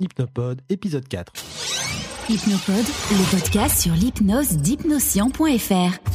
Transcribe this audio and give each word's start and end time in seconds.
Hypnopod, 0.00 0.60
épisode 0.70 1.06
4. 1.06 1.32
Hypnopod, 2.28 2.84
le 3.12 3.30
podcast 3.30 3.80
sur 3.80 3.92
l'hypnose 3.92 4.56
d'hypnoscient.fr. 4.56 6.10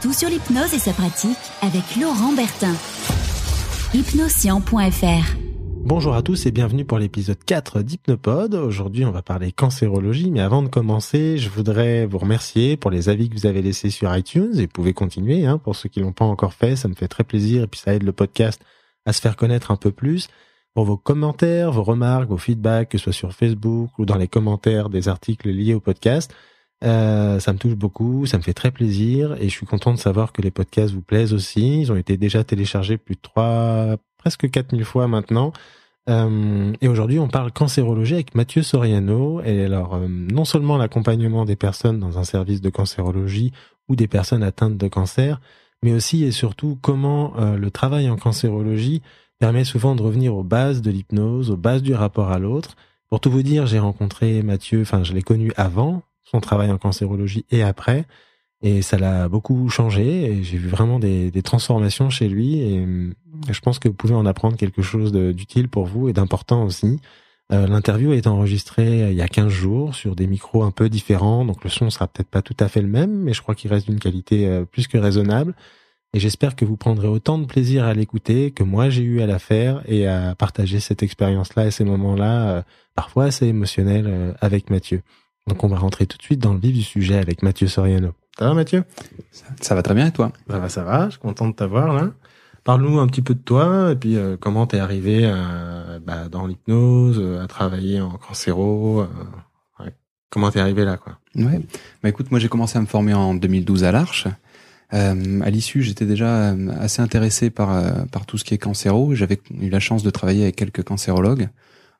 Tout 0.00 0.12
sur 0.12 0.28
l'hypnose 0.28 0.72
et 0.72 0.78
sa 0.78 0.92
pratique 0.92 1.36
avec 1.60 1.82
Laurent 2.00 2.32
Bertin. 2.34 2.72
Hypnoscient.fr. 3.92 5.36
Bonjour 5.84 6.14
à 6.14 6.22
tous 6.22 6.46
et 6.46 6.52
bienvenue 6.52 6.84
pour 6.84 7.00
l'épisode 7.00 7.42
4 7.44 7.82
d'Hypnopod. 7.82 8.54
Aujourd'hui, 8.54 9.04
on 9.04 9.10
va 9.10 9.22
parler 9.22 9.50
cancérologie, 9.50 10.30
mais 10.30 10.40
avant 10.40 10.62
de 10.62 10.68
commencer, 10.68 11.36
je 11.36 11.50
voudrais 11.50 12.06
vous 12.06 12.18
remercier 12.18 12.76
pour 12.76 12.92
les 12.92 13.08
avis 13.08 13.28
que 13.28 13.34
vous 13.34 13.46
avez 13.46 13.60
laissés 13.60 13.90
sur 13.90 14.16
iTunes 14.16 14.56
et 14.56 14.66
vous 14.66 14.72
pouvez 14.72 14.92
continuer, 14.92 15.46
hein, 15.46 15.58
pour 15.58 15.74
ceux 15.74 15.88
qui 15.88 15.98
l'ont 15.98 16.12
pas 16.12 16.24
encore 16.24 16.54
fait, 16.54 16.76
ça 16.76 16.86
me 16.86 16.94
fait 16.94 17.08
très 17.08 17.24
plaisir 17.24 17.64
et 17.64 17.66
puis 17.66 17.80
ça 17.80 17.92
aide 17.92 18.04
le 18.04 18.12
podcast 18.12 18.62
à 19.04 19.12
se 19.12 19.20
faire 19.20 19.34
connaître 19.34 19.72
un 19.72 19.76
peu 19.76 19.90
plus 19.90 20.28
pour 20.76 20.84
vos 20.84 20.98
commentaires, 20.98 21.72
vos 21.72 21.82
remarques, 21.82 22.28
vos 22.28 22.36
feedbacks, 22.36 22.90
que 22.90 22.98
ce 22.98 23.04
soit 23.04 23.12
sur 23.14 23.32
Facebook 23.32 23.98
ou 23.98 24.04
dans 24.04 24.18
les 24.18 24.28
commentaires 24.28 24.90
des 24.90 25.08
articles 25.08 25.48
liés 25.48 25.72
au 25.72 25.80
podcast. 25.80 26.34
Euh, 26.84 27.40
ça 27.40 27.54
me 27.54 27.58
touche 27.58 27.76
beaucoup, 27.76 28.26
ça 28.26 28.36
me 28.36 28.42
fait 28.42 28.52
très 28.52 28.70
plaisir 28.70 29.36
et 29.40 29.44
je 29.44 29.54
suis 29.54 29.64
content 29.64 29.94
de 29.94 29.98
savoir 29.98 30.34
que 30.34 30.42
les 30.42 30.50
podcasts 30.50 30.92
vous 30.92 31.00
plaisent 31.00 31.32
aussi. 31.32 31.80
Ils 31.80 31.92
ont 31.92 31.96
été 31.96 32.18
déjà 32.18 32.44
téléchargés 32.44 32.98
plus 32.98 33.14
de 33.14 33.20
trois, 33.22 33.96
presque 34.18 34.50
4000 34.50 34.84
fois 34.84 35.08
maintenant. 35.08 35.54
Euh, 36.10 36.74
et 36.82 36.88
aujourd'hui, 36.88 37.18
on 37.18 37.28
parle 37.28 37.52
cancérologie 37.52 38.12
avec 38.12 38.34
Mathieu 38.34 38.62
Soriano. 38.62 39.40
Et 39.44 39.64
alors, 39.64 39.94
euh, 39.94 40.06
non 40.08 40.44
seulement 40.44 40.76
l'accompagnement 40.76 41.46
des 41.46 41.56
personnes 41.56 42.00
dans 42.00 42.18
un 42.18 42.24
service 42.24 42.60
de 42.60 42.68
cancérologie 42.68 43.50
ou 43.88 43.96
des 43.96 44.08
personnes 44.08 44.42
atteintes 44.42 44.76
de 44.76 44.88
cancer, 44.88 45.40
mais 45.82 45.94
aussi 45.94 46.22
et 46.24 46.32
surtout 46.32 46.78
comment 46.82 47.32
le 47.38 47.70
travail 47.70 48.10
en 48.10 48.16
cancérologie 48.16 49.00
permet 49.38 49.64
souvent 49.64 49.94
de 49.94 50.02
revenir 50.02 50.34
aux 50.34 50.44
bases 50.44 50.82
de 50.82 50.90
l'hypnose, 50.90 51.50
aux 51.50 51.56
bases 51.56 51.82
du 51.82 51.94
rapport 51.94 52.30
à 52.30 52.38
l'autre. 52.38 52.76
Pour 53.08 53.20
tout 53.20 53.30
vous 53.30 53.42
dire, 53.42 53.66
j'ai 53.66 53.78
rencontré 53.78 54.42
Mathieu, 54.42 54.82
enfin 54.82 55.04
je 55.04 55.12
l'ai 55.12 55.22
connu 55.22 55.52
avant 55.56 56.02
son 56.24 56.40
travail 56.40 56.70
en 56.70 56.78
cancérologie 56.78 57.44
et 57.50 57.62
après, 57.62 58.04
et 58.62 58.82
ça 58.82 58.98
l'a 58.98 59.28
beaucoup 59.28 59.68
changé, 59.68 60.24
et 60.24 60.42
j'ai 60.42 60.58
vu 60.58 60.68
vraiment 60.68 60.98
des, 60.98 61.30
transformations 61.42 62.10
chez 62.10 62.28
lui, 62.28 62.58
et, 62.60 62.84
je 63.50 63.60
pense 63.60 63.78
que 63.78 63.88
vous 63.88 63.94
pouvez 63.94 64.14
en 64.14 64.26
apprendre 64.26 64.56
quelque 64.56 64.82
chose 64.82 65.12
d'utile 65.12 65.68
pour 65.68 65.84
vous 65.84 66.08
et 66.08 66.12
d'important 66.12 66.64
aussi. 66.64 67.00
Euh, 67.52 67.66
L'interview 67.66 68.12
est 68.12 68.26
enregistrée 68.26 69.04
euh, 69.04 69.10
il 69.10 69.16
y 69.16 69.22
a 69.22 69.28
15 69.28 69.48
jours 69.48 69.94
sur 69.94 70.16
des 70.16 70.26
micros 70.26 70.64
un 70.64 70.72
peu 70.72 70.88
différents, 70.88 71.44
donc 71.44 71.62
le 71.62 71.70
son 71.70 71.90
sera 71.90 72.08
peut-être 72.08 72.28
pas 72.28 72.42
tout 72.42 72.56
à 72.58 72.68
fait 72.68 72.82
le 72.82 72.88
même, 72.88 73.22
mais 73.22 73.34
je 73.34 73.42
crois 73.42 73.54
qu'il 73.54 73.70
reste 73.70 73.86
d'une 73.88 74.00
qualité 74.00 74.46
euh, 74.46 74.64
plus 74.64 74.88
que 74.88 74.98
raisonnable. 74.98 75.54
Et 76.14 76.18
j'espère 76.18 76.56
que 76.56 76.64
vous 76.64 76.76
prendrez 76.76 77.08
autant 77.08 77.38
de 77.38 77.44
plaisir 77.44 77.84
à 77.84 77.92
l'écouter 77.92 78.50
que 78.50 78.62
moi 78.62 78.88
j'ai 78.88 79.02
eu 79.02 79.20
à 79.20 79.26
la 79.26 79.38
faire 79.38 79.82
et 79.86 80.06
à 80.06 80.34
partager 80.34 80.80
cette 80.80 81.02
expérience-là 81.02 81.66
et 81.66 81.70
ces 81.70 81.84
moments-là, 81.84 82.48
euh, 82.48 82.62
parfois 82.94 83.24
assez 83.24 83.46
émotionnels, 83.46 84.06
euh, 84.08 84.32
avec 84.40 84.70
Mathieu. 84.70 85.02
Donc 85.46 85.62
on 85.62 85.68
va 85.68 85.76
rentrer 85.76 86.06
tout 86.06 86.16
de 86.16 86.22
suite 86.22 86.40
dans 86.40 86.54
le 86.54 86.58
vif 86.58 86.74
du 86.74 86.82
sujet 86.82 87.18
avec 87.18 87.42
Mathieu 87.42 87.68
Soriano. 87.68 88.12
Ça 88.38 88.48
va 88.48 88.54
Mathieu? 88.54 88.84
Ça, 89.60 89.74
va 89.74 89.82
très 89.82 89.94
bien 89.94 90.06
et 90.06 90.10
toi? 90.10 90.32
Ça 90.48 90.58
va, 90.58 90.68
ça 90.68 90.84
va. 90.84 91.06
Je 91.06 91.10
suis 91.12 91.20
content 91.20 91.48
de 91.48 91.54
t'avoir 91.54 91.92
là. 91.92 92.10
Parle-nous 92.64 92.98
un 92.98 93.06
petit 93.06 93.22
peu 93.22 93.34
de 93.34 93.40
toi 93.40 93.92
et 93.92 93.96
puis 93.96 94.16
euh, 94.16 94.36
comment 94.38 94.66
t'es 94.66 94.78
arrivé 94.78 95.30
bah, 96.04 96.28
dans 96.30 96.46
l'hypnose, 96.46 97.40
à 97.42 97.46
travailler 97.46 98.00
en 98.00 98.12
cancéro. 98.12 99.06
Ouais. 99.78 99.94
Comment 100.30 100.50
t'es 100.50 100.60
arrivé 100.60 100.84
là 100.84 100.96
quoi? 100.96 101.18
Ouais. 101.34 101.60
Bah 102.02 102.08
écoute, 102.08 102.30
moi 102.30 102.40
j'ai 102.40 102.48
commencé 102.48 102.78
à 102.78 102.80
me 102.80 102.86
former 102.86 103.14
en 103.14 103.34
2012 103.34 103.84
à 103.84 103.92
l'Arche. 103.92 104.26
Euh, 104.94 105.40
à 105.40 105.50
l'issue, 105.50 105.82
j'étais 105.82 106.06
déjà 106.06 106.52
euh, 106.52 106.68
assez 106.78 107.02
intéressé 107.02 107.50
par 107.50 107.72
euh, 107.72 108.04
par 108.12 108.26
tout 108.26 108.38
ce 108.38 108.44
qui 108.44 108.54
est 108.54 108.58
cancéro. 108.58 109.14
J'avais 109.14 109.40
eu 109.60 109.68
la 109.68 109.80
chance 109.80 110.02
de 110.02 110.10
travailler 110.10 110.44
avec 110.44 110.56
quelques 110.56 110.82
cancérologues 110.82 111.48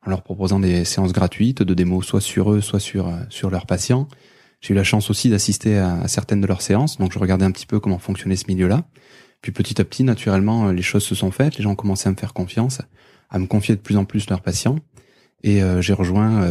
en 0.05 0.09
leur 0.09 0.23
proposant 0.23 0.59
des 0.59 0.85
séances 0.85 1.11
gratuites 1.11 1.63
de 1.63 1.73
démos 1.73 2.05
soit 2.05 2.21
sur 2.21 2.53
eux, 2.53 2.61
soit 2.61 2.79
sur 2.79 3.11
sur 3.29 3.49
leurs 3.49 3.65
patients. 3.65 4.07
J'ai 4.61 4.73
eu 4.73 4.77
la 4.77 4.85
chance 4.85 5.09
aussi 5.09 5.29
d'assister 5.29 5.77
à, 5.77 6.07
certaines 6.07 6.41
de 6.41 6.47
leurs 6.47 6.61
séances, 6.61 6.97
donc 6.97 7.11
je 7.11 7.19
regardais 7.19 7.45
un 7.45 7.51
petit 7.51 7.67
peu 7.67 7.79
comment 7.79 7.99
fonctionnait 7.99 8.37
ce 8.37 8.45
milieu-là. 8.47 8.85
Puis 9.41 9.51
petit 9.51 9.79
à 9.79 9.83
petit, 9.83 10.03
naturellement, 10.03 10.71
les 10.71 10.81
choses 10.81 11.03
se 11.03 11.13
sont 11.13 11.29
faites, 11.29 11.57
les 11.57 11.63
gens 11.63 11.71
ont 11.71 11.75
commencé 11.75 12.07
à 12.07 12.11
me 12.11 12.15
faire 12.15 12.33
confiance, 12.33 12.81
à 13.29 13.37
me 13.37 13.45
confier 13.45 13.75
de 13.75 13.81
plus 13.81 13.97
en 13.97 14.05
plus 14.05 14.27
leurs 14.29 14.41
patients, 14.41 14.77
et 15.43 15.61
j'ai 15.79 15.93
rejoint 15.93 16.43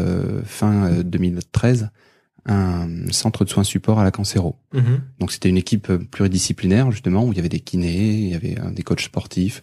fin 0.45 1.03
2013 1.03 1.91
un 2.47 3.11
centre 3.11 3.45
de 3.45 3.51
soins 3.51 3.65
support 3.65 3.99
à 3.99 4.05
la 4.05 4.11
cancéro. 4.11 4.57
Mhm. 4.73 5.01
Donc 5.19 5.33
c'était 5.33 5.49
une 5.49 5.57
équipe 5.57 5.93
pluridisciplinaire 5.93 6.91
justement 6.91 7.25
où 7.25 7.33
il 7.33 7.37
y 7.37 7.39
avait 7.41 7.49
des 7.49 7.61
kinés, 7.61 8.13
il 8.13 8.29
y 8.29 8.35
avait 8.35 8.59
euh, 8.59 8.71
des 8.71 8.83
coachs 8.83 9.01
sportifs, 9.01 9.61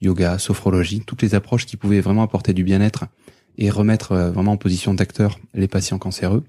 yoga, 0.00 0.38
sophrologie, 0.38 1.02
toutes 1.04 1.22
les 1.22 1.34
approches 1.34 1.66
qui 1.66 1.76
pouvaient 1.76 2.00
vraiment 2.00 2.22
apporter 2.22 2.52
du 2.52 2.64
bien-être 2.64 3.06
et 3.58 3.68
remettre 3.68 4.12
euh, 4.12 4.30
vraiment 4.30 4.52
en 4.52 4.56
position 4.56 4.94
d'acteur 4.94 5.38
les 5.54 5.68
patients 5.68 5.98
cancéreux. 5.98 6.44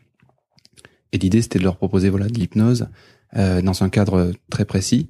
Et 1.13 1.17
l'idée 1.17 1.41
c'était 1.41 1.59
de 1.59 1.63
leur 1.63 1.77
proposer 1.77 2.09
voilà 2.09 2.27
de 2.27 2.33
l'hypnose 2.33 2.87
euh, 3.35 3.61
dans 3.61 3.83
un 3.83 3.89
cadre 3.89 4.33
très 4.49 4.65
précis 4.65 5.09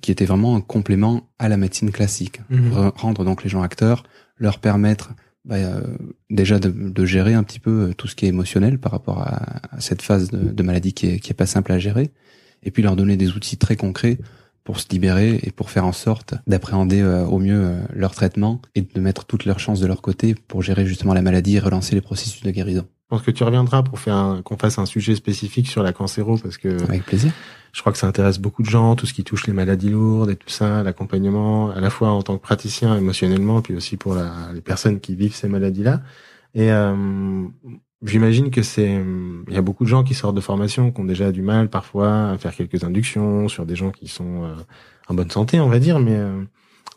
qui 0.00 0.12
était 0.12 0.24
vraiment 0.24 0.56
un 0.56 0.60
complément 0.60 1.28
à 1.38 1.48
la 1.48 1.56
médecine 1.56 1.90
classique, 1.90 2.40
mhm. 2.48 2.92
rendre 2.94 3.24
donc 3.24 3.42
les 3.42 3.50
gens 3.50 3.60
acteurs, 3.60 4.04
leur 4.38 4.60
permettre 4.60 5.10
bah, 5.44 5.56
euh, 5.56 5.96
déjà 6.28 6.58
de, 6.58 7.04
gérer 7.06 7.34
un 7.34 7.42
petit 7.42 7.60
peu 7.60 7.88
euh, 7.88 7.94
tout 7.94 8.06
ce 8.08 8.14
qui 8.14 8.26
est 8.26 8.28
émotionnel 8.28 8.78
par 8.78 8.92
rapport 8.92 9.20
à, 9.22 9.60
cette 9.78 10.02
phase 10.02 10.30
de, 10.30 10.62
maladie 10.62 10.92
qui 10.92 11.06
est, 11.06 11.18
qui 11.18 11.30
est 11.30 11.34
pas 11.34 11.46
simple 11.46 11.72
à 11.72 11.78
gérer, 11.78 12.10
et 12.62 12.70
puis 12.70 12.82
leur 12.82 12.94
donner 12.96 13.16
des 13.16 13.32
outils 13.32 13.56
très 13.56 13.76
concrets 13.76 14.18
pour 14.64 14.78
se 14.78 14.86
libérer 14.90 15.40
et 15.42 15.50
pour 15.50 15.70
faire 15.70 15.86
en 15.86 15.92
sorte 15.92 16.34
d'appréhender 16.46 17.00
euh, 17.00 17.24
au 17.24 17.38
mieux 17.38 17.78
leur 17.94 18.14
traitement 18.14 18.60
et 18.74 18.82
de 18.82 19.00
mettre 19.00 19.24
toutes 19.24 19.46
leurs 19.46 19.60
chances 19.60 19.80
de 19.80 19.86
leur 19.86 20.02
côté 20.02 20.34
pour 20.34 20.62
gérer 20.62 20.84
justement 20.84 21.14
la 21.14 21.22
maladie 21.22 21.56
et 21.56 21.60
relancer 21.60 21.94
les 21.94 22.02
processus 22.02 22.42
de 22.42 22.50
guérison. 22.50 22.86
Je 23.10 23.16
pense 23.16 23.22
que 23.22 23.32
tu 23.32 23.42
reviendras 23.42 23.82
pour 23.82 23.98
faire 23.98 24.40
qu'on 24.44 24.56
fasse 24.56 24.78
un 24.78 24.86
sujet 24.86 25.16
spécifique 25.16 25.68
sur 25.68 25.82
la 25.82 25.92
cancéro 25.92 26.36
parce 26.36 26.58
que 26.58 26.80
avec 26.84 27.04
plaisir. 27.04 27.32
Je 27.72 27.80
crois 27.80 27.90
que 27.90 27.98
ça 27.98 28.06
intéresse 28.06 28.38
beaucoup 28.38 28.62
de 28.62 28.70
gens, 28.70 28.94
tout 28.94 29.04
ce 29.04 29.12
qui 29.12 29.24
touche 29.24 29.48
les 29.48 29.52
maladies 29.52 29.90
lourdes 29.90 30.30
et 30.30 30.36
tout 30.36 30.48
ça, 30.48 30.84
l'accompagnement 30.84 31.70
à 31.70 31.80
la 31.80 31.90
fois 31.90 32.10
en 32.10 32.22
tant 32.22 32.36
que 32.36 32.42
praticien 32.42 32.96
émotionnellement, 32.96 33.62
puis 33.62 33.74
aussi 33.74 33.96
pour 33.96 34.14
la, 34.14 34.52
les 34.54 34.60
personnes 34.60 35.00
qui 35.00 35.16
vivent 35.16 35.34
ces 35.34 35.48
maladies-là. 35.48 36.02
Et 36.54 36.70
euh, 36.70 37.48
j'imagine 38.04 38.52
que 38.52 38.62
c'est, 38.62 39.02
il 39.48 39.54
y 39.54 39.56
a 39.56 39.62
beaucoup 39.62 39.82
de 39.82 39.88
gens 39.88 40.04
qui 40.04 40.14
sortent 40.14 40.36
de 40.36 40.40
formation 40.40 40.92
qui 40.92 41.00
ont 41.00 41.04
déjà 41.04 41.32
du 41.32 41.42
mal 41.42 41.68
parfois 41.68 42.30
à 42.30 42.38
faire 42.38 42.54
quelques 42.54 42.84
inductions 42.84 43.48
sur 43.48 43.66
des 43.66 43.74
gens 43.74 43.90
qui 43.90 44.06
sont 44.06 44.44
euh, 44.44 44.54
en 45.08 45.14
bonne 45.14 45.32
santé, 45.32 45.58
on 45.58 45.68
va 45.68 45.80
dire, 45.80 45.98
mais 45.98 46.16
euh, 46.16 46.44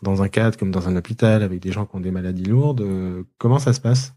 dans 0.02 0.22
un 0.22 0.28
cadre 0.28 0.56
comme 0.56 0.70
dans 0.70 0.88
un 0.88 0.94
hôpital 0.94 1.42
avec 1.42 1.60
des 1.60 1.72
gens 1.72 1.86
qui 1.86 1.96
ont 1.96 2.00
des 2.00 2.12
maladies 2.12 2.44
lourdes, 2.44 2.82
euh, 2.82 3.24
comment 3.38 3.58
ça 3.58 3.72
se 3.72 3.80
passe? 3.80 4.14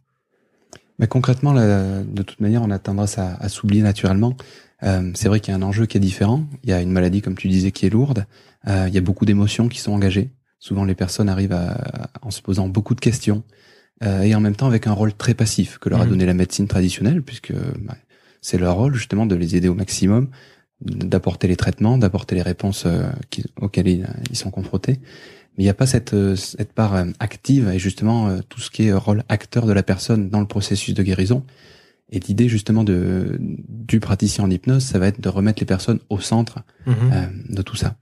Mais 1.00 1.08
concrètement, 1.08 1.54
là, 1.54 2.02
de 2.04 2.22
toute 2.24 2.40
manière, 2.40 2.64
on 2.64 2.72
a 2.72 2.80
tendance 2.80 3.18
à, 3.18 3.36
à 3.36 3.50
s'oublier 3.50 3.84
naturellement. 3.84 4.36
Euh, 4.84 5.12
c'est 5.16 5.28
vrai 5.28 5.40
qu'il 5.40 5.52
y 5.52 5.56
a 5.56 5.58
un 5.58 5.64
enjeu 5.64 5.86
qui 5.86 5.98
est 5.98 6.02
différent. 6.02 6.46
Il 6.64 6.70
y 6.70 6.74
a 6.74 6.82
une 6.82 6.92
maladie, 6.92 7.22
comme 7.22 7.36
tu 7.36 7.48
disais, 7.48 7.72
qui 7.72 7.86
est 7.86 7.90
lourde. 7.90 8.26
Euh, 8.68 8.86
il 8.88 8.94
y 8.94 8.98
a 8.98 9.02
beaucoup 9.02 9.26
d'émotions 9.26 9.68
qui 9.68 9.80
sont 9.80 9.92
engagées. 9.92 10.32
Souvent, 10.60 10.86
les 10.86 10.96
personnes 10.96 11.30
arrivent 11.30 11.54
à, 11.54 12.10
en 12.22 12.32
se 12.32 12.42
posant 12.42 12.68
beaucoup 12.68 12.96
de 12.96 13.00
questions 13.00 13.44
euh, 14.04 14.22
et 14.22 14.36
en 14.36 14.40
même 14.40 14.56
temps 14.56 14.68
avec 14.68 14.88
un 14.88 14.92
rôle 14.92 15.14
très 15.14 15.34
passif 15.34 15.78
que 15.78 15.90
leur 15.90 16.02
a 16.02 16.06
mmh. 16.06 16.10
donné 16.10 16.26
la 16.26 16.34
médecine 16.34 16.68
traditionnelle, 16.68 17.22
puisque 17.22 17.54
bah, 17.54 17.96
c'est 18.42 18.58
leur 18.58 18.76
rôle 18.76 18.96
justement 18.96 19.26
de 19.26 19.36
les 19.36 19.56
aider 19.56 19.68
au 19.68 19.76
maximum, 19.76 20.30
d'apporter 20.82 21.48
les 21.48 21.56
traitements, 21.56 21.98
d'apporter 21.98 22.36
les 22.36 22.42
réponses 22.42 22.86
auxquelles 23.60 23.88
ils 24.30 24.36
sont 24.36 24.52
confrontés 24.52 25.00
mais 25.58 25.64
il 25.64 25.66
n'y 25.66 25.72
a 25.72 25.76
pas 25.76 25.88
cette, 25.88 26.14
euh, 26.14 26.36
cette 26.36 26.72
part 26.72 26.96
euh, 26.96 27.06
active 27.20 27.70
et 27.70 27.80
justement 27.80 28.30
euh, 28.30 28.40
tout 28.48 28.62
ce 28.62 28.70
qui 28.70 28.88
est 28.88 28.94
rôle 28.94 29.24
acteur 29.28 29.66
de 29.66 29.74
la 29.74 29.84
personne 29.84 30.30
dans 30.30 30.40
le 30.40 30.46
processus 30.46 30.94
de 30.94 31.04
guérison. 31.04 31.44
Et 32.10 32.20
l'idée 32.20 32.48
justement 32.48 32.84
de 32.84 33.38
du 33.40 34.00
praticien 34.00 34.46
en 34.46 34.50
hypnose, 34.50 34.84
ça 34.84 35.00
va 35.00 35.08
être 35.08 35.20
de 35.20 35.30
remettre 35.30 35.60
les 35.60 35.66
personnes 35.66 36.00
au 36.10 36.20
centre 36.20 36.60
mhm. 36.86 37.44
de 37.50 37.62
tout 37.62 37.76
ça. 37.76 37.98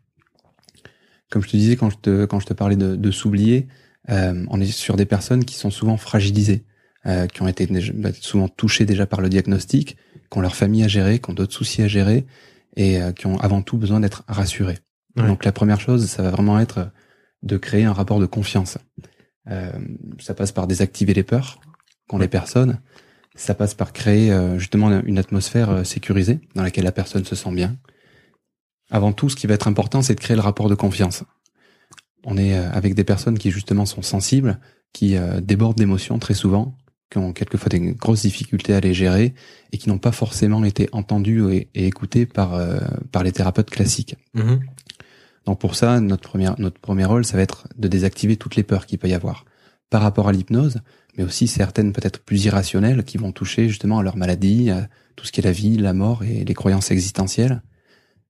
Comme 1.31 1.41
je 1.41 1.49
te 1.49 1.57
disais 1.57 1.75
quand 1.75 1.89
je 1.89 1.97
te 1.97 2.25
quand 2.25 2.39
je 2.39 2.45
te 2.45 2.53
parlais 2.53 2.75
de, 2.75 2.95
de 2.95 3.11
s'oublier, 3.11 3.67
on 4.07 4.61
est 4.61 4.71
sur 4.71 4.95
des 4.95 5.07
personnes 5.07 5.43
qui 5.43 5.55
sont 5.55 5.71
souvent 5.71 5.97
fragilisées, 5.97 6.65
qui 7.33 7.41
ont 7.41 7.47
été 7.47 7.65
bah, 7.95 8.11
souvent 8.13 8.47
touchées 8.47 8.85
déjà 8.85 9.07
par 9.07 9.21
le 9.21 9.29
diagnostic, 9.29 9.97
qui 10.29 10.37
ont 10.37 10.41
leur 10.41 10.55
famille 10.55 10.83
à 10.83 10.87
gérer, 10.87 11.17
qui 11.17 11.31
ont 11.31 11.33
d'autres 11.33 11.53
soucis 11.53 11.81
à 11.81 11.87
gérer 11.87 12.27
et 12.77 12.99
qui 13.15 13.25
ont 13.25 13.39
avant 13.39 13.63
tout 13.63 13.79
besoin 13.79 14.01
d'être 14.01 14.23
rassurées. 14.27 14.77
Donc 15.15 15.45
la 15.45 15.51
première 15.51 15.81
chose, 15.81 16.05
ça 16.05 16.21
va 16.21 16.29
vraiment 16.29 16.59
être 16.59 16.91
de 17.45 17.57
créer 17.57 17.85
un 17.85 17.93
rapport 17.93 18.19
de 18.19 18.25
confiance. 18.25 18.77
Euh, 19.49 19.71
ça 20.19 20.33
passe 20.33 20.51
par 20.51 20.67
désactiver 20.67 21.13
les 21.13 21.23
peurs 21.23 21.61
qu'ont 22.07 22.17
les 22.17 22.27
personnes. 22.27 22.79
Ça 23.35 23.53
passe 23.53 23.73
par 23.73 23.93
créer 23.93 24.31
euh, 24.31 24.57
justement 24.57 25.01
une 25.01 25.17
atmosphère 25.17 25.69
euh, 25.69 25.83
sécurisée 25.83 26.39
dans 26.55 26.63
laquelle 26.63 26.83
la 26.83 26.91
personne 26.91 27.25
se 27.25 27.35
sent 27.35 27.51
bien. 27.51 27.77
Avant 28.89 29.13
tout, 29.13 29.29
ce 29.29 29.35
qui 29.35 29.47
va 29.47 29.53
être 29.53 29.67
important, 29.67 30.01
c'est 30.01 30.15
de 30.15 30.19
créer 30.19 30.35
le 30.35 30.41
rapport 30.41 30.69
de 30.69 30.75
confiance. 30.75 31.23
On 32.23 32.37
est 32.37 32.55
avec 32.55 32.95
des 32.95 33.03
personnes 33.03 33.37
qui 33.37 33.51
justement 33.51 33.85
sont 33.85 34.01
sensibles, 34.01 34.59
qui 34.93 35.15
débordent 35.41 35.77
d'émotions 35.77 36.17
très 36.17 36.33
souvent, 36.33 36.75
qui 37.11 37.19
ont 37.19 37.33
quelquefois 37.33 37.69
des 37.69 37.79
grosses 37.79 38.21
difficultés 38.23 38.73
à 38.73 38.79
les 38.79 38.95
gérer 38.95 39.33
et 39.71 39.77
qui 39.77 39.89
n'ont 39.89 39.99
pas 39.99 40.11
forcément 40.11 40.63
été 40.63 40.87
entendues 40.91 41.51
et, 41.51 41.69
écoutées 41.87 42.25
par 42.25 42.59
par 43.11 43.23
les 43.23 43.31
thérapeutes 43.31 43.69
classiques. 43.69 44.17
Mm-hmm. 44.35 44.59
Donc 45.45 45.59
pour 45.59 45.75
ça, 45.75 45.99
notre 45.99 46.29
premier, 46.79 47.05
rôle, 47.05 47.25
ça 47.25 47.37
va 47.37 47.43
être 47.43 47.67
de 47.77 47.87
désactiver 47.87 48.35
toutes 48.35 48.55
les 48.55 48.63
peurs 48.63 48.85
qu'il 48.85 48.97
peut 48.97 49.07
y 49.07 49.13
avoir 49.13 49.45
par 49.89 50.01
rapport 50.01 50.27
à 50.27 50.31
l'hypnose, 50.31 50.81
mais 51.17 51.23
aussi 51.23 51.47
certaines 51.47 51.93
peut-être 51.93 52.19
plus 52.19 52.45
irrationnelles 52.45 53.03
qui 53.03 53.17
vont 53.17 53.31
toucher 53.31 53.69
justement 53.69 53.99
à 53.99 54.03
leur 54.03 54.17
maladie, 54.17 54.71
à 54.71 54.87
tout 55.15 55.25
ce 55.25 55.31
qui 55.31 55.41
est 55.41 55.43
la 55.43 55.51
vie, 55.51 55.77
la 55.77 55.93
mort 55.93 56.23
et 56.23 56.43
les 56.43 56.53
croyances 56.53 56.91
existentielles. 56.91 57.61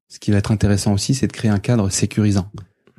Ce 0.10 0.20
qui 0.20 0.32
va 0.32 0.38
être 0.38 0.52
intéressant 0.52 0.94
aussi, 0.94 1.16
c'est 1.16 1.28
de 1.28 1.32
créer 1.32 1.50
un 1.50 1.60
cadre 1.60 1.90
sécurisant. 1.90 2.52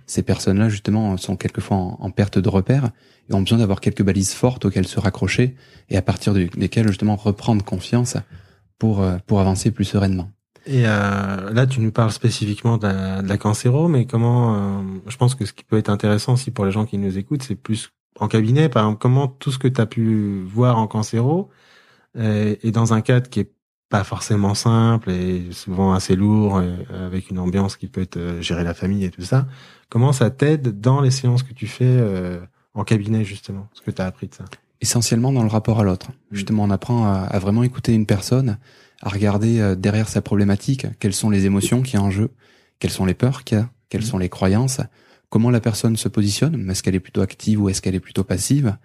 Ces 0.07 0.23
personnes-là, 0.23 0.69
justement, 0.69 1.17
sont 1.17 1.37
quelquefois 1.37 1.77
en, 1.77 2.11
perte 2.11 2.39
de 2.39 2.49
repère 2.49 2.91
et 3.29 3.35
ont 3.35 3.43
besoin 3.43 3.59
d'avoir 3.59 3.81
quelques 3.81 4.03
balises 4.03 4.33
fortes 4.33 4.65
auxquelles 4.65 4.87
se 4.87 5.01
raccrocher 5.01 5.57
et 5.89 5.97
à 5.97 6.03
partir 6.03 6.33
desquelles, 6.33 6.89
justement, 6.89 7.17
reprendre 7.17 7.65
confiance 7.65 8.17
pour, 8.79 9.03
euh, 9.03 9.19
pour 9.27 9.41
avancer 9.41 9.71
plus 9.71 9.85
sereinement. 9.85 10.31
Et 10.67 10.83
euh, 10.85 11.51
là, 11.53 11.67
tu 11.67 11.81
nous 11.81 11.93
parles 11.93 12.11
spécifiquement 12.11 12.77
de 12.77 12.87
la, 12.89 13.23
de 13.23 13.29
la 13.29 13.39
cancéro, 13.39 13.89
mais 13.89 14.05
comment 14.05 14.55
euh, 14.55 14.83
Je 15.07 15.17
pense 15.17 15.35
que 15.35 15.45
ce 15.47 15.53
qui 15.53 15.65
peut 15.65 15.79
être 15.79 15.89
intéressant 15.89 16.35
aussi 16.35 16.51
pour 16.51 16.65
les 16.65 16.73
gens 16.73 16.87
qui 16.87 16.99
nous 16.99 17.19
écoutent, 17.19 17.43
c'est 17.43 17.55
plus 17.55 17.91
en 18.19 18.29
cabinet, 18.29 18.69
par 18.69 18.85
exemple, 18.85 19.01
comment 19.01 19.29
tout 19.29 19.53
ce 19.53 19.59
que 19.59 19.69
tu 19.69 19.81
as 19.81 19.87
pu 19.87 20.43
voir 20.47 20.79
en 20.79 20.87
cancéro 20.87 21.51
est, 22.19 22.65
est, 22.65 22.71
dans 22.71 22.95
un 22.95 23.01
cadre 23.01 23.29
qui 23.29 23.41
est 23.41 23.53
pas 23.89 24.05
forcément 24.05 24.55
simple 24.55 25.11
et 25.11 25.53
souvent 25.53 25.93
assez 25.93 26.17
lourd, 26.17 26.61
avec 26.91 27.31
une 27.31 27.39
ambiance 27.39 27.77
qui 27.77 27.87
peut 27.87 28.01
être 28.01 28.17
euh, 28.17 28.41
gérer 28.43 28.65
la 28.65 28.75
famille 28.75 29.05
et 29.05 29.11
tout 29.11 29.23
ça. 29.23 29.47
Comment 29.89 30.13
ça 30.13 30.31
t'aide 30.31 30.81
dans 30.81 31.01
les 31.01 31.11
séances 31.11 31.43
que 31.43 31.53
tu 31.53 31.67
fais 31.67 31.85
euh, 31.87 32.41
en 32.75 32.85
cabinet 32.85 33.25
justement, 33.25 33.69
ce 33.73 33.83
que 33.83 33.91
tu 33.91 34.03
as 34.03 34.07
appris 34.07 34.27
de 34.27 34.35
ça 34.35 34.45
Essentiellement 34.81 35.33
dans 35.33 35.43
le 35.43 35.49
rapport 35.49 35.81
à 35.81 35.85
l'autre. 35.85 36.11
Mmh. 36.11 36.15
Justement, 36.33 36.65
on 36.65 36.71
apprend 36.71 37.07
à, 37.07 37.21
à, 37.21 37.39
vraiment 37.39 37.63
écouter 37.63 37.95
une 37.95 38.07
personne, 38.07 38.59
à 39.03 39.09
regarder 39.09 39.61
euh, 39.61 39.75
derrière 39.75 40.09
sa 40.09 40.23
problématique 40.23 40.87
quelles 40.99 41.15
sont 41.15 41.31
les 41.31 41.47
émotions 41.47 41.83
qui 41.83 41.95
y 41.95 41.99
a 41.99 42.03
en 42.03 42.11
jeu, 42.11 42.31
quelles 42.79 42.91
sont 42.91 43.05
les 43.05 43.15
peurs 43.15 43.45
qu'il 43.45 43.59
y 43.59 43.61
a, 43.61 43.71
quelles 43.89 44.03
mmh. 44.03 44.05
sont 44.05 44.19
les 44.19 44.29
croyances, 44.29 44.81
comment 45.29 45.51
la 45.51 45.61
personne 45.61 45.97
se 45.97 46.09
positionne, 46.09 46.71
est-ce 46.71 46.83
qu'elle 46.83 46.95
est 46.95 47.01
plutôt 47.01 47.21
active 47.21 47.61
ou 47.61 47.69
est-ce 47.69 47.83
qu'elle 47.83 47.95
est 47.95 48.01
plutôt 48.01 48.25
passive? 48.25 48.77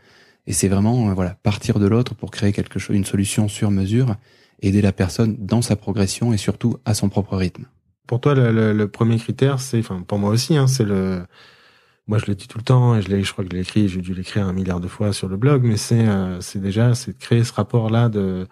Et 0.48 0.54
c'est 0.54 0.68
vraiment 0.68 1.14
voilà 1.14 1.38
partir 1.44 1.80
de 1.80 1.88
l'autre 1.88 2.16
pour 2.16 2.32
créer 2.32 2.52
quelque 2.52 2.80
chose, 2.80 2.96
une 2.96 3.06
solution 3.06 3.48
sur 3.48 3.72
mesure, 3.72 4.16
aider 4.62 4.82
la 4.82 4.92
personne 4.92 5.38
dans 5.40 5.62
sa 5.62 5.76
progression 5.76 6.34
et 6.34 6.38
surtout 6.38 6.78
à 6.86 6.94
son 6.94 7.10
propre 7.10 7.38
rythme. 7.38 7.66
Pour 8.08 8.20
toi, 8.20 8.34
le, 8.34 8.74
le, 8.74 8.88
premier 8.90 9.18
critère, 9.18 9.60
c'est, 9.60 9.80
enfin 9.80 10.04
pour 10.06 10.20
moi 10.20 10.32
aussi, 10.32 10.58
hein, 10.58 10.68
c'est 10.68 10.84
le 10.84 11.24
moi 12.08 12.18
je 12.18 12.26
le 12.26 12.36
dis 12.36 12.48
tout 12.48 12.58
le 12.58 12.64
temps 12.64 12.96
et 12.96 13.02
je 13.02 13.10
l'ai 13.10 13.24
je 13.24 13.32
crois 13.32 13.44
que 13.46 13.52
je 13.52 13.56
l'ai 13.56 13.62
écrit 13.62 13.88
j'ai 13.88 14.02
dû 14.02 14.14
l'écrire 14.14 14.46
un 14.46 14.54
milliard 14.54 14.80
de 14.80 14.88
fois 14.88 15.14
sur 15.14 15.28
le 15.28 15.38
blog 15.38 15.64
mais 15.64 15.78
c'est 15.78 16.08
euh, 16.08 16.42
c'est 16.42 16.60
déjà 16.60 16.96
c'est 16.96 17.14
de 17.14 17.18
créer 17.18 17.44
ce 17.44 17.54
rapport 17.54 17.90
là 17.90 18.10
de 18.10 18.48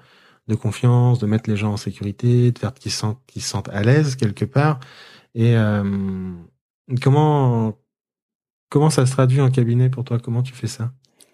de 0.49 0.55
confiance 0.55 1.19
de 1.19 1.25
mettre 1.25 1.49
les 1.49 1.55
gens 1.55 1.73
en 1.73 1.77
sécurité 1.77 2.51
de 2.51 2.59
faire 2.59 2.73
qu'ils 2.73 2.91
sentent 2.91 3.19
qu'ils 3.27 3.41
se 3.41 3.49
sentent 3.49 3.69
à 3.69 3.81
l'aise 3.83 4.15
quelque 4.15 4.45
part 4.45 4.79
et 5.35 5.55
euh, 5.55 6.31
comment 7.01 7.77
comment 8.69 8.89
ça 8.89 9.05
se 9.05 9.11
traduit 9.11 9.41
en 9.41 9.49
cabinet 9.49 9.89
pour 9.89 10.03
toi? 10.03 10.19
Comment 10.19 10.43
tu 10.43 10.53
fais 10.53 10.67
ça 10.67 10.91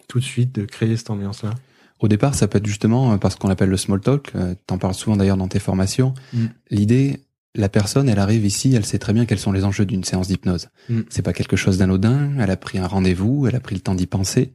tout 0.08 0.20
de 0.20 0.24
suite 0.24 0.54
de 0.54 0.66
créer 0.66 0.96
cette 0.96 1.10
ambiance 1.10 1.44
là 1.44 1.52
au 2.00 2.08
départ 2.08 2.36
ça 2.36 2.48
peut 2.48 2.60
être 2.60 2.68
justement 2.68 3.14
euh, 3.14 3.18
parce 3.18 3.36
qu'on 3.36 3.50
appelle 3.50 3.70
le 3.70 3.78
small 3.78 4.02
talk 4.02 4.34
t'en 4.68 4.78
parles 4.78 4.94
souvent 4.94 5.18
d'ailleurs 5.18 5.38
dans 5.38 5.48
tes 5.48 5.60
formations 5.60 6.14
mm. 6.34 6.46
l'idée 6.70 7.26
la 7.56 7.70
personne, 7.70 8.10
elle 8.10 8.20
arrive 8.20 8.46
ici, 8.46 8.74
elle 8.76 8.86
sait 8.86 9.00
très 9.00 9.14
bien 9.14 9.26
quels 9.26 9.40
sont 9.40 9.52
les 9.52 9.64
enjeux 9.64 9.86
d'une 9.86 10.04
séance 10.04 10.28
d'hypnose. 10.28 10.68
Mm. 10.90 11.02
C'est 11.10 11.22
pas 11.22 11.34
quelque 11.34 11.56
chose 11.56 11.78
d'anodin, 11.78 12.34
elle 12.40 12.52
a 12.52 12.58
pris 12.58 12.78
un 12.78 12.88
rendez-vous, 12.88 13.48
elle 13.48 13.56
a 13.56 13.60
pris 13.60 13.76
le 13.76 13.82
temps 13.82 13.96
d'y 13.96 14.08
penser. 14.08 14.54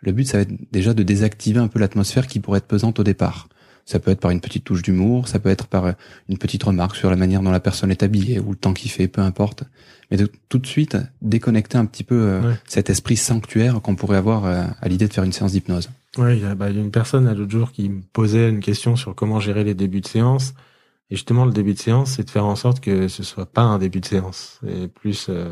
Le 0.00 0.12
but, 0.12 0.26
ça 0.26 0.38
va 0.38 0.42
être 0.42 0.72
déjà 0.72 0.94
de 0.94 1.02
désactiver 1.02 1.60
un 1.60 1.68
peu 1.68 1.78
l'atmosphère 1.78 2.26
qui 2.26 2.40
pourrait 2.40 2.58
être 2.58 2.66
pesante 2.66 2.98
au 2.98 3.04
départ. 3.04 3.48
Ça 3.84 3.98
peut 3.98 4.10
être 4.10 4.20
par 4.20 4.30
une 4.30 4.40
petite 4.40 4.64
touche 4.64 4.82
d'humour, 4.82 5.28
ça 5.28 5.38
peut 5.38 5.48
être 5.48 5.66
par 5.66 5.94
une 6.28 6.38
petite 6.38 6.62
remarque 6.62 6.96
sur 6.96 7.10
la 7.10 7.16
manière 7.16 7.42
dont 7.42 7.50
la 7.50 7.60
personne 7.60 7.90
est 7.90 8.02
habillée 8.02 8.38
ou 8.38 8.50
le 8.50 8.56
temps 8.56 8.72
qu'il 8.72 8.90
fait, 8.90 9.08
peu 9.08 9.20
importe. 9.20 9.64
Mais 10.10 10.16
de 10.16 10.30
tout 10.48 10.58
de 10.58 10.66
suite 10.66 10.96
déconnecter 11.22 11.78
un 11.78 11.86
petit 11.86 12.04
peu 12.04 12.14
euh, 12.14 12.52
cet 12.66 12.90
esprit 12.90 13.16
sanctuaire 13.16 13.80
qu'on 13.80 13.94
pourrait 13.94 14.16
avoir 14.16 14.44
euh, 14.44 14.64
à 14.80 14.88
l'idée 14.88 15.06
de 15.06 15.12
faire 15.12 15.24
une 15.24 15.32
séance 15.32 15.52
d'hypnose. 15.52 15.88
Oui, 16.18 16.38
il 16.38 16.42
y, 16.42 16.44
a 16.44 16.54
bah, 16.54 16.70
une 16.70 16.90
personne 16.90 17.28
à 17.28 17.34
l'autre 17.34 17.52
jour 17.52 17.70
qui 17.70 17.88
me 17.88 18.02
posait 18.12 18.48
une 18.48 18.60
question 18.60 18.96
sur 18.96 19.14
comment 19.14 19.38
gérer 19.38 19.62
les 19.62 19.74
débuts 19.74 20.00
de 20.00 20.08
séance. 20.08 20.54
Et 21.10 21.16
justement, 21.16 21.44
le 21.44 21.52
début 21.52 21.74
de 21.74 21.78
séance, 21.78 22.12
c'est 22.12 22.24
de 22.24 22.30
faire 22.30 22.46
en 22.46 22.56
sorte 22.56 22.80
que 22.80 23.08
ce 23.08 23.22
soit 23.22 23.46
pas 23.46 23.62
un 23.62 23.78
début 23.78 24.00
de 24.00 24.06
séance, 24.06 24.60
et 24.66 24.88
plus 24.88 25.26
euh, 25.28 25.50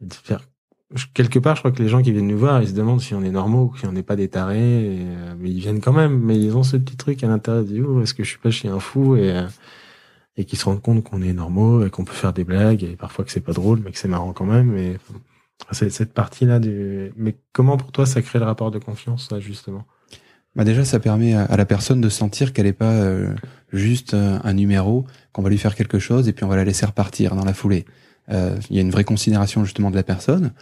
de 0.00 0.14
faire 0.14 0.40
quelque 1.14 1.38
part. 1.38 1.56
Je 1.56 1.60
crois 1.60 1.72
que 1.72 1.82
les 1.82 1.88
gens 1.88 2.02
qui 2.02 2.12
viennent 2.12 2.28
nous 2.28 2.38
voir, 2.38 2.62
ils 2.62 2.68
se 2.68 2.74
demandent 2.74 3.00
si 3.00 3.14
on 3.14 3.22
est 3.22 3.30
normaux 3.30 3.72
ou 3.72 3.76
si 3.76 3.86
on 3.86 3.92
n'est 3.92 4.02
pas 4.02 4.16
des 4.16 4.28
tarés, 4.28 4.56
euh, 4.60 5.34
mais 5.38 5.50
ils 5.50 5.60
viennent 5.60 5.80
quand 5.80 5.92
même. 5.92 6.18
Mais 6.18 6.38
ils 6.38 6.56
ont 6.56 6.62
ce 6.62 6.76
petit 6.76 6.96
truc 6.96 7.22
à 7.24 7.28
l'intérieur 7.28 7.64
du 7.64 7.82
oh, 7.82 8.02
est-ce 8.02 8.14
que 8.14 8.24
je 8.24 8.30
suis 8.30 8.38
pas 8.38 8.50
chez 8.50 8.68
un 8.68 8.80
fou 8.80 9.16
et 9.16 9.32
euh, 9.32 9.46
et 10.36 10.44
qui 10.44 10.56
se 10.56 10.64
rendent 10.66 10.82
compte 10.82 11.02
qu'on 11.02 11.22
est 11.22 11.32
normaux 11.32 11.84
et 11.84 11.90
qu'on 11.90 12.04
peut 12.04 12.12
faire 12.12 12.32
des 12.32 12.44
blagues 12.44 12.84
et 12.84 12.96
parfois 12.96 13.24
que 13.24 13.30
c'est 13.30 13.40
pas 13.40 13.52
drôle, 13.52 13.80
mais 13.84 13.90
que 13.90 13.98
c'est 13.98 14.08
marrant 14.08 14.32
quand 14.32 14.44
même. 14.44 14.76
Et 14.76 14.98
c'est 15.72 15.90
cette 15.90 16.12
partie-là 16.12 16.58
du. 16.60 17.12
Mais 17.16 17.36
comment 17.52 17.76
pour 17.76 17.92
toi 17.92 18.06
ça 18.06 18.22
crée 18.22 18.38
le 18.38 18.44
rapport 18.44 18.70
de 18.70 18.78
confiance, 18.78 19.28
ça 19.28 19.40
justement? 19.40 19.84
Bah 20.54 20.64
déjà, 20.64 20.86
ça 20.86 20.98
permet 20.98 21.34
à, 21.34 21.54
la 21.54 21.66
personne 21.66 22.00
de 22.00 22.08
sentir 22.08 22.54
qu'elle 22.54 22.64
n'est 22.64 22.72
pas 22.72 22.92
euh, 22.92 23.34
juste 23.74 24.14
euh, 24.14 24.38
un 24.42 24.54
numéro, 24.54 25.04
qu'on 25.32 25.42
va 25.42 25.50
lui 25.50 25.58
faire 25.58 25.74
quelque 25.74 25.98
chose 25.98 26.28
et 26.28 26.32
puis 26.32 26.44
on 26.44 26.48
va 26.48 26.56
la 26.56 26.64
laisser 26.64 26.86
repartir 26.86 27.36
dans 27.36 27.44
la 27.44 27.52
foulée. 27.52 27.84
Euh, 28.30 28.56
il 28.70 28.76
y 28.76 28.78
a 28.78 28.82
une 28.82 28.90
vraie 28.90 29.04
considération 29.04 29.64
justement 29.64 29.90
de 29.90 29.96
la 29.96 30.02
personne. 30.02 30.52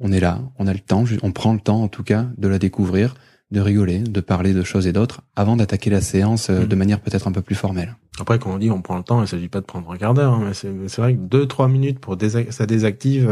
On 0.00 0.12
est 0.12 0.20
là, 0.20 0.40
on 0.58 0.66
a 0.66 0.72
le 0.72 0.80
temps, 0.80 1.04
on 1.22 1.32
prend 1.32 1.52
le 1.52 1.60
temps 1.60 1.82
en 1.82 1.88
tout 1.88 2.02
cas 2.02 2.26
de 2.36 2.48
la 2.48 2.58
découvrir, 2.58 3.14
de 3.50 3.60
rigoler, 3.60 4.00
de 4.00 4.20
parler 4.20 4.52
de 4.52 4.62
choses 4.64 4.86
et 4.86 4.92
d'autres, 4.92 5.22
avant 5.36 5.56
d'attaquer 5.56 5.90
la 5.90 6.00
séance 6.00 6.50
mmh. 6.50 6.66
de 6.66 6.76
manière 6.76 7.00
peut-être 7.00 7.28
un 7.28 7.32
peu 7.32 7.42
plus 7.42 7.54
formelle. 7.54 7.96
Après, 8.18 8.38
quand 8.38 8.52
on 8.52 8.58
dit 8.58 8.70
on 8.70 8.82
prend 8.82 8.96
le 8.96 9.04
temps, 9.04 9.22
il 9.22 9.28
s'agit 9.28 9.48
pas 9.48 9.60
de 9.60 9.66
prendre 9.66 9.90
un 9.90 9.96
quart 9.96 10.14
d'heure, 10.14 10.34
hein, 10.34 10.42
mais 10.46 10.54
c'est 10.54 11.00
vrai 11.00 11.14
que 11.14 11.20
deux 11.20 11.46
trois 11.46 11.68
minutes 11.68 12.00
pour 12.00 12.16
ça 12.50 12.66
désactive 12.66 13.30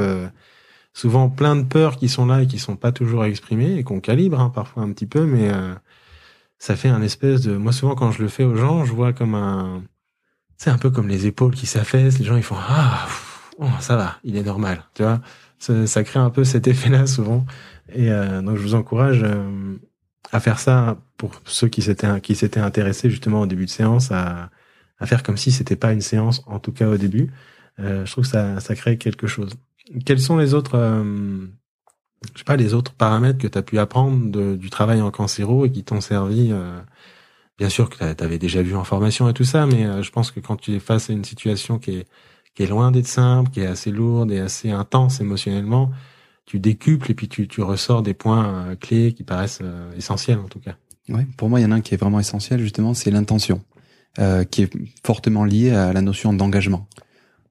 souvent 0.94 1.28
plein 1.28 1.56
de 1.56 1.62
peurs 1.62 1.96
qui 1.96 2.08
sont 2.08 2.26
là 2.26 2.42
et 2.42 2.46
qui 2.46 2.58
sont 2.58 2.76
pas 2.76 2.92
toujours 2.92 3.24
exprimées 3.24 3.76
et 3.78 3.82
qu'on 3.82 4.00
calibre 4.00 4.38
hein, 4.40 4.50
parfois 4.54 4.82
un 4.82 4.92
petit 4.92 5.06
peu, 5.06 5.24
mais 5.24 5.50
ça 6.62 6.76
fait 6.76 6.88
un 6.88 7.02
espèce 7.02 7.40
de 7.40 7.56
moi 7.56 7.72
souvent 7.72 7.96
quand 7.96 8.12
je 8.12 8.22
le 8.22 8.28
fais 8.28 8.44
aux 8.44 8.54
gens 8.54 8.84
je 8.84 8.92
vois 8.92 9.12
comme 9.12 9.34
un 9.34 9.82
c'est 10.56 10.70
un 10.70 10.78
peu 10.78 10.90
comme 10.90 11.08
les 11.08 11.26
épaules 11.26 11.56
qui 11.56 11.66
s'affaissent 11.66 12.20
les 12.20 12.24
gens 12.24 12.36
ils 12.36 12.44
font 12.44 12.54
ah 12.56 13.08
oh, 13.62 13.80
ça 13.80 13.96
va 13.96 14.16
il 14.24 14.36
est 14.36 14.42
normal 14.42 14.84
tu 14.94 15.02
vois. 15.02 15.20
Ça, 15.58 15.86
ça 15.86 16.02
crée 16.02 16.18
un 16.18 16.30
peu 16.30 16.44
cet 16.44 16.66
effet 16.66 16.90
là 16.90 17.06
souvent. 17.06 17.46
Et 17.92 18.10
euh, 18.10 18.42
donc 18.42 18.56
je 18.56 18.62
vous 18.62 18.74
encourage 18.74 19.22
euh, 19.22 19.76
à 20.32 20.40
faire 20.40 20.58
ça 20.58 20.98
pour 21.16 21.40
ceux 21.44 21.68
qui 21.68 21.82
s'étaient 21.82 22.20
qui 22.20 22.34
s'étaient 22.34 22.60
intéressés 22.60 23.10
justement 23.10 23.42
au 23.42 23.46
début 23.46 23.66
de 23.66 23.70
séance 23.70 24.10
à 24.10 24.50
à 24.98 25.06
faire 25.06 25.22
comme 25.22 25.36
si 25.36 25.50
c'était 25.52 25.76
pas 25.76 25.92
une 25.92 26.00
séance 26.00 26.42
en 26.46 26.58
tout 26.58 26.72
cas 26.72 26.88
au 26.88 26.96
début. 26.96 27.30
Euh, 27.80 28.04
je 28.04 28.12
trouve 28.12 28.24
que 28.24 28.30
ça 28.30 28.60
ça 28.60 28.74
crée 28.74 28.98
quelque 28.98 29.26
chose. 29.26 29.54
Quels 30.04 30.20
sont 30.20 30.36
les 30.36 30.54
autres 30.54 30.76
je 32.34 32.38
sais 32.38 32.44
pas, 32.44 32.56
les 32.56 32.74
autres 32.74 32.92
paramètres 32.92 33.38
que 33.38 33.48
tu 33.48 33.58
as 33.58 33.62
pu 33.62 33.78
apprendre 33.78 34.30
de, 34.30 34.56
du 34.56 34.70
travail 34.70 35.00
en 35.00 35.10
cancéro 35.10 35.66
et 35.66 35.72
qui 35.72 35.84
t'ont 35.84 36.00
servi 36.00 36.50
euh, 36.52 36.80
Bien 37.58 37.68
sûr 37.68 37.90
que 37.90 38.12
tu 38.12 38.24
avais 38.24 38.38
déjà 38.38 38.62
vu 38.62 38.74
en 38.74 38.82
formation 38.82 39.28
et 39.28 39.34
tout 39.34 39.44
ça, 39.44 39.66
mais 39.66 39.84
euh, 39.84 40.02
je 40.02 40.10
pense 40.10 40.30
que 40.30 40.40
quand 40.40 40.56
tu 40.56 40.72
es 40.72 40.80
face 40.80 41.10
à 41.10 41.12
une 41.12 41.24
situation 41.24 41.78
qui 41.78 41.98
est, 41.98 42.06
qui 42.54 42.62
est 42.62 42.66
loin 42.66 42.90
d'être 42.90 43.06
simple, 43.06 43.50
qui 43.50 43.60
est 43.60 43.66
assez 43.66 43.90
lourde 43.90 44.30
et 44.30 44.40
assez 44.40 44.70
intense 44.70 45.20
émotionnellement, 45.20 45.90
tu 46.44 46.58
décuples 46.58 47.10
et 47.10 47.14
puis 47.14 47.28
tu, 47.28 47.48
tu 47.48 47.62
ressors 47.62 48.02
des 48.02 48.14
points 48.14 48.46
euh, 48.46 48.76
clés 48.76 49.12
qui 49.12 49.22
paraissent 49.22 49.62
essentiels 49.96 50.38
en 50.38 50.48
tout 50.48 50.60
cas. 50.60 50.76
Ouais, 51.08 51.26
pour 51.36 51.48
moi, 51.48 51.60
il 51.60 51.62
y 51.62 51.66
en 51.66 51.72
a 51.72 51.76
un 51.76 51.80
qui 51.80 51.94
est 51.94 51.96
vraiment 51.96 52.20
essentiel 52.20 52.60
justement, 52.60 52.94
c'est 52.94 53.10
l'intention, 53.10 53.62
qui 54.50 54.62
est 54.62 54.70
fortement 55.04 55.44
liée 55.44 55.70
à 55.70 55.92
la 55.92 56.02
notion 56.02 56.32
d'engagement. 56.32 56.86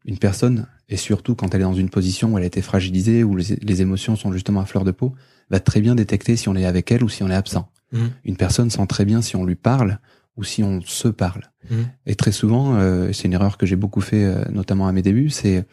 Une 0.05 0.17
personne, 0.17 0.67
et 0.89 0.98
surtout 0.98 1.36
quand 1.36 1.53
elle 1.53 1.62
est 1.62 1.65
dans 1.65 1.74
une 1.74 1.89
position 1.89 2.34
où 2.34 2.38
elle 2.38 2.43
a 2.43 2.48
été 2.48 2.62
fragilisée, 2.62 3.24
où 3.24 3.36
les, 3.36 3.81
émotions 3.81 4.15
sont 4.15 4.31
justement 4.31 4.62
à 4.62 4.65
fleur 4.65 4.84
de 4.84 4.91
peau, 4.91 5.13
va 5.50 5.60
très 5.60 5.81
bien 5.81 5.96
détecter 5.96 6.36
si 6.36 6.50
on 6.50 6.55
est 6.55 6.65
avec 6.65 6.91
elle 6.91 7.03
ou 7.03 7.10
si 7.10 7.24
on 7.24 7.29
est 7.29 7.36
absent. 7.36 7.70
Mmh. 7.91 8.00
Une 8.25 8.38
personne 8.38 8.70
sent 8.70 8.86
très 8.88 9.05
bien 9.05 9.22
si 9.22 9.36
on 9.36 9.46
lui 9.46 9.55
parle 9.55 10.00
ou 10.38 10.43
si 10.43 10.63
on 10.63 10.81
se 10.81 11.07
parle. 11.07 11.51
Mmh. 11.69 11.75
Et 12.05 12.15
très 12.15 12.31
souvent, 12.31 12.75
euh, 12.75 13.11
c'est 13.11 13.25
une 13.25 13.33
erreur 13.33 13.57
que 13.57 13.65
j'ai 13.65 13.75
beaucoup 13.75 14.01
fait, 14.01 14.23
euh, 14.23 14.43
notamment 14.50 14.88
à 14.88 14.91
mes 14.91 15.01
débuts, 15.01 15.29
c'est 15.29 15.65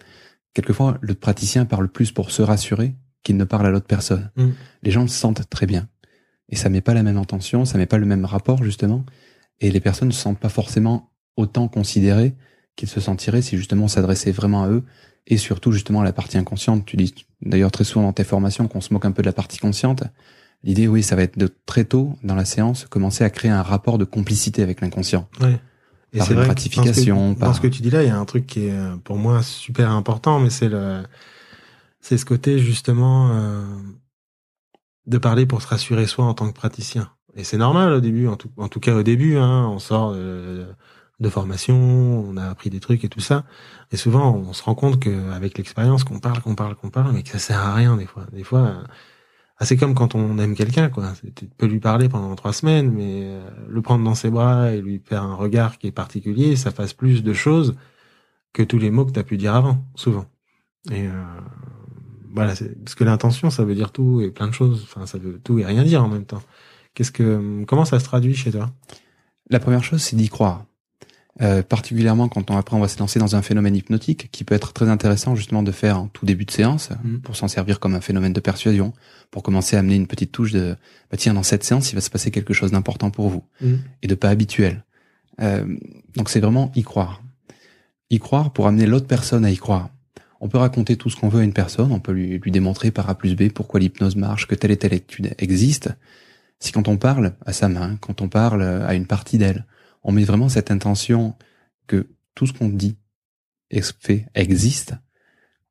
quelquefois 0.55 0.99
le 1.01 1.15
praticien 1.15 1.65
parle 1.65 1.89
plus 1.89 2.13
pour 2.13 2.31
se 2.31 2.43
rassurer 2.43 2.95
qu'il 3.23 3.37
ne 3.37 3.45
parle 3.45 3.67
à 3.67 3.71
l'autre 3.71 3.87
personne. 3.87 4.31
Mmh. 4.37 4.49
Les 4.83 4.91
gens 4.91 5.03
le 5.03 5.09
sentent 5.09 5.49
très 5.49 5.67
bien. 5.67 5.89
Et 6.49 6.57
ça 6.57 6.69
met 6.71 6.81
pas 6.81 6.95
la 6.95 7.03
même 7.03 7.19
intention, 7.19 7.65
ça 7.65 7.79
met 7.79 7.87
pas 7.87 7.99
le 7.99 8.07
même 8.07 8.25
rapport 8.25 8.65
justement. 8.65 9.05
Et 9.61 9.71
les 9.71 9.81
personnes 9.81 10.09
ne 10.09 10.13
se 10.13 10.21
sentent 10.21 10.39
pas 10.39 10.49
forcément 10.49 11.13
autant 11.37 11.69
considérées 11.69 12.35
qu'ils 12.77 12.89
se 12.89 13.01
sentiraient 13.01 13.43
si 13.43 13.57
justement 13.57 13.85
on 13.85 13.89
s'adressait 13.89 14.33
vraiment 14.33 14.65
à 14.65 14.69
eux 14.69 14.85
et 15.27 15.37
surtout 15.37 15.73
justement 15.73 16.03
la 16.03 16.13
partie 16.13 16.39
inconsciente. 16.39 16.87
Tu 16.87 16.97
dis 16.97 17.15
d'ailleurs 17.43 17.71
très 17.71 17.85
souvent 17.85 18.07
dans 18.07 18.13
tes 18.13 18.25
formations 18.25 18.67
qu'on 18.67 18.81
se 18.81 18.93
moque 18.93 19.05
un 19.05 19.13
peu 19.13 19.23
de 19.23 19.27
la 19.27 19.33
partie 19.33 19.59
consciente. 19.59 20.05
L'idée, 20.65 20.89
oui, 20.89 21.03
ça 21.03 21.15
va 21.17 21.23
être 21.23 21.39
de 21.39 21.49
très 21.67 21.85
tôt 21.85 22.17
dans 22.23 22.35
la 22.35 22.45
séance 22.45 22.87
commencer 22.87 23.25
à 23.25 23.31
créer 23.31 23.51
un 23.51 23.63
rapport 23.63 23.99
de 23.99 24.05
complicité 24.05 24.63
avec 24.63 24.81
l'inconscient. 24.81 25.29
Ouais. 25.41 25.61
Et 26.13 26.19
par 26.19 26.31
une 26.33 26.43
gratification. 26.43 27.35
Parce 27.35 27.59
ce 27.59 27.63
que 27.63 27.67
tu 27.67 27.83
dis 27.83 27.91
là, 27.91 28.03
il 28.03 28.09
y 28.09 28.11
a 28.11 28.19
un 28.19 28.25
truc 28.25 28.47
qui 28.47 28.67
est 28.67 28.73
euh, 28.73 28.97
pour 28.97 29.17
moi 29.17 29.43
super 29.43 29.91
important, 29.91 30.41
mais 30.41 30.51
c'est 30.51 30.69
le, 30.69 31.03
c'est 32.01 32.17
ce 32.17 32.25
côté 32.25 32.59
justement 32.59 33.31
euh, 33.33 33.63
de 35.07 35.19
parler 35.19 35.47
pour 35.47 35.61
se 35.63 35.69
rassurer 35.69 36.07
soi 36.07 36.25
en 36.25 36.35
tant 36.35 36.49
que 36.49 36.55
praticien. 36.55 37.11
Et 37.37 37.45
c'est 37.45 37.59
normal 37.59 37.93
au 37.93 38.01
début, 38.01 38.27
en 38.27 38.37
tout, 38.37 38.51
en 38.57 38.69
tout 38.69 38.81
cas 38.81 38.95
au 38.95 39.03
début, 39.03 39.37
hein, 39.37 39.69
on 39.69 39.79
sort 39.79 40.15
de, 40.15 40.67
de 41.21 41.29
formation, 41.29 41.77
on 41.77 42.37
a 42.37 42.49
appris 42.49 42.71
des 42.71 42.81
trucs 42.81 43.05
et 43.05 43.09
tout 43.09 43.21
ça. 43.21 43.45
Et 43.93 43.97
souvent, 43.97 44.35
on 44.35 44.53
se 44.55 44.63
rend 44.63 44.75
compte 44.75 44.99
qu'avec 44.99 45.59
l'expérience, 45.59 46.05
qu'on 46.05 46.21
parle, 46.21 46.41
qu'on 46.41 46.55
parle, 46.55 46.75
qu'on 46.75 46.91
parle, 46.91 47.13
mais 47.13 47.23
que 47.23 47.29
ça 47.29 47.39
sert 47.39 47.61
à 47.61 47.75
rien 47.75 47.97
des 47.97 48.07
fois. 48.07 48.27
Des 48.33 48.45
fois, 48.45 48.83
ah, 49.61 49.65
c'est 49.65 49.77
comme 49.77 49.95
quand 49.95 50.15
on 50.15 50.39
aime 50.39 50.55
quelqu'un, 50.55 50.89
quoi. 50.89 51.13
Tu 51.35 51.47
peux 51.47 51.67
lui 51.67 51.81
parler 51.81 52.09
pendant 52.09 52.35
trois 52.37 52.53
semaines, 52.53 52.93
mais 52.93 53.25
euh, 53.25 53.51
le 53.69 53.83
prendre 53.83 54.05
dans 54.05 54.15
ses 54.15 54.31
bras 54.31 54.71
et 54.71 54.81
lui 54.81 55.03
faire 55.05 55.25
un 55.25 55.35
regard 55.35 55.79
qui 55.79 55.89
est 55.89 55.93
particulier, 55.93 56.55
ça 56.55 56.71
fasse 56.71 56.93
plus 56.93 57.25
de 57.25 57.33
choses 57.33 57.75
que 58.53 58.63
tous 58.63 58.79
les 58.79 58.91
mots 58.91 59.05
que 59.05 59.11
tu 59.11 59.25
pu 59.25 59.37
dire 59.37 59.57
avant, 59.57 59.85
souvent. 59.97 60.27
Et 60.93 61.09
euh, 61.09 61.13
voilà, 62.35 62.55
parce 62.85 62.95
que 62.95 63.03
l'intention, 63.03 63.51
ça 63.51 63.65
veut 63.65 63.75
dire 63.75 63.91
tout 63.91 64.21
et 64.21 64.31
plein 64.31 64.47
de 64.47 64.55
choses. 64.55 64.85
Enfin, 64.85 65.07
ça 65.07 65.19
veut 65.19 65.41
tout 65.43 65.59
et 65.59 65.65
rien 65.65 65.83
dire 65.83 66.05
en 66.05 66.09
même 66.09 66.25
temps. 66.25 66.43
Qu'est-ce 66.95 67.13
que, 67.13 67.65
comment 67.67 67.85
ça 67.85 67.99
se 67.99 68.05
traduit 68.05 68.35
chez 68.35 68.53
toi? 68.53 68.71
La 69.51 69.59
première 69.59 69.83
chose, 69.83 70.03
c'est 70.03 70.17
d'y 70.17 70.29
croire. 70.29 70.67
Euh, 71.41 71.63
particulièrement 71.63 72.27
quand 72.29 72.51
on 72.51 72.57
après 72.57 72.75
on 72.75 72.81
va 72.81 72.89
se 72.89 72.99
lancer 72.99 73.21
dans 73.21 73.37
un 73.37 73.43
phénomène 73.43 73.77
hypnotique 73.77 74.29
qui 74.33 74.43
peut 74.43 74.57
être 74.57 74.73
très 74.73 74.89
intéressant 74.89 75.37
justement 75.37 75.63
de 75.63 75.71
faire 75.71 76.01
en 76.01 76.09
tout 76.09 76.27
début 76.27 76.45
de 76.45 76.51
séance 76.51 76.91
mm. 77.05 77.19
pour 77.19 77.37
s'en 77.37 77.47
servir 77.47 77.79
comme 77.79 77.95
un 77.95 78.01
phénomène 78.01 78.33
de 78.33 78.41
persuasion 78.41 78.93
pour 79.31 79.45
commencer 79.45 79.77
à 79.77 79.79
amener 79.79 79.95
une 79.95 80.09
petite 80.09 80.33
touche 80.33 80.51
de 80.51 80.75
bah 81.13 81.17
tiens 81.17 81.35
dans 81.35 81.45
cette 81.45 81.63
séance 81.63 81.93
il 81.93 81.95
va 81.95 82.01
se 82.01 82.11
passer 82.11 82.33
quelque 82.33 82.53
chose 82.53 82.73
d'important 82.73 83.13
pour 83.13 83.29
vous 83.29 83.45
mm. 83.61 83.75
et 84.03 84.09
de 84.09 84.17
pas 84.17 84.31
habituel 84.31 84.83
euh, 85.41 85.65
donc 86.17 86.29
c'est 86.29 86.41
vraiment 86.41 86.73
y 86.75 86.83
croire 86.83 87.23
y 88.11 88.19
croire 88.19 88.53
pour 88.53 88.67
amener 88.67 88.87
l'autre 88.87 89.07
personne 89.07 89.45
à 89.45 89.51
y 89.53 89.57
croire 89.59 89.91
on 90.41 90.49
peut 90.49 90.59
raconter 90.59 90.97
tout 90.97 91.09
ce 91.09 91.15
qu'on 91.15 91.29
veut 91.29 91.43
à 91.43 91.45
une 91.45 91.53
personne 91.53 91.93
on 91.93 92.01
peut 92.01 92.13
lui, 92.13 92.41
lui 92.41 92.51
démontrer 92.51 92.91
par 92.91 93.09
A 93.09 93.15
plus 93.15 93.37
B 93.37 93.51
pourquoi 93.51 93.79
l'hypnose 93.79 94.17
marche 94.17 94.49
que 94.49 94.57
telle 94.57 94.73
et 94.73 94.77
telle 94.77 94.93
étude 94.95 95.37
existe 95.39 95.89
si 96.59 96.73
quand 96.73 96.89
on 96.89 96.97
parle 96.97 97.35
à 97.47 97.53
sa 97.53 97.69
main 97.69 97.97
quand 98.01 98.23
on 98.23 98.29
parle 98.29 98.65
à 98.65 98.95
une 98.95 99.07
partie 99.07 99.39
d'elle 99.39 99.65
on 100.03 100.13
met 100.13 100.25
vraiment 100.25 100.49
cette 100.49 100.71
intention 100.71 101.35
que 101.87 102.09
tout 102.35 102.47
ce 102.47 102.53
qu'on 102.53 102.69
dit 102.69 102.97
et 103.71 103.83
fait 103.83 104.27
existe, 104.35 104.95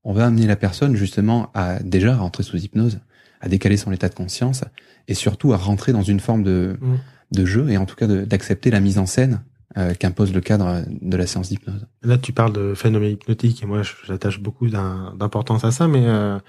on 0.04 0.14
va 0.14 0.26
amener 0.26 0.48
la 0.48 0.56
personne 0.56 0.96
justement 0.96 1.52
à 1.54 1.80
déjà 1.80 2.16
rentrer 2.16 2.44
sous 2.44 2.58
hypnose, 2.58 3.00
à 3.42 3.50
décaler 3.50 3.78
son 3.78 3.92
état 3.92 4.10
de 4.10 4.14
conscience 4.14 4.64
et 5.08 5.14
surtout 5.14 5.54
à 5.54 5.58
rentrer 5.58 5.92
dans 5.92 6.04
une 6.04 6.20
forme 6.20 6.44
de, 6.44 6.78
mm. 6.80 6.96
de 7.32 7.46
jeu 7.46 7.70
et 7.70 7.78
en 7.78 7.86
tout 7.86 7.96
cas 7.96 8.08
d'accepter 8.08 8.72
la 8.72 8.80
mise 8.80 9.00
en 9.00 9.06
scène 9.06 9.42
euh, 9.78 9.94
qu'impose 9.94 10.34
le 10.34 10.42
cadre 10.42 10.84
de 10.88 11.18
la 11.18 11.28
séance 11.28 11.50
d'hypnose. 11.50 11.86
Là, 12.02 12.18
tu 12.18 12.32
parles 12.32 12.54
de 12.54 12.74
phénomène 12.74 13.12
hypnotique 13.12 13.62
et 13.62 13.66
moi, 13.66 13.82
j'attache 14.06 14.40
beaucoup 14.40 14.70
d'importance 14.70 15.64
à 15.66 15.72
ça, 15.72 15.88
mais 15.88 16.06
euh, 16.06 16.40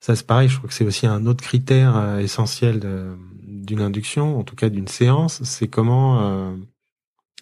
ça 0.00 0.16
c'est 0.16 0.26
pareil. 0.26 0.48
Je 0.48 0.56
trouve 0.56 0.68
que 0.68 0.74
c'est 0.74 0.84
aussi 0.84 1.06
un 1.06 1.26
autre 1.26 1.42
critère 1.42 1.96
euh, 1.96 2.18
essentiel 2.18 2.80
d'une 3.46 3.80
induction, 3.80 4.38
en 4.38 4.42
tout 4.42 4.56
cas 4.56 4.68
d'une 4.68 4.88
séance, 4.88 5.42
c'est 5.44 5.68
comment 5.68 6.56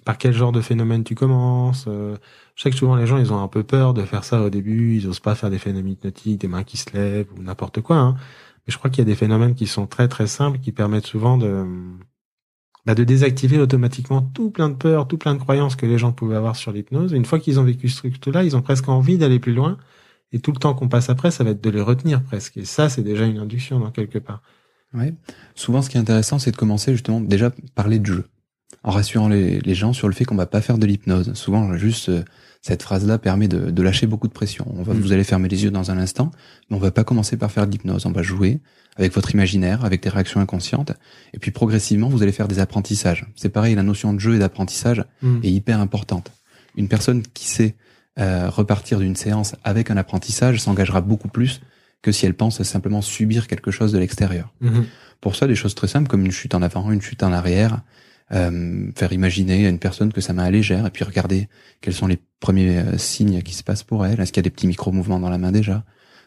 par 0.04 0.18
quel 0.18 0.32
genre 0.32 0.52
de 0.52 0.60
phénomène 0.60 1.04
tu 1.04 1.14
commences. 1.14 1.84
Euh, 1.88 2.16
je 2.54 2.62
sais 2.62 2.70
que 2.70 2.76
souvent 2.76 2.96
les 2.96 3.06
gens 3.06 3.18
ils 3.18 3.32
ont 3.32 3.42
un 3.42 3.48
peu 3.48 3.62
peur 3.62 3.94
de 3.94 4.02
faire 4.02 4.24
ça 4.24 4.42
au 4.42 4.50
début, 4.50 4.96
ils 4.96 5.08
osent 5.08 5.20
pas 5.20 5.34
faire 5.34 5.50
des 5.50 5.58
phénomènes 5.58 5.92
hypnotiques, 5.92 6.40
des 6.40 6.48
mains 6.48 6.64
qui 6.64 6.76
se 6.76 6.90
lèvent 6.92 7.28
ou 7.36 7.42
n'importe 7.42 7.80
quoi. 7.80 7.96
Hein. 7.96 8.14
Mais 8.66 8.72
je 8.72 8.78
crois 8.78 8.90
qu'il 8.90 8.98
y 9.00 9.02
a 9.02 9.10
des 9.10 9.14
phénomènes 9.14 9.54
qui 9.54 9.66
sont 9.66 9.86
très 9.86 10.08
très 10.08 10.26
simples 10.26 10.58
qui 10.58 10.72
permettent 10.72 11.06
souvent 11.06 11.38
de 11.38 11.66
bah, 12.86 12.94
de 12.94 13.04
désactiver 13.04 13.58
automatiquement 13.58 14.22
tout 14.22 14.50
plein 14.50 14.70
de 14.70 14.74
peurs, 14.74 15.06
tout 15.06 15.18
plein 15.18 15.34
de 15.34 15.40
croyances 15.40 15.76
que 15.76 15.86
les 15.86 15.98
gens 15.98 16.12
pouvaient 16.12 16.36
avoir 16.36 16.56
sur 16.56 16.72
l'hypnose. 16.72 17.12
Une 17.12 17.26
fois 17.26 17.38
qu'ils 17.38 17.60
ont 17.60 17.64
vécu 17.64 17.88
ce 17.90 18.00
truc-là, 18.00 18.42
ils 18.42 18.56
ont 18.56 18.62
presque 18.62 18.88
envie 18.88 19.18
d'aller 19.18 19.38
plus 19.38 19.52
loin. 19.52 19.76
Et 20.32 20.38
tout 20.40 20.52
le 20.52 20.58
temps 20.58 20.74
qu'on 20.74 20.88
passe 20.88 21.10
après, 21.10 21.30
ça 21.30 21.44
va 21.44 21.50
être 21.50 21.62
de 21.62 21.70
les 21.70 21.80
retenir 21.80 22.22
presque. 22.22 22.56
Et 22.56 22.64
ça, 22.64 22.88
c'est 22.88 23.02
déjà 23.02 23.26
une 23.26 23.38
induction 23.38 23.80
dans 23.80 23.90
quelque 23.90 24.18
part. 24.18 24.42
Ouais. 24.94 25.12
Souvent, 25.54 25.82
ce 25.82 25.90
qui 25.90 25.98
est 25.98 26.00
intéressant, 26.00 26.38
c'est 26.38 26.52
de 26.52 26.56
commencer 26.56 26.92
justement 26.92 27.20
déjà 27.20 27.50
parler 27.74 27.98
de 27.98 28.06
jeu 28.06 28.24
en 28.82 28.90
rassurant 28.90 29.28
les, 29.28 29.60
les, 29.60 29.74
gens 29.74 29.92
sur 29.92 30.08
le 30.08 30.14
fait 30.14 30.24
qu'on 30.24 30.36
va 30.36 30.46
pas 30.46 30.60
faire 30.60 30.78
de 30.78 30.86
l'hypnose. 30.86 31.34
Souvent, 31.34 31.76
juste 31.76 32.08
euh, 32.08 32.22
cette 32.62 32.82
phrase-là 32.82 33.18
permet 33.18 33.48
de, 33.48 33.70
de, 33.70 33.82
lâcher 33.82 34.06
beaucoup 34.06 34.28
de 34.28 34.32
pression. 34.32 34.66
On 34.76 34.82
va, 34.82 34.94
mm. 34.94 35.00
Vous 35.00 35.12
allez 35.12 35.24
fermer 35.24 35.48
les 35.48 35.64
yeux 35.64 35.70
dans 35.70 35.90
un 35.90 35.98
instant, 35.98 36.30
mais 36.68 36.76
on 36.76 36.80
va 36.80 36.90
pas 36.90 37.04
commencer 37.04 37.36
par 37.36 37.50
faire 37.50 37.66
de 37.66 37.72
l'hypnose. 37.72 38.06
On 38.06 38.12
va 38.12 38.22
jouer 38.22 38.60
avec 38.96 39.14
votre 39.14 39.32
imaginaire, 39.32 39.84
avec 39.84 40.02
des 40.02 40.08
réactions 40.08 40.40
inconscientes, 40.40 40.92
et 41.32 41.38
puis 41.38 41.50
progressivement, 41.50 42.08
vous 42.08 42.22
allez 42.22 42.32
faire 42.32 42.48
des 42.48 42.58
apprentissages. 42.58 43.26
C'est 43.36 43.48
pareil, 43.48 43.74
la 43.74 43.82
notion 43.82 44.12
de 44.12 44.18
jeu 44.18 44.34
et 44.34 44.38
d'apprentissage 44.38 45.04
mm. 45.22 45.40
est 45.42 45.50
hyper 45.50 45.80
importante. 45.80 46.32
Une 46.76 46.88
personne 46.88 47.22
qui 47.34 47.48
sait 47.48 47.76
euh, 48.18 48.50
repartir 48.50 48.98
d'une 48.98 49.16
séance 49.16 49.54
avec 49.64 49.90
un 49.90 49.96
apprentissage 49.96 50.60
s'engagera 50.60 51.00
beaucoup 51.00 51.28
plus 51.28 51.60
que 52.02 52.12
si 52.12 52.26
elle 52.26 52.34
pense 52.34 52.62
simplement 52.62 53.02
subir 53.02 53.46
quelque 53.46 53.70
chose 53.70 53.92
de 53.92 53.98
l'extérieur. 53.98 54.52
Mm-hmm. 54.62 54.84
Pour 55.20 55.36
ça, 55.36 55.46
des 55.46 55.54
choses 55.54 55.74
très 55.74 55.86
simples 55.86 56.08
comme 56.08 56.24
une 56.24 56.32
chute 56.32 56.54
en 56.54 56.62
avant, 56.62 56.90
une 56.90 57.02
chute 57.02 57.22
en 57.22 57.32
arrière, 57.32 57.82
euh, 58.32 58.90
faire 58.94 59.12
imaginer 59.12 59.66
à 59.66 59.68
une 59.68 59.78
personne 59.78 60.12
que 60.12 60.20
sa 60.20 60.32
main 60.32 60.46
est 60.46 60.52
légère 60.52 60.86
et 60.86 60.90
puis 60.90 61.04
regarder 61.04 61.48
quels 61.80 61.94
sont 61.94 62.06
les 62.06 62.18
premiers 62.38 62.78
euh, 62.78 62.98
signes 62.98 63.42
qui 63.42 63.54
se 63.54 63.64
passent 63.64 63.82
pour 63.82 64.06
elle. 64.06 64.20
Est-ce 64.20 64.32
qu'il 64.32 64.40
y 64.40 64.44
a 64.44 64.48
des 64.48 64.50
petits 64.50 64.68
micro-mouvements 64.68 65.18
dans 65.18 65.30
la 65.30 65.38
main 65.38 65.52
déjà? 65.52 65.84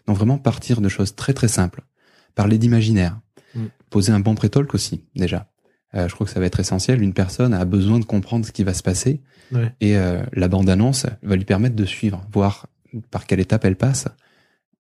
Donc 0.07 0.17
vraiment 0.17 0.38
partir 0.38 0.81
de 0.81 0.89
choses 0.89 1.15
très 1.15 1.33
très 1.33 1.48
simples. 1.48 1.83
Parler 2.36 2.57
d'imaginaire. 2.57 3.19
Mm. 3.55 3.65
Poser 3.89 4.12
un 4.12 4.19
bon 4.19 4.36
pré-talk 4.36 4.74
aussi 4.74 5.05
déjà. 5.15 5.48
Euh, 5.95 6.10
je 6.10 6.13
crois 6.13 6.25
que 6.25 6.33
ça 6.33 6.39
va 6.39 6.45
être 6.45 6.60
essentiel. 6.60 7.01
Une 7.01 7.13
personne 7.13 7.53
a 7.53 7.63
besoin 7.65 8.00
de 8.00 8.05
comprendre 8.05 8.45
ce 8.45 8.51
qui 8.51 8.63
va 8.63 8.74
se 8.74 8.83
passer 8.83 9.22
et 9.79 9.98
euh, 9.98 10.24
la 10.33 10.48
bande-annonce 10.48 11.05
va 11.22 11.36
lui 11.36 11.45
permettre 11.45 11.75
de 11.75 11.86
suivre, 11.86 12.25
voir 12.31 12.65
par 13.12 13.27
quelle 13.27 13.39
étape 13.39 13.63
elle 13.65 13.75
passe 13.75 14.07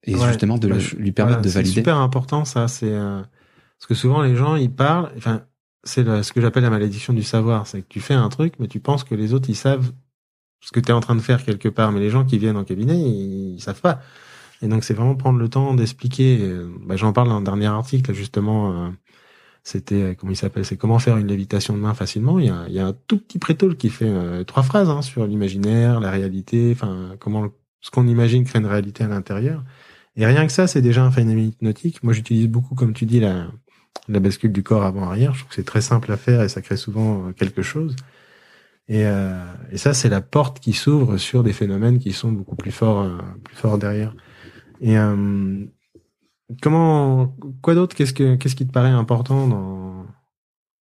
et 0.05 0.17
justement 0.17 0.57
de 0.57 0.69
bah, 0.69 0.77
lui 0.97 1.13
permettre 1.13 1.43
de 1.43 1.51
valider. 1.51 1.75
C'est 1.75 1.81
super 1.81 1.99
important 1.99 2.45
ça. 2.45 2.69
C'est 2.69 2.91
parce 2.91 3.87
que 3.87 3.95
souvent 3.95 4.23
les 4.23 4.35
gens 4.35 4.57
ils 4.57 4.73
parlent. 4.73 5.13
Enfin, 5.17 5.43
c'est 5.85 6.23
ce 6.23 6.33
que 6.33 6.41
j'appelle 6.41 6.63
la 6.63 6.71
malédiction 6.71 7.13
du 7.13 7.23
savoir. 7.23 7.67
C'est 7.67 7.83
que 7.83 7.89
tu 7.89 8.01
fais 8.01 8.15
un 8.15 8.29
truc, 8.29 8.55
mais 8.59 8.69
tu 8.69 8.81
penses 8.81 9.05
que 9.05 9.15
les 9.15 9.35
autres, 9.35 9.51
ils 9.51 9.57
savent 9.57 9.93
ce 10.61 10.71
que 10.73 10.81
tu 10.81 10.91
es 10.91 10.93
en 10.93 11.01
train 11.01 11.17
de 11.17 11.21
faire 11.21 11.45
quelque 11.45 11.69
part. 11.69 11.93
Mais 11.93 12.01
les 12.01 12.11
gens 12.11 12.25
qui 12.25 12.39
viennent 12.39 12.57
en 12.57 12.65
cabinet, 12.65 12.99
ils, 12.99 13.61
savent 13.61 13.81
pas. 13.81 14.01
Et 14.63 14.69
donc, 14.69 14.85
c'est 14.85 14.95
vraiment 14.95 15.17
prendre 15.17 15.39
le 15.39 15.49
temps 15.49 15.75
d'expliquer. 15.75 16.39
Bah, 16.87 16.97
J'en 16.97 17.13
parle 17.13 17.29
dans 17.29 17.37
un 17.37 17.43
dernier 17.43 17.67
article, 17.67 18.13
justement. 18.15 18.73
Euh, 18.73 18.91
c'était, 19.65 20.03
euh, 20.03 20.15
comment 20.15 20.33
il 20.33 20.37
s'appelle? 20.37 20.65
C'est 20.65 20.77
comment 20.77 20.99
faire 20.99 21.17
une 21.19 21.27
lévitation 21.29 21.75
de 21.75 21.79
main 21.81 21.95
facilement. 21.95 22.39
Il 22.39 22.47
y 22.47 22.51
a, 22.51 22.65
il 22.69 22.75
y 22.75 22.81
a 22.81 22.87
un 22.87 22.93
tout 22.93 23.19
petit 23.19 23.39
prétole 23.39 23.77
qui 23.77 23.91
fait 23.91 24.09
euh, 24.09 24.45
trois 24.45 24.63
phrases 24.63 24.91
hein, 24.91 25.03
sur 25.03 25.27
l'imaginaire, 25.27 26.01
la 26.01 26.11
réalité, 26.11 26.73
enfin, 26.75 27.17
comment 27.21 27.49
ce 27.81 27.91
qu'on 27.91 28.07
imagine 28.07 28.45
crée 28.45 28.59
une 28.61 28.67
réalité 28.67 29.05
à 29.05 29.09
l'intérieur. 29.09 29.65
Et 30.17 30.27
rien 30.27 30.47
que 30.47 30.53
ça, 30.53 30.67
c'est 30.67 30.83
déjà 30.83 31.05
un 31.05 31.11
phénomène 31.11 31.49
hypnotique. 31.49 32.03
Moi, 32.03 32.13
j'utilise 32.13 32.49
beaucoup, 32.49 32.75
comme 32.75 32.93
tu 32.93 33.07
dis, 33.07 33.21
la, 33.21 33.49
la 34.09 34.21
bascule 34.21 34.53
du 34.53 34.63
corps 34.63 34.85
avant-arrière. 34.85 35.35
Je 35.35 35.41
trouve 35.41 35.51
que 35.51 35.55
c'est 35.55 35.65
très 35.65 35.81
simple 35.81 36.11
à 36.13 36.17
faire 36.17 36.43
et 36.43 36.49
ça 36.49 36.63
crée 36.63 36.77
souvent 36.77 37.29
euh, 37.29 37.33
quelque 37.33 37.63
chose. 37.63 37.97
Et, 38.89 39.07
euh, 39.07 39.45
et 39.71 39.79
ça, 39.79 39.95
c'est 39.95 40.09
la 40.09 40.21
porte 40.21 40.61
qui 40.61 40.73
s'ouvre 40.73 41.17
sur 41.17 41.43
des 41.43 41.53
phénomènes 41.53 41.99
qui 41.99 42.13
sont 42.13 42.33
beaucoup 42.33 42.57
plus 42.57 42.73
forts, 42.73 43.03
euh, 43.03 43.19
plus 43.45 43.57
forts 43.57 43.79
derrière. 43.79 44.15
Et 44.81 44.99
euh, 44.99 45.65
comment, 46.61 47.37
quoi 47.63 47.75
d'autre? 47.75 47.95
Qu'est-ce 47.95 48.13
que, 48.13 48.35
qu'est-ce 48.35 48.57
qui 48.57 48.67
te 48.67 48.73
paraît 48.73 48.91
important 48.91 49.47
dans, 49.47 50.07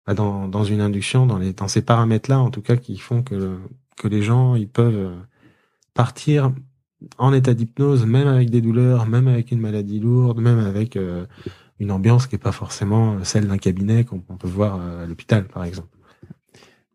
bah, 0.06 0.14
dans, 0.14 0.46
dans 0.48 0.64
une 0.64 0.80
induction, 0.80 1.26
dans 1.26 1.38
les, 1.38 1.52
dans 1.52 1.68
ces 1.68 1.82
paramètres-là, 1.82 2.38
en 2.38 2.50
tout 2.50 2.62
cas, 2.62 2.76
qui 2.76 2.98
font 2.98 3.22
que 3.22 3.58
que 3.96 4.08
les 4.08 4.22
gens, 4.22 4.54
ils 4.54 4.68
peuvent 4.68 5.12
partir 5.92 6.52
en 7.18 7.34
état 7.34 7.52
d'hypnose, 7.52 8.06
même 8.06 8.28
avec 8.28 8.48
des 8.48 8.62
douleurs, 8.62 9.06
même 9.06 9.28
avec 9.28 9.50
une 9.50 9.60
maladie 9.60 10.00
lourde, 10.00 10.40
même 10.40 10.58
avec 10.58 10.98
une 11.80 11.90
ambiance 11.90 12.26
qui 12.26 12.36
est 12.36 12.38
pas 12.38 12.52
forcément 12.52 13.24
celle 13.24 13.48
d'un 13.48 13.58
cabinet 13.58 14.04
qu'on 14.04 14.20
peut 14.20 14.48
voir 14.48 14.80
à 14.80 15.06
l'hôpital, 15.06 15.46
par 15.46 15.64
exemple. 15.64 15.88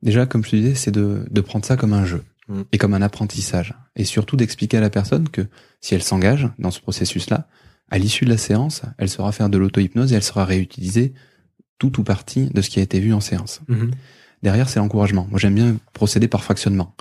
Déjà, 0.03 0.27
comme 0.27 0.45
je 0.45 0.51
te 0.51 0.55
disais, 0.55 0.75
c'est 0.75 0.91
de, 0.91 1.25
de 1.29 1.41
prendre 1.41 1.65
ça 1.65 1.75
comme 1.75 1.93
un 1.93 2.05
jeu 2.05 2.23
mm. 2.47 2.61
et 2.71 2.77
comme 2.77 2.93
un 2.93 3.01
apprentissage. 3.01 3.73
Et 3.95 4.05
surtout 4.05 4.37
d'expliquer 4.37 4.77
à 4.77 4.81
la 4.81 4.91
personne 4.91 5.27
que 5.27 5.47
si 5.81 5.95
elle 5.95 6.03
s'engage 6.03 6.47
dans 6.59 6.71
ce 6.71 6.79
processus-là, 6.79 7.47
à 7.89 7.97
l'issue 7.97 8.25
de 8.25 8.29
la 8.29 8.37
séance, 8.37 8.83
elle 8.99 9.09
saura 9.09 9.31
faire 9.31 9.49
de 9.49 9.57
l'auto-hypnose 9.57 10.13
et 10.13 10.15
elle 10.15 10.23
sera 10.23 10.45
réutiliser 10.45 11.13
tout 11.79 11.99
ou 11.99 12.03
partie 12.03 12.47
de 12.47 12.61
ce 12.61 12.69
qui 12.69 12.79
a 12.79 12.83
été 12.83 12.99
vu 12.99 13.13
en 13.13 13.19
séance. 13.19 13.61
Mm-hmm. 13.67 13.91
Derrière, 14.43 14.69
c'est 14.69 14.79
l'encouragement. 14.79 15.27
Moi, 15.29 15.39
j'aime 15.39 15.55
bien 15.55 15.77
procéder 15.93 16.27
par 16.27 16.43
fractionnement. 16.43 16.95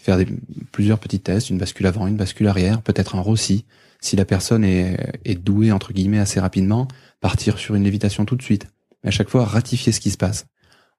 Faire 0.00 0.16
des, 0.16 0.26
plusieurs 0.72 0.98
petits 0.98 1.20
tests, 1.20 1.50
une 1.50 1.58
bascule 1.58 1.86
avant, 1.86 2.06
une 2.08 2.16
bascule 2.16 2.48
arrière, 2.48 2.82
peut-être 2.82 3.14
un 3.14 3.20
rossi. 3.20 3.64
Si 4.00 4.16
la 4.16 4.24
personne 4.24 4.64
est, 4.64 5.20
est 5.24 5.34
douée, 5.34 5.72
entre 5.72 5.92
guillemets, 5.92 6.18
assez 6.18 6.40
rapidement, 6.40 6.88
partir 7.20 7.58
sur 7.58 7.74
une 7.74 7.84
lévitation 7.84 8.24
tout 8.24 8.36
de 8.36 8.42
suite, 8.42 8.66
mais 9.02 9.08
à 9.08 9.10
chaque 9.10 9.28
fois 9.28 9.44
ratifier 9.44 9.92
ce 9.92 10.00
qui 10.00 10.10
se 10.10 10.16
passe, 10.16 10.46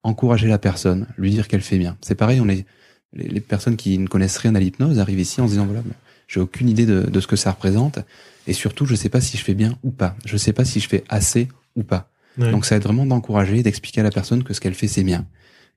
encourager 0.04 0.48
la 0.48 0.58
personne, 0.58 1.08
lui 1.18 1.32
dire 1.32 1.48
qu'elle 1.48 1.62
fait 1.62 1.78
bien. 1.78 1.98
C'est 2.02 2.16
pareil, 2.16 2.42
on 2.42 2.50
est 2.50 2.66
les, 3.14 3.42
personnes 3.42 3.76
qui 3.76 3.98
ne 3.98 4.08
connaissent 4.08 4.38
rien 4.38 4.54
à 4.54 4.60
l'hypnose 4.60 5.00
arrivent 5.00 5.20
ici 5.20 5.42
en 5.42 5.48
se 5.48 5.54
disant 5.54 5.66
voilà, 5.66 5.82
j'ai 6.28 6.40
aucune 6.40 6.70
idée 6.70 6.86
de, 6.86 7.02
de, 7.02 7.20
ce 7.20 7.28
que 7.28 7.36
ça 7.36 7.52
représente 7.52 8.00
et 8.46 8.54
surtout 8.54 8.86
je 8.86 8.94
sais 8.94 9.10
pas 9.10 9.20
si 9.20 9.36
je 9.36 9.44
fais 9.44 9.56
bien 9.56 9.78
ou 9.84 9.90
pas, 9.90 10.16
je 10.26 10.38
sais 10.38 10.54
pas 10.54 10.66
si 10.66 10.80
je 10.80 10.88
fais 10.88 11.04
assez 11.10 11.48
ou 11.76 11.84
pas. 11.84 12.12
Donc 12.38 12.66
ça 12.66 12.78
aide 12.78 12.84
vraiment 12.84 13.06
d'encourager, 13.06 13.64
d'expliquer 13.64 14.00
à 14.00 14.04
la 14.04 14.12
personne 14.12 14.44
que 14.44 14.54
ce 14.54 14.62
qu'elle 14.62 14.74
fait 14.74 14.88
c'est 14.88 15.04
bien, 15.04 15.26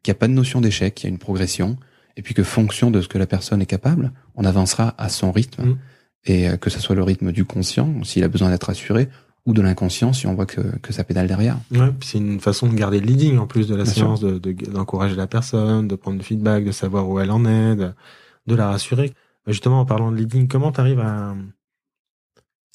qu'il 0.03 0.13
n'y 0.13 0.17
a 0.17 0.21
pas 0.21 0.29
de 0.29 0.33
notion 0.33 0.61
d'échec, 0.61 0.95
qu'il 0.95 1.09
y 1.09 1.11
a 1.11 1.13
une 1.13 1.19
progression 1.19 1.77
et 2.17 2.23
puis 2.23 2.35
que 2.35 2.43
fonction 2.43 2.91
de 2.91 3.01
ce 3.01 3.09
que 3.09 3.19
la 3.19 3.27
personne 3.27 3.63
est 3.63 3.67
capable, 3.67 4.13
on 4.35 4.45
avancera 4.45 4.95
à 4.99 5.09
son 5.09 5.33
rythme. 5.33 5.65
Mm. 5.65 5.79
Et 6.25 6.49
euh, 6.49 6.57
que 6.57 6.71
ce 6.71 6.79
soit 6.79 6.95
le 6.95 7.03
rythme 7.03 7.33
du 7.33 7.45
conscient, 7.45 8.05
s'il 8.05 8.23
a 8.23 8.29
besoin 8.29 8.51
d'être 8.51 8.71
assuré, 8.71 9.09
ou 9.47 9.53
de 9.53 9.63
l'inconscient 9.63 10.13
si 10.13 10.27
on 10.27 10.35
voit 10.35 10.47
que, 10.47 10.61
que 10.79 10.93
ça 10.93 11.05
pédale 11.05 11.27
derrière. 11.27 11.57
Ouais, 11.73 11.93
c'est 12.03 12.19
une 12.19 12.41
façon 12.41 12.69
de 12.69 12.75
garder 12.75 13.01
le 13.01 13.07
leading 13.07 13.39
en 13.39 13.47
plus 13.47 13.67
de 13.67 13.75
la 13.75 13.85
séance, 13.85 14.21
de, 14.21 14.39
d'encourager 14.71 15.17
la 15.17 15.27
personne, 15.27 15.89
de 15.89 15.97
prendre 15.97 16.19
du 16.19 16.25
feedback, 16.25 16.65
de 16.65 16.73
savoir 16.73 17.09
où 17.09 17.19
elle 17.19 17.31
en 17.31 17.45
est, 17.45 17.77
de, 17.77 18.55
la 18.55 18.69
rassurer. 18.69 19.13
Justement, 19.47 19.81
en 19.81 19.85
parlant 19.85 20.13
de 20.13 20.17
leading, 20.17 20.47
comment 20.47 20.71
tu 20.71 20.81
arrives 20.81 21.01
à, 21.01 21.35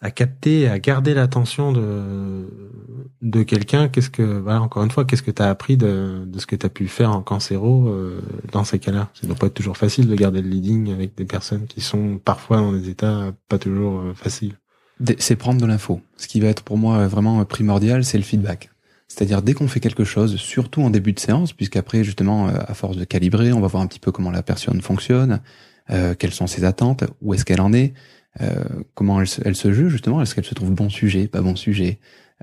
à 0.01 0.11
capter, 0.11 0.67
à 0.67 0.79
garder 0.79 1.13
l'attention 1.13 1.71
de 1.71 2.45
de 3.21 3.43
quelqu'un? 3.43 3.87
Qu'est-ce 3.87 4.09
que 4.09 4.21
voilà 4.21 4.61
encore 4.61 4.83
une 4.83 4.91
fois, 4.91 5.05
qu'est-ce 5.05 5.23
que 5.23 5.31
tu 5.31 5.41
as 5.41 5.49
appris 5.49 5.77
de, 5.77 6.23
de 6.25 6.39
ce 6.39 6.45
que 6.45 6.55
tu 6.55 6.65
as 6.65 6.69
pu 6.69 6.87
faire 6.87 7.11
en 7.11 7.21
cancéro 7.21 7.87
euh, 7.87 8.21
dans 8.51 8.63
ces 8.63 8.79
cas-là? 8.79 9.09
Ça 9.13 9.27
doit 9.27 9.35
pas 9.35 9.47
être 9.47 9.53
toujours 9.53 9.77
facile 9.77 10.07
de 10.07 10.15
garder 10.15 10.41
le 10.41 10.49
leading 10.49 10.91
avec 10.91 11.15
des 11.15 11.25
personnes 11.25 11.65
qui 11.65 11.81
sont 11.81 12.19
parfois 12.23 12.57
dans 12.57 12.71
des 12.71 12.89
états 12.89 13.33
pas 13.49 13.57
toujours 13.57 13.99
euh, 13.99 14.13
faciles. 14.13 14.57
C'est 15.19 15.35
prendre 15.35 15.61
de 15.61 15.65
l'info. 15.65 16.01
Ce 16.17 16.27
qui 16.27 16.39
va 16.39 16.47
être 16.47 16.63
pour 16.63 16.77
moi 16.77 17.07
vraiment 17.07 17.43
primordial, 17.45 18.03
c'est 18.03 18.17
le 18.17 18.23
feedback. 18.23 18.69
C'est-à-dire 19.07 19.41
dès 19.41 19.53
qu'on 19.53 19.67
fait 19.67 19.79
quelque 19.79 20.03
chose, 20.03 20.35
surtout 20.37 20.81
en 20.81 20.89
début 20.89 21.13
de 21.13 21.19
séance, 21.19 21.53
puisqu'après 21.53 22.03
justement, 22.03 22.47
à 22.47 22.73
force 22.73 22.97
de 22.97 23.05
calibrer, 23.05 23.53
on 23.53 23.59
va 23.59 23.67
voir 23.67 23.83
un 23.83 23.87
petit 23.87 23.99
peu 23.99 24.11
comment 24.11 24.31
la 24.31 24.43
personne 24.43 24.81
fonctionne, 24.81 25.39
euh, 25.89 26.15
quelles 26.17 26.33
sont 26.33 26.47
ses 26.47 26.65
attentes, 26.65 27.05
où 27.21 27.33
est-ce 27.33 27.45
qu'elle 27.45 27.61
en 27.61 27.71
est, 27.71 27.93
euh, 28.41 28.63
comment 28.93 29.21
elle 29.21 29.27
se, 29.27 29.41
elle 29.45 29.55
se 29.55 29.71
juge 29.71 29.91
justement, 29.91 30.21
est-ce 30.21 30.35
qu'elle 30.35 30.45
se 30.45 30.53
trouve 30.53 30.71
bon 30.71 30.89
sujet, 30.89 31.27
pas 31.27 31.41
bon 31.41 31.55
sujet, 31.55 31.99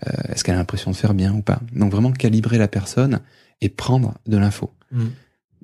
euh, 0.06 0.10
est-ce 0.30 0.42
qu'elle 0.42 0.54
a 0.54 0.58
l'impression 0.58 0.90
de 0.90 0.96
faire 0.96 1.12
bien 1.12 1.34
ou 1.34 1.42
pas. 1.42 1.60
Donc 1.72 1.92
vraiment 1.92 2.10
calibrer 2.10 2.56
la 2.56 2.68
personne 2.68 3.20
et 3.60 3.68
prendre 3.68 4.14
de 4.26 4.38
l'info. 4.38 4.72
Mm. 4.92 5.04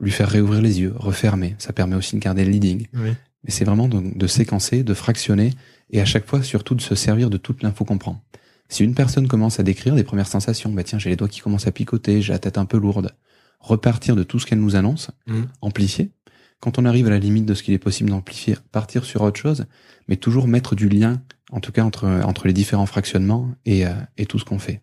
Lui 0.03 0.11
faire 0.11 0.29
réouvrir 0.29 0.61
les 0.61 0.81
yeux, 0.81 0.93
refermer, 0.97 1.57
ça 1.59 1.73
permet 1.73 1.97
aussi 1.97 2.17
de 2.17 2.21
garder 2.21 2.45
le 2.45 2.51
leading. 2.51 2.87
Oui. 2.95 3.15
Mais 3.45 3.51
c'est 3.51 3.65
vraiment 3.65 3.89
de, 3.89 4.03
de, 4.15 4.27
séquencer, 4.27 4.83
de 4.83 4.93
fractionner 4.93 5.53
et 5.91 6.01
à 6.01 6.05
chaque 6.05 6.27
fois 6.27 6.43
surtout 6.43 6.75
de 6.75 6.81
se 6.81 6.95
servir 6.95 7.31
de 7.31 7.37
toute 7.37 7.63
l'info 7.63 7.85
qu'on 7.85 7.99
prend. 7.99 8.25
Si 8.69 8.85
une 8.85 8.95
personne 8.95 9.27
commence 9.27 9.59
à 9.59 9.63
décrire 9.65 9.97
des 9.97 10.05
premières 10.05 10.29
sensations, 10.29 10.71
bah 10.71 10.85
tiens, 10.85 10.99
j'ai 10.99 11.11
les 11.11 11.17
doigts 11.17 11.29
qui 11.29 11.41
commencent 11.41 11.67
à 11.67 11.73
picoter, 11.73 12.23
j'ai 12.23 12.33
la 12.33 12.39
tête 12.39 12.57
un 12.57 12.65
peu 12.65 12.79
lourde, 12.79 13.15
repartir 13.59 14.15
de 14.15 14.23
tout 14.23 14.39
ce 14.39 14.47
qu'elle 14.47 14.61
nous 14.61 14.77
annonce, 14.77 15.11
mm. 15.27 15.43
amplifier. 15.61 16.13
Quand 16.61 16.79
on 16.79 16.85
arrive 16.85 17.07
à 17.07 17.11
la 17.11 17.19
limite 17.19 17.47
de 17.47 17.55
ce 17.55 17.63
qu'il 17.63 17.75
est 17.75 17.79
possible 17.79 18.11
d'amplifier, 18.11 18.57
partir 18.71 19.05
sur 19.05 19.23
autre 19.23 19.41
chose, 19.41 19.65
mais 20.09 20.17
toujours 20.17 20.47
mettre 20.47 20.77
du 20.77 20.89
lien, 20.89 21.23
en 21.51 21.59
tout 21.61 21.73
cas 21.73 21.83
entre 21.83 22.07
entre 22.25 22.47
les 22.47 22.53
différents 22.53 22.87
fractionnements 22.87 23.51
et, 23.65 23.87
euh, 23.87 23.93
et 24.19 24.27
tout 24.27 24.39
ce 24.39 24.45
qu'on 24.45 24.59
fait. 24.59 24.83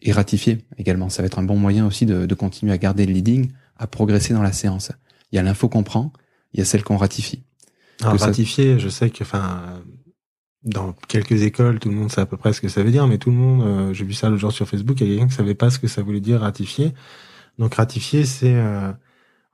Et 0.00 0.12
ratifier 0.12 0.58
également, 0.78 1.08
ça 1.08 1.22
va 1.22 1.26
être 1.26 1.38
un 1.38 1.42
bon 1.42 1.56
moyen 1.56 1.84
aussi 1.84 2.06
de, 2.06 2.24
de 2.26 2.34
continuer 2.34 2.72
à 2.72 2.78
garder 2.78 3.04
le 3.04 3.12
leading, 3.12 3.50
à 3.76 3.86
progresser 3.86 4.32
dans 4.32 4.42
la 4.42 4.52
séance. 4.52 4.92
Il 5.32 5.36
y 5.36 5.38
a 5.38 5.42
l'info 5.42 5.68
qu'on 5.68 5.82
prend, 5.82 6.12
il 6.54 6.60
y 6.60 6.62
a 6.62 6.64
celle 6.64 6.84
qu'on 6.84 6.96
ratifie. 6.96 7.42
Alors, 8.00 8.18
ratifier, 8.18 8.78
je 8.78 8.88
sais 8.88 9.10
que, 9.10 9.24
enfin, 9.24 9.82
dans 10.64 10.92
quelques 11.08 11.42
écoles, 11.42 11.78
tout 11.78 11.88
le 11.88 11.94
monde 11.94 12.10
sait 12.10 12.20
à 12.20 12.26
peu 12.26 12.36
près 12.36 12.52
ce 12.52 12.60
que 12.60 12.68
ça 12.68 12.82
veut 12.82 12.90
dire, 12.90 13.06
mais 13.06 13.18
tout 13.18 13.30
le 13.30 13.36
monde, 13.36 13.62
euh, 13.62 13.92
j'ai 13.92 14.04
vu 14.04 14.12
ça 14.12 14.28
le 14.28 14.36
jour 14.36 14.52
sur 14.52 14.68
Facebook, 14.68 15.00
il 15.00 15.06
y 15.06 15.10
a 15.10 15.14
quelqu'un 15.14 15.28
qui 15.28 15.34
savait 15.34 15.54
pas 15.54 15.70
ce 15.70 15.78
que 15.78 15.86
ça 15.88 16.02
voulait 16.02 16.20
dire 16.20 16.40
ratifier. 16.40 16.94
Donc 17.58 17.74
ratifier, 17.74 18.24
c'est, 18.24 18.54
euh, 18.54 18.92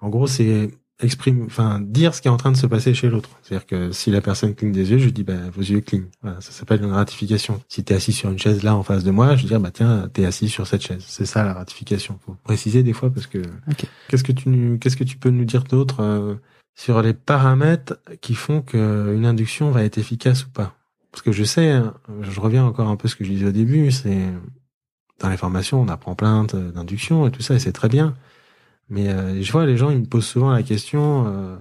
en 0.00 0.08
gros, 0.08 0.26
c'est 0.26 0.70
exprime, 1.00 1.44
enfin, 1.46 1.80
dire 1.80 2.14
ce 2.14 2.22
qui 2.22 2.28
est 2.28 2.30
en 2.30 2.36
train 2.36 2.52
de 2.52 2.56
se 2.56 2.66
passer 2.66 2.94
chez 2.94 3.10
l'autre. 3.10 3.30
C'est-à-dire 3.42 3.66
que 3.66 3.92
si 3.92 4.10
la 4.10 4.20
personne 4.20 4.54
cligne 4.54 4.72
des 4.72 4.92
yeux, 4.92 4.98
je 4.98 5.08
dis, 5.08 5.24
bah, 5.24 5.34
vos 5.52 5.60
yeux 5.60 5.80
clignent. 5.80 6.08
Voilà, 6.22 6.40
ça 6.40 6.52
s'appelle 6.52 6.82
une 6.82 6.92
ratification. 6.92 7.60
Si 7.68 7.84
t'es 7.84 7.94
assis 7.94 8.12
sur 8.12 8.30
une 8.30 8.38
chaise 8.38 8.62
là 8.62 8.76
en 8.76 8.82
face 8.82 9.04
de 9.04 9.10
moi, 9.10 9.36
je 9.36 9.46
dis, 9.46 9.54
bah, 9.54 9.70
tiens, 9.72 10.08
t'es 10.12 10.24
assis 10.24 10.48
sur 10.48 10.66
cette 10.66 10.82
chaise. 10.82 11.04
C'est 11.06 11.26
ça 11.26 11.44
la 11.44 11.52
ratification. 11.54 12.18
Faut 12.24 12.36
préciser 12.44 12.82
des 12.82 12.92
fois 12.92 13.10
parce 13.10 13.26
que, 13.26 13.42
qu'est-ce 14.08 14.24
que 14.24 14.32
tu, 14.32 14.78
qu'est-ce 14.80 14.96
que 14.96 15.04
tu 15.04 15.16
peux 15.16 15.30
nous 15.30 15.44
dire 15.44 15.64
d'autre, 15.64 16.00
euh, 16.00 16.36
sur 16.74 17.02
les 17.02 17.14
paramètres 17.14 17.98
qui 18.20 18.34
font 18.34 18.62
qu'une 18.62 19.26
induction 19.26 19.70
va 19.70 19.84
être 19.84 19.98
efficace 19.98 20.46
ou 20.46 20.50
pas? 20.50 20.76
Parce 21.14 21.22
que 21.22 21.30
je 21.30 21.44
sais, 21.44 21.70
hein, 21.70 21.94
je 22.22 22.40
reviens 22.40 22.64
encore 22.64 22.88
un 22.88 22.96
peu 22.96 23.06
à 23.06 23.08
ce 23.08 23.14
que 23.14 23.22
je 23.22 23.30
disais 23.30 23.46
au 23.46 23.52
début, 23.52 23.92
c'est, 23.92 24.32
dans 25.20 25.28
les 25.28 25.36
formations, 25.36 25.80
on 25.80 25.86
apprend 25.86 26.16
plein 26.16 26.42
d'induction 26.42 27.28
et 27.28 27.30
tout 27.30 27.40
ça, 27.40 27.54
et 27.54 27.60
c'est 27.60 27.70
très 27.70 27.88
bien. 27.88 28.16
Mais 28.88 29.10
euh, 29.10 29.40
je 29.40 29.52
vois 29.52 29.64
les 29.64 29.76
gens, 29.76 29.90
ils 29.90 30.00
me 30.00 30.06
posent 30.06 30.26
souvent 30.26 30.50
la 30.50 30.64
question 30.64 31.28
euh, 31.28 31.56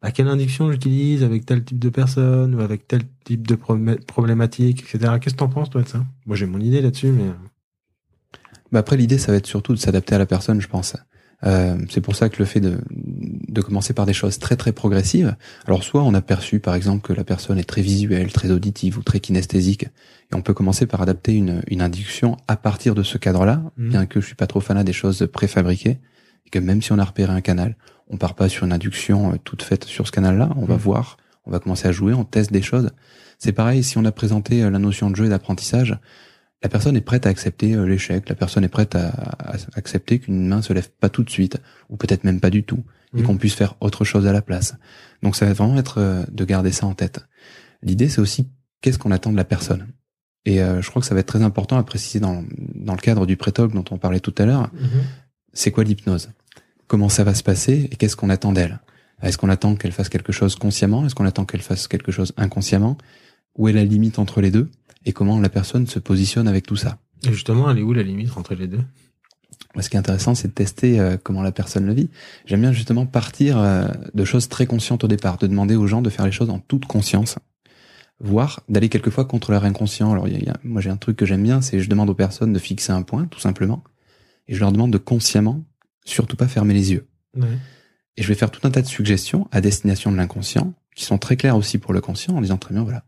bah, 0.00 0.12
quelle 0.12 0.28
induction 0.28 0.70
j'utilise 0.70 1.24
avec 1.24 1.44
tel 1.44 1.64
type 1.64 1.80
de 1.80 1.88
personne 1.88 2.54
ou 2.54 2.60
avec 2.60 2.86
tel 2.86 3.02
type 3.24 3.44
de 3.44 3.56
problématique, 3.56 4.82
etc. 4.82 5.14
Qu'est-ce 5.20 5.34
que 5.34 5.40
t'en 5.40 5.48
penses 5.48 5.68
toi 5.68 5.82
de 5.82 5.88
ça? 5.88 6.04
Moi 6.24 6.36
j'ai 6.36 6.46
mon 6.46 6.60
idée 6.60 6.80
là-dessus, 6.80 7.10
mais 7.10 7.24
euh. 7.24 8.38
bah 8.70 8.78
après 8.78 8.96
l'idée 8.96 9.18
ça 9.18 9.32
va 9.32 9.38
être 9.38 9.48
surtout 9.48 9.74
de 9.74 9.80
s'adapter 9.80 10.14
à 10.14 10.18
la 10.18 10.26
personne, 10.26 10.60
je 10.60 10.68
pense. 10.68 10.96
Euh, 11.44 11.76
c'est 11.90 12.00
pour 12.00 12.14
ça 12.14 12.28
que 12.28 12.38
le 12.38 12.44
fait 12.44 12.60
de, 12.60 12.78
de 12.90 13.60
commencer 13.60 13.94
par 13.94 14.06
des 14.06 14.12
choses 14.12 14.38
très 14.38 14.56
très 14.56 14.72
progressives, 14.72 15.34
alors 15.66 15.82
soit 15.82 16.02
on 16.02 16.14
a 16.14 16.20
perçu 16.20 16.60
par 16.60 16.74
exemple 16.74 17.02
que 17.06 17.12
la 17.12 17.24
personne 17.24 17.58
est 17.58 17.64
très 17.64 17.82
visuelle, 17.82 18.32
très 18.32 18.50
auditive 18.50 18.98
ou 18.98 19.02
très 19.02 19.20
kinesthésique, 19.20 19.84
et 19.84 20.34
on 20.34 20.42
peut 20.42 20.54
commencer 20.54 20.86
par 20.86 21.02
adapter 21.02 21.34
une, 21.34 21.62
une 21.66 21.82
induction 21.82 22.36
à 22.46 22.56
partir 22.56 22.94
de 22.94 23.02
ce 23.02 23.18
cadre-là, 23.18 23.62
mmh. 23.76 23.88
bien 23.88 24.06
que 24.06 24.20
je 24.20 24.26
suis 24.26 24.36
pas 24.36 24.46
trop 24.46 24.60
fanat 24.60 24.84
des 24.84 24.92
choses 24.92 25.28
préfabriquées 25.32 25.98
et 26.46 26.50
que 26.50 26.58
même 26.58 26.80
si 26.80 26.92
on 26.92 26.98
a 26.98 27.04
repéré 27.04 27.32
un 27.32 27.40
canal, 27.40 27.76
on 28.08 28.16
part 28.16 28.34
pas 28.34 28.48
sur 28.48 28.64
une 28.64 28.72
induction 28.72 29.32
euh, 29.32 29.36
toute 29.42 29.62
faite 29.62 29.84
sur 29.84 30.06
ce 30.06 30.12
canal-là, 30.12 30.50
on 30.56 30.64
va 30.64 30.74
mm. 30.76 30.78
voir, 30.78 31.16
on 31.46 31.50
va 31.50 31.58
commencer 31.58 31.88
à 31.88 31.92
jouer, 31.92 32.12
on 32.12 32.24
teste 32.24 32.52
des 32.52 32.62
choses. 32.62 32.90
C'est 33.38 33.52
pareil 33.52 33.82
si 33.82 33.98
on 33.98 34.04
a 34.04 34.12
présenté 34.12 34.62
euh, 34.62 34.70
la 34.70 34.78
notion 34.78 35.10
de 35.10 35.16
jeu 35.16 35.26
et 35.26 35.28
d'apprentissage, 35.28 35.98
la 36.62 36.68
personne 36.68 36.96
est 36.96 37.02
prête 37.02 37.26
à 37.26 37.30
accepter 37.30 37.74
euh, 37.74 37.84
l'échec, 37.84 38.28
la 38.28 38.34
personne 38.34 38.64
est 38.64 38.68
prête 38.68 38.94
à, 38.94 39.12
accepter 39.74 40.18
qu'une 40.20 40.46
main 40.46 40.62
se 40.62 40.72
lève 40.72 40.90
pas 40.90 41.08
tout 41.08 41.22
de 41.22 41.30
suite, 41.30 41.58
ou 41.88 41.96
peut-être 41.96 42.24
même 42.24 42.40
pas 42.40 42.50
du 42.50 42.62
tout, 42.62 42.84
et 43.16 43.22
mm. 43.22 43.24
qu'on 43.24 43.36
puisse 43.36 43.54
faire 43.54 43.74
autre 43.80 44.04
chose 44.04 44.26
à 44.26 44.32
la 44.32 44.42
place. 44.42 44.74
Donc 45.22 45.36
ça 45.36 45.46
va 45.46 45.52
vraiment 45.52 45.78
être 45.78 46.26
de 46.30 46.44
garder 46.44 46.72
ça 46.72 46.86
en 46.86 46.94
tête. 46.94 47.20
L'idée 47.82 48.08
c'est 48.08 48.20
aussi 48.20 48.48
qu'est-ce 48.80 48.98
qu'on 48.98 49.10
attend 49.10 49.32
de 49.32 49.36
la 49.36 49.44
personne? 49.44 49.88
Et 50.44 50.56
je 50.58 50.90
crois 50.90 51.00
que 51.00 51.06
ça 51.06 51.14
va 51.14 51.20
être 51.20 51.28
très 51.28 51.42
important 51.42 51.78
à 51.78 51.84
préciser 51.84 52.18
dans, 52.18 52.42
dans 52.74 52.94
le 52.94 53.00
cadre 53.00 53.26
du 53.26 53.36
pré 53.36 53.52
dont 53.52 53.84
on 53.92 53.98
parlait 53.98 54.18
tout 54.18 54.34
à 54.38 54.44
l'heure. 54.44 54.72
Mm-hmm 54.74 55.22
c'est 55.52 55.70
quoi 55.70 55.84
l'hypnose? 55.84 56.30
Comment 56.86 57.08
ça 57.08 57.24
va 57.24 57.34
se 57.34 57.42
passer 57.42 57.88
et 57.90 57.96
qu'est-ce 57.96 58.16
qu'on 58.16 58.30
attend 58.30 58.52
d'elle? 58.52 58.80
Est-ce 59.22 59.38
qu'on 59.38 59.48
attend 59.48 59.76
qu'elle 59.76 59.92
fasse 59.92 60.08
quelque 60.08 60.32
chose 60.32 60.56
consciemment? 60.56 61.06
Est-ce 61.06 61.14
qu'on 61.14 61.24
attend 61.24 61.44
qu'elle 61.44 61.62
fasse 61.62 61.88
quelque 61.88 62.12
chose 62.12 62.32
inconsciemment? 62.36 62.98
Où 63.56 63.68
est 63.68 63.72
la 63.72 63.84
limite 63.84 64.18
entre 64.18 64.40
les 64.40 64.50
deux? 64.50 64.70
Et 65.04 65.12
comment 65.12 65.40
la 65.40 65.48
personne 65.48 65.86
se 65.86 65.98
positionne 65.98 66.48
avec 66.48 66.66
tout 66.66 66.76
ça 66.76 66.98
Et 67.26 67.32
justement, 67.32 67.70
elle 67.70 67.78
est 67.78 67.82
où 67.82 67.92
la 67.92 68.02
limite 68.02 68.36
entre 68.36 68.54
les 68.54 68.68
deux? 68.68 68.80
Ce 69.80 69.88
qui 69.88 69.96
est 69.96 69.98
intéressant, 69.98 70.34
c'est 70.34 70.48
de 70.48 70.52
tester 70.52 71.00
euh, 71.00 71.16
comment 71.22 71.42
la 71.42 71.52
personne 71.52 71.86
le 71.86 71.94
vit. 71.94 72.10
J'aime 72.44 72.60
bien 72.60 72.72
justement 72.72 73.06
partir 73.06 73.58
euh, 73.58 73.88
de 74.12 74.24
choses 74.24 74.48
très 74.48 74.66
conscientes 74.66 75.04
au 75.04 75.08
départ, 75.08 75.38
de 75.38 75.46
demander 75.46 75.76
aux 75.76 75.86
gens 75.86 76.02
de 76.02 76.10
faire 76.10 76.26
les 76.26 76.32
choses 76.32 76.50
en 76.50 76.58
toute 76.58 76.84
conscience, 76.84 77.38
voire 78.20 78.60
d'aller 78.68 78.90
quelquefois 78.90 79.24
contre 79.24 79.50
leur 79.50 79.64
inconscient. 79.64 80.12
Alors, 80.12 80.28
moi 80.62 80.82
j'ai 80.82 80.90
un 80.90 80.96
truc 80.98 81.16
que 81.16 81.24
j'aime 81.24 81.42
bien, 81.42 81.62
c'est 81.62 81.80
je 81.80 81.88
demande 81.88 82.10
aux 82.10 82.14
personnes 82.14 82.52
de 82.52 82.58
fixer 82.58 82.92
un 82.92 83.02
point, 83.02 83.26
tout 83.26 83.40
simplement, 83.40 83.82
et 84.46 84.54
je 84.54 84.60
leur 84.60 84.72
demande 84.72 84.92
de 84.92 84.98
consciemment 84.98 85.64
surtout 86.04 86.36
pas 86.36 86.48
fermer 86.48 86.74
les 86.74 86.92
yeux. 86.92 87.06
Et 88.16 88.22
je 88.22 88.28
vais 88.28 88.34
faire 88.34 88.50
tout 88.50 88.66
un 88.66 88.70
tas 88.70 88.82
de 88.82 88.86
suggestions 88.86 89.48
à 89.52 89.60
destination 89.60 90.12
de 90.12 90.16
l'inconscient, 90.16 90.74
qui 90.94 91.04
sont 91.04 91.16
très 91.16 91.36
claires 91.36 91.56
aussi 91.56 91.78
pour 91.78 91.94
le 91.94 92.00
conscient, 92.02 92.36
en 92.36 92.40
disant 92.42 92.58
très 92.58 92.74
bien, 92.74 92.82
voilà, 92.82 93.04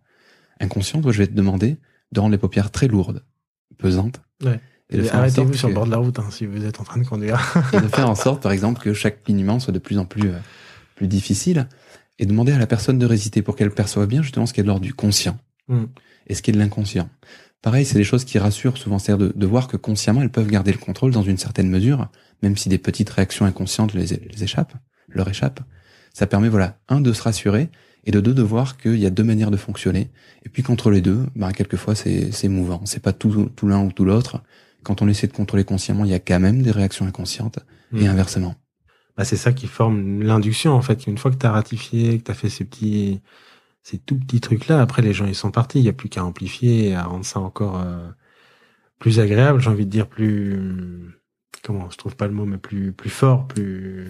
inconscient, 0.60 1.00
toi 1.00 1.12
je 1.12 1.18
vais 1.18 1.26
te 1.26 1.34
demander 1.34 1.78
de 2.12 2.20
rendre 2.20 2.32
les 2.32 2.38
paupières 2.38 2.70
très 2.70 2.88
lourdes, 2.88 3.24
pesantes. 3.78 4.20
Et 4.90 5.10
Arrêtez-vous 5.10 5.54
sur 5.54 5.68
le 5.68 5.74
bord 5.74 5.86
de 5.86 5.90
la 5.90 5.96
route 5.96 6.18
hein, 6.18 6.26
si 6.30 6.46
vous 6.46 6.64
êtes 6.64 6.80
en 6.80 6.84
train 6.84 7.00
de 7.00 7.06
conduire. 7.06 7.40
et 7.72 7.80
de 7.80 7.88
faire 7.88 8.08
en 8.08 8.14
sorte, 8.14 8.42
par 8.42 8.52
exemple, 8.52 8.80
que 8.82 8.92
chaque 8.92 9.24
clignement 9.24 9.58
soit 9.58 9.72
de 9.72 9.78
plus 9.78 9.98
en 9.98 10.04
plus, 10.04 10.28
euh, 10.28 10.38
plus 10.94 11.08
difficile, 11.08 11.68
et 12.18 12.26
demander 12.26 12.52
à 12.52 12.58
la 12.58 12.66
personne 12.66 12.98
de 12.98 13.06
résister 13.06 13.42
pour 13.42 13.56
qu'elle 13.56 13.70
perçoive 13.70 14.06
bien 14.06 14.22
justement 14.22 14.46
ce 14.46 14.52
qui 14.52 14.60
est 14.60 14.62
de 14.62 14.68
l'ordre 14.68 14.84
du 14.84 14.94
conscient 14.94 15.38
mm. 15.68 15.84
et 16.26 16.34
ce 16.34 16.42
qui 16.42 16.50
est 16.50 16.54
de 16.54 16.58
l'inconscient. 16.58 17.08
Pareil, 17.62 17.86
c'est 17.86 17.96
des 17.96 18.04
choses 18.04 18.24
qui 18.24 18.38
rassurent 18.38 18.76
souvent, 18.76 18.98
c'est-à-dire 18.98 19.32
de, 19.34 19.46
voir 19.46 19.68
que 19.68 19.78
consciemment, 19.78 20.20
elles 20.20 20.30
peuvent 20.30 20.50
garder 20.50 20.70
le 20.70 20.78
contrôle 20.78 21.12
dans 21.12 21.22
une 21.22 21.38
certaine 21.38 21.70
mesure, 21.70 22.08
même 22.42 22.58
si 22.58 22.68
des 22.68 22.76
petites 22.76 23.08
réactions 23.08 23.46
inconscientes 23.46 23.94
les, 23.94 24.12
échappent, 24.42 24.74
leur 25.08 25.28
échappent. 25.28 25.60
Ça 26.12 26.26
permet, 26.26 26.50
voilà, 26.50 26.78
un, 26.90 27.00
de 27.00 27.12
se 27.14 27.22
rassurer, 27.22 27.70
et 28.06 28.10
de 28.10 28.20
deux, 28.20 28.34
de 28.34 28.42
voir 28.42 28.76
qu'il 28.76 28.98
y 28.98 29.06
a 29.06 29.10
deux 29.10 29.24
manières 29.24 29.50
de 29.50 29.56
fonctionner. 29.56 30.10
Et 30.44 30.48
puis 30.48 30.62
qu'entre 30.62 30.90
les 30.90 31.00
deux, 31.00 31.26
bah, 31.36 31.52
quelquefois, 31.52 31.94
c'est 31.94 32.48
mouvant. 32.48 32.82
C'est 32.84 33.02
pas 33.02 33.12
tout, 33.12 33.50
tout 33.56 33.66
l'un 33.66 33.82
ou 33.84 33.92
tout 33.92 34.04
l'autre. 34.04 34.42
Quand 34.82 35.00
on 35.02 35.08
essaie 35.08 35.26
de 35.26 35.32
contrôler 35.32 35.64
consciemment, 35.64 36.04
il 36.04 36.10
y 36.10 36.14
a 36.14 36.18
quand 36.18 36.40
même 36.40 36.62
des 36.62 36.70
réactions 36.70 37.06
inconscientes, 37.06 37.58
et 37.94 38.04
mmh. 38.04 38.06
inversement. 38.06 38.54
Bah, 39.16 39.24
c'est 39.24 39.36
ça 39.36 39.52
qui 39.52 39.66
forme 39.66 40.22
l'induction, 40.22 40.72
en 40.72 40.82
fait. 40.82 41.06
Une 41.06 41.16
fois 41.16 41.30
que 41.30 41.36
tu 41.36 41.46
as 41.46 41.52
ratifié, 41.52 42.18
que 42.18 42.24
tu 42.24 42.30
as 42.30 42.34
fait 42.34 42.50
ces 42.50 42.64
petits 42.64 43.20
ces 43.84 43.98
tout 43.98 44.18
petits 44.18 44.40
trucs-là, 44.40 44.80
après 44.80 45.02
les 45.02 45.12
gens 45.12 45.26
ils 45.26 45.34
sont 45.34 45.50
partis, 45.50 45.78
il 45.78 45.82
n'y 45.82 45.90
a 45.90 45.92
plus 45.92 46.08
qu'à 46.08 46.24
amplifier 46.24 46.88
et 46.88 46.94
à 46.94 47.04
rendre 47.04 47.24
ça 47.24 47.38
encore 47.38 47.80
euh, 47.80 48.08
plus 48.98 49.20
agréable, 49.20 49.60
j'ai 49.60 49.68
envie 49.68 49.84
de 49.84 49.90
dire 49.90 50.08
plus 50.08 51.20
comment, 51.62 51.90
je 51.90 51.98
trouve 51.98 52.16
pas 52.16 52.26
le 52.26 52.32
mot, 52.32 52.46
mais 52.46 52.56
plus 52.56 52.92
plus 52.92 53.10
fort, 53.10 53.46
plus 53.46 54.08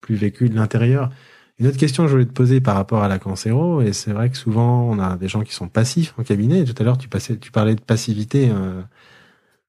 plus 0.00 0.14
vécu 0.14 0.48
de 0.48 0.54
l'intérieur. 0.54 1.10
Une 1.58 1.66
autre 1.66 1.76
question 1.76 2.04
que 2.04 2.08
je 2.08 2.12
voulais 2.12 2.26
te 2.26 2.32
poser 2.32 2.60
par 2.60 2.76
rapport 2.76 3.02
à 3.02 3.08
la 3.08 3.18
cancéro, 3.18 3.80
et 3.80 3.92
c'est 3.92 4.12
vrai 4.12 4.30
que 4.30 4.36
souvent 4.36 4.82
on 4.88 4.98
a 4.98 5.16
des 5.16 5.28
gens 5.28 5.42
qui 5.42 5.52
sont 5.52 5.68
passifs 5.68 6.14
en 6.18 6.22
cabinet. 6.22 6.64
Tout 6.64 6.74
à 6.78 6.84
l'heure 6.84 6.98
tu 6.98 7.08
passais, 7.08 7.36
tu 7.36 7.50
parlais 7.50 7.74
de 7.74 7.80
passivité. 7.80 8.50
Euh, 8.50 8.80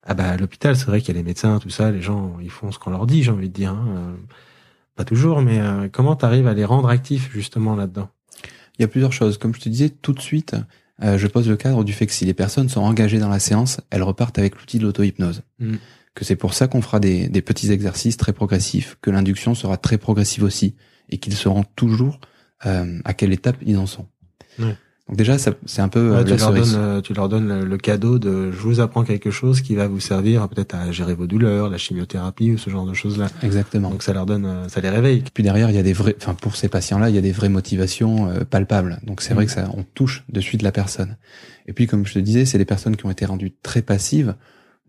ah 0.04 0.14
bah 0.14 0.30
à 0.30 0.38
l'hôpital, 0.38 0.76
c'est 0.76 0.86
vrai 0.86 1.02
qu'il 1.02 1.16
y 1.16 1.18
a 1.18 1.20
les 1.20 1.26
médecins, 1.26 1.60
tout 1.60 1.70
ça, 1.70 1.92
les 1.92 2.02
gens 2.02 2.38
ils 2.42 2.52
font 2.52 2.72
ce 2.72 2.80
qu'on 2.80 2.92
leur 2.92 3.06
dit, 3.06 3.24
j'ai 3.24 3.32
envie 3.32 3.50
de 3.50 3.54
dire. 3.54 3.72
Hein. 3.72 3.88
Euh, 3.90 4.16
pas 4.96 5.06
toujours, 5.06 5.42
mais 5.42 5.62
comment 5.94 6.18
tu 6.18 6.26
arrives 6.26 6.46
à 6.48 6.54
les 6.54 6.66
rendre 6.66 6.90
actifs 6.90 7.32
justement 7.32 7.74
là-dedans? 7.78 8.10
Il 8.78 8.82
y 8.84 8.86
a 8.86 8.88
plusieurs 8.88 9.14
choses. 9.14 9.38
Comme 9.38 9.54
je 9.54 9.60
te 9.60 9.70
disais, 9.70 9.90
tout 9.90 10.14
de 10.14 10.22
suite, 10.22 10.56
euh, 11.04 11.18
je 11.18 11.28
pose 11.28 11.48
le 11.48 11.58
cadre 11.58 11.84
du 11.84 11.94
fait 11.94 12.08
que 12.08 12.14
si 12.14 12.26
les 12.26 12.34
personnes 12.34 12.70
sont 12.70 12.82
engagées 12.82 13.20
dans 13.20 13.30
la 13.30 13.40
séance, 13.40 13.82
elles 13.90 14.04
repartent 14.04 14.40
avec 14.40 14.58
l'outil 14.58 14.80
de 14.80 14.84
l'auto-hypnose. 14.84 15.44
Mm. 15.60 15.76
Que 16.16 16.26
c'est 16.26 16.36
pour 16.36 16.54
ça 16.54 16.68
qu'on 16.68 16.82
fera 16.82 17.00
des, 17.00 17.30
des, 17.30 17.42
petits 17.42 17.72
exercices 17.72 18.18
très 18.18 18.34
progressifs, 18.34 18.98
que 19.02 19.12
l'induction 19.12 19.56
sera 19.56 19.78
très 19.78 19.98
progressive 19.98 20.44
aussi, 20.44 20.76
et 21.10 21.18
qu'ils 21.18 21.36
sauront 21.36 21.64
toujours 21.76 22.20
euh, 22.66 23.00
à 23.06 23.14
quelle 23.14 23.32
étape 23.32 23.58
ils 23.66 23.78
en 23.78 23.86
sont. 23.86 24.06
Donc 24.58 25.18
déjà, 25.18 25.38
c'est 25.40 25.82
un 25.82 25.88
peu 25.88 26.18
ouais, 26.18 26.26
tu, 26.26 26.36
leur 26.36 26.54
donnes, 26.54 27.02
tu 27.02 27.14
leur 27.14 27.30
donnes 27.30 27.64
le, 27.64 27.78
cadeau 27.78 28.20
de 28.20 28.52
je 28.52 28.58
vous 28.58 28.80
apprends 28.80 29.04
quelque 29.04 29.32
chose 29.32 29.62
qui 29.62 29.74
va 29.74 29.88
vous 29.88 30.00
servir 30.00 30.48
peut-être 30.50 30.76
à 30.76 30.92
gérer 30.92 31.16
vos 31.16 31.26
douleurs, 31.26 31.70
la 31.70 31.78
chimiothérapie 31.78 32.52
ou 32.52 32.58
ce 32.58 32.70
genre 32.70 32.86
de 32.86 32.94
choses-là. 32.94 33.28
Exactement. 33.42 33.90
Donc 33.90 34.04
ça 34.04 34.14
leur 34.14 34.26
donne, 34.26 34.68
ça 34.68 34.82
les 34.82 34.90
réveille. 34.90 35.24
Puis 35.34 35.42
derrière, 35.42 35.70
il 35.70 35.76
y 35.76 35.80
a 35.80 35.84
des 35.84 35.94
vrais, 35.94 36.16
enfin 36.20 36.36
pour 36.36 36.56
ces 36.56 36.68
patients-là, 36.68 37.10
il 37.10 37.16
y 37.16 37.18
a 37.18 37.22
des 37.22 37.32
vraies 37.32 37.50
motivations 37.50 38.32
palpables. 38.50 39.00
Donc 39.04 39.22
c'est 39.22 39.34
vrai 39.34 39.46
mm. 39.46 39.48
que 39.48 39.54
ça, 39.54 39.70
on 39.74 39.84
touche 39.84 40.26
de 40.30 40.42
suite 40.42 40.62
la 40.62 40.72
personne. 40.72 41.18
Et 41.66 41.74
puis 41.74 41.88
comme 41.88 42.06
je 42.06 42.14
te 42.14 42.20
disais, 42.20 42.46
c'est 42.46 42.58
des 42.58 42.66
personnes 42.66 42.98
qui 42.98 43.06
ont 43.06 43.12
été 43.12 43.26
rendues 43.26 43.56
très 43.64 43.82
passives. 43.82 44.36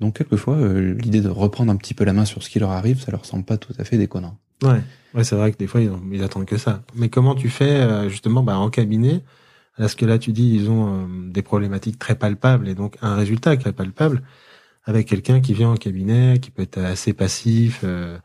Donc 0.00 0.18
quelquefois, 0.18 0.58
l'idée 0.80 1.20
de 1.20 1.28
reprendre 1.28 1.72
un 1.72 1.76
petit 1.76 1.94
peu 1.94 2.04
la 2.04 2.12
main 2.12 2.24
sur 2.24 2.42
ce 2.42 2.50
qui 2.50 2.58
leur 2.58 2.72
arrive, 2.72 3.00
ça 3.00 3.12
leur 3.12 3.24
semble 3.24 3.44
pas 3.44 3.56
tout 3.56 3.72
à 3.78 3.84
fait 3.84 3.96
déconnant. 3.96 4.36
Ouais, 4.62 4.82
ouais 5.14 5.24
c'est 5.24 5.36
vrai 5.36 5.52
que 5.52 5.58
des 5.58 5.66
fois, 5.66 5.80
ils, 5.80 6.22
attendent 6.22 6.46
que 6.46 6.58
ça. 6.58 6.82
Mais 6.94 7.08
comment 7.08 7.34
tu 7.34 7.48
fais, 7.48 7.80
euh, 7.80 8.08
justement, 8.08 8.42
bah, 8.42 8.58
en 8.58 8.70
cabinet 8.70 9.22
Parce 9.78 9.94
que 9.94 10.04
là, 10.04 10.18
tu 10.18 10.32
dis, 10.32 10.54
ils 10.54 10.70
ont 10.70 11.04
euh, 11.04 11.30
des 11.30 11.42
problématiques 11.42 11.98
très 11.98 12.14
palpables 12.14 12.68
et 12.68 12.74
donc 12.74 12.96
un 13.02 13.14
résultat 13.14 13.56
très 13.56 13.72
palpable 13.72 14.22
avec 14.84 15.06
quelqu'un 15.08 15.40
qui 15.40 15.54
vient 15.54 15.70
en 15.70 15.76
cabinet, 15.76 16.38
qui 16.40 16.50
peut 16.50 16.62
être 16.62 16.78
assez 16.78 17.12
passif 17.12 17.80
euh, 17.84 18.18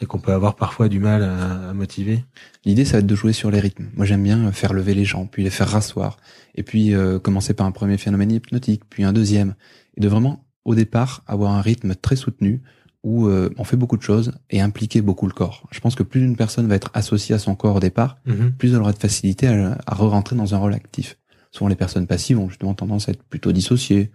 et 0.00 0.06
qu'on 0.06 0.18
peut 0.18 0.32
avoir 0.32 0.56
parfois 0.56 0.88
du 0.88 0.98
mal 0.98 1.22
à, 1.22 1.70
à 1.70 1.72
motiver. 1.74 2.24
L'idée, 2.64 2.84
ça 2.84 2.92
va 2.92 2.98
être 3.00 3.06
de 3.06 3.14
jouer 3.14 3.32
sur 3.32 3.50
les 3.50 3.60
rythmes. 3.60 3.88
Moi, 3.94 4.06
j'aime 4.06 4.22
bien 4.22 4.50
faire 4.52 4.72
lever 4.72 4.94
les 4.94 5.04
gens, 5.04 5.26
puis 5.26 5.42
les 5.42 5.50
faire 5.50 5.68
rasseoir, 5.68 6.16
et 6.54 6.62
puis 6.62 6.94
commencer 7.22 7.52
par 7.52 7.66
un 7.66 7.72
premier 7.72 7.98
phénomène 7.98 8.30
hypnotique, 8.30 8.82
puis 8.88 9.04
un 9.04 9.12
deuxième, 9.12 9.54
et 9.96 10.00
de 10.00 10.08
vraiment, 10.08 10.46
au 10.64 10.74
départ, 10.74 11.22
avoir 11.26 11.52
un 11.52 11.60
rythme 11.60 11.94
très 11.94 12.16
soutenu 12.16 12.62
où 13.02 13.28
euh, 13.28 13.50
on 13.56 13.64
fait 13.64 13.76
beaucoup 13.76 13.96
de 13.96 14.02
choses 14.02 14.32
et 14.50 14.60
impliquer 14.60 15.00
beaucoup 15.00 15.26
le 15.26 15.32
corps. 15.32 15.66
Je 15.70 15.80
pense 15.80 15.94
que 15.94 16.02
plus 16.02 16.22
une 16.22 16.36
personne 16.36 16.66
va 16.66 16.74
être 16.74 16.90
associée 16.94 17.34
à 17.34 17.38
son 17.38 17.54
corps 17.54 17.76
au 17.76 17.80
départ, 17.80 18.18
mhm. 18.26 18.52
plus 18.52 18.74
elle 18.74 18.80
aura 18.80 18.92
de 18.92 18.98
facilité 18.98 19.46
à, 19.46 19.78
à 19.86 19.94
re-rentrer 19.94 20.36
dans 20.36 20.54
un 20.54 20.58
rôle 20.58 20.74
actif. 20.74 21.16
Souvent 21.50 21.68
les 21.68 21.76
personnes 21.76 22.06
passives 22.06 22.38
ont 22.38 22.48
justement 22.48 22.74
tendance 22.74 23.08
à 23.08 23.12
être 23.12 23.22
plutôt 23.24 23.52
dissociées. 23.52 24.10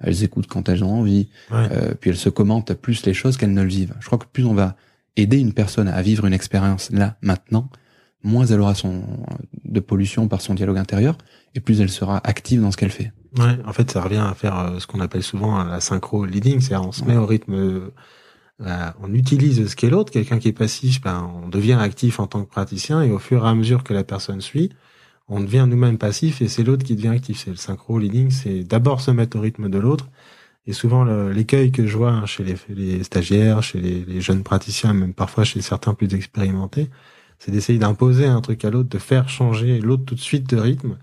Elles 0.00 0.22
écoutent 0.22 0.46
quand 0.46 0.68
elles 0.68 0.84
ont 0.84 0.92
envie, 0.92 1.28
euh, 1.52 1.94
puis 2.00 2.10
elles 2.10 2.16
se 2.16 2.28
commentent 2.28 2.74
plus 2.74 3.04
les 3.04 3.14
choses 3.14 3.36
qu'elles 3.36 3.52
ne 3.52 3.62
le 3.62 3.68
vivent. 3.68 3.94
Je 4.00 4.06
crois 4.06 4.18
que 4.18 4.26
plus 4.32 4.44
on 4.44 4.54
va 4.54 4.76
aider 5.16 5.38
une 5.38 5.52
personne 5.52 5.88
à 5.88 6.00
vivre 6.02 6.24
une 6.24 6.32
expérience 6.32 6.90
là, 6.92 7.16
maintenant, 7.20 7.68
moins 8.22 8.46
elle 8.46 8.60
aura 8.60 8.76
son 8.76 9.02
de 9.64 9.80
pollution 9.80 10.28
par 10.28 10.40
son 10.40 10.54
dialogue 10.54 10.78
intérieur, 10.78 11.18
et 11.54 11.60
plus 11.60 11.80
elle 11.80 11.90
sera 11.90 12.20
active 12.24 12.60
dans 12.60 12.70
ce 12.70 12.76
qu'elle 12.76 12.90
fait. 12.90 13.12
Ouais, 13.36 13.58
en 13.66 13.72
fait, 13.72 13.90
ça 13.90 14.00
revient 14.00 14.24
à 14.24 14.34
faire 14.34 14.58
euh, 14.58 14.78
ce 14.78 14.86
qu'on 14.86 15.00
appelle 15.00 15.22
souvent 15.22 15.62
la 15.64 15.80
synchro 15.80 16.24
leading, 16.24 16.60
c'est-à-dire 16.60 16.88
on 16.88 16.92
se 16.92 17.04
met 17.04 17.16
au 17.16 17.26
rythme 17.26 17.90
bah, 18.58 18.96
on 19.00 19.14
utilise 19.14 19.68
ce 19.68 19.76
qu'est 19.76 19.90
l'autre. 19.90 20.12
Quelqu'un 20.12 20.38
qui 20.38 20.48
est 20.48 20.52
passif, 20.52 21.00
ben, 21.00 21.30
on 21.42 21.48
devient 21.48 21.78
actif 21.80 22.20
en 22.20 22.26
tant 22.26 22.44
que 22.44 22.50
praticien 22.50 23.02
et 23.02 23.10
au 23.10 23.18
fur 23.18 23.44
et 23.44 23.48
à 23.48 23.54
mesure 23.54 23.84
que 23.84 23.94
la 23.94 24.04
personne 24.04 24.40
suit, 24.40 24.70
on 25.28 25.40
devient 25.40 25.66
nous-mêmes 25.68 25.98
passif 25.98 26.42
et 26.42 26.48
c'est 26.48 26.64
l'autre 26.64 26.84
qui 26.84 26.96
devient 26.96 27.08
actif. 27.08 27.42
C'est 27.44 27.50
le 27.50 27.56
synchro 27.56 27.98
leading, 27.98 28.30
c'est 28.30 28.64
d'abord 28.64 29.00
se 29.00 29.10
mettre 29.10 29.36
au 29.36 29.40
rythme 29.40 29.68
de 29.68 29.78
l'autre. 29.78 30.08
Et 30.66 30.72
souvent, 30.72 31.04
l'écueil 31.04 31.72
que 31.72 31.86
je 31.86 31.96
vois 31.96 32.10
hein, 32.10 32.26
chez 32.26 32.44
les, 32.68 33.02
stagiaires, 33.02 33.62
chez 33.62 33.80
les, 33.80 34.20
jeunes 34.20 34.42
praticiens, 34.42 34.92
même 34.92 35.14
parfois 35.14 35.44
chez 35.44 35.62
certains 35.62 35.94
plus 35.94 36.12
expérimentés, 36.14 36.90
c'est 37.38 37.50
d'essayer 37.50 37.78
d'imposer 37.78 38.26
un 38.26 38.40
truc 38.42 38.64
à 38.64 38.70
l'autre, 38.70 38.88
de 38.90 38.98
faire 38.98 39.28
changer 39.30 39.80
l'autre 39.80 40.04
tout 40.04 40.14
de 40.14 40.20
suite 40.20 40.48
de 40.50 40.56
rythme. 40.58 40.98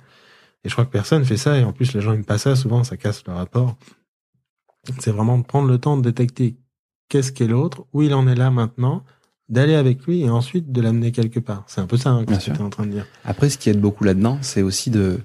Et 0.63 0.69
je 0.69 0.73
crois 0.73 0.85
que 0.85 0.91
personne 0.91 1.25
fait 1.25 1.37
ça. 1.37 1.57
Et 1.57 1.63
en 1.63 1.73
plus, 1.73 1.93
les 1.93 2.01
gens 2.01 2.11
n'aiment 2.11 2.25
pas 2.25 2.37
ça. 2.37 2.55
Souvent, 2.55 2.83
ça 2.83 2.97
casse 2.97 3.23
le 3.25 3.33
rapport. 3.33 3.75
C'est 4.99 5.11
vraiment 5.11 5.37
de 5.37 5.43
prendre 5.43 5.67
le 5.67 5.79
temps 5.79 5.97
de 5.97 6.03
détecter 6.03 6.57
qu'est-ce 7.09 7.31
qu'est 7.31 7.47
l'autre, 7.47 7.85
où 7.93 8.01
il 8.01 8.13
en 8.13 8.27
est 8.27 8.35
là 8.35 8.51
maintenant, 8.51 9.03
d'aller 9.49 9.75
avec 9.75 10.05
lui 10.05 10.21
et 10.21 10.29
ensuite 10.29 10.71
de 10.71 10.81
l'amener 10.81 11.11
quelque 11.11 11.39
part. 11.39 11.63
C'est 11.67 11.81
un 11.81 11.87
peu 11.87 11.97
ça 11.97 12.09
hein, 12.09 12.25
que 12.25 12.33
tu 12.33 12.51
es 12.51 12.61
en 12.61 12.69
train 12.69 12.85
de 12.85 12.91
dire. 12.91 13.05
Après, 13.23 13.49
ce 13.49 13.57
qui 13.57 13.69
aide 13.69 13.79
beaucoup 13.79 14.03
là-dedans, 14.03 14.39
c'est 14.41 14.61
aussi 14.61 14.89
de 14.89 15.19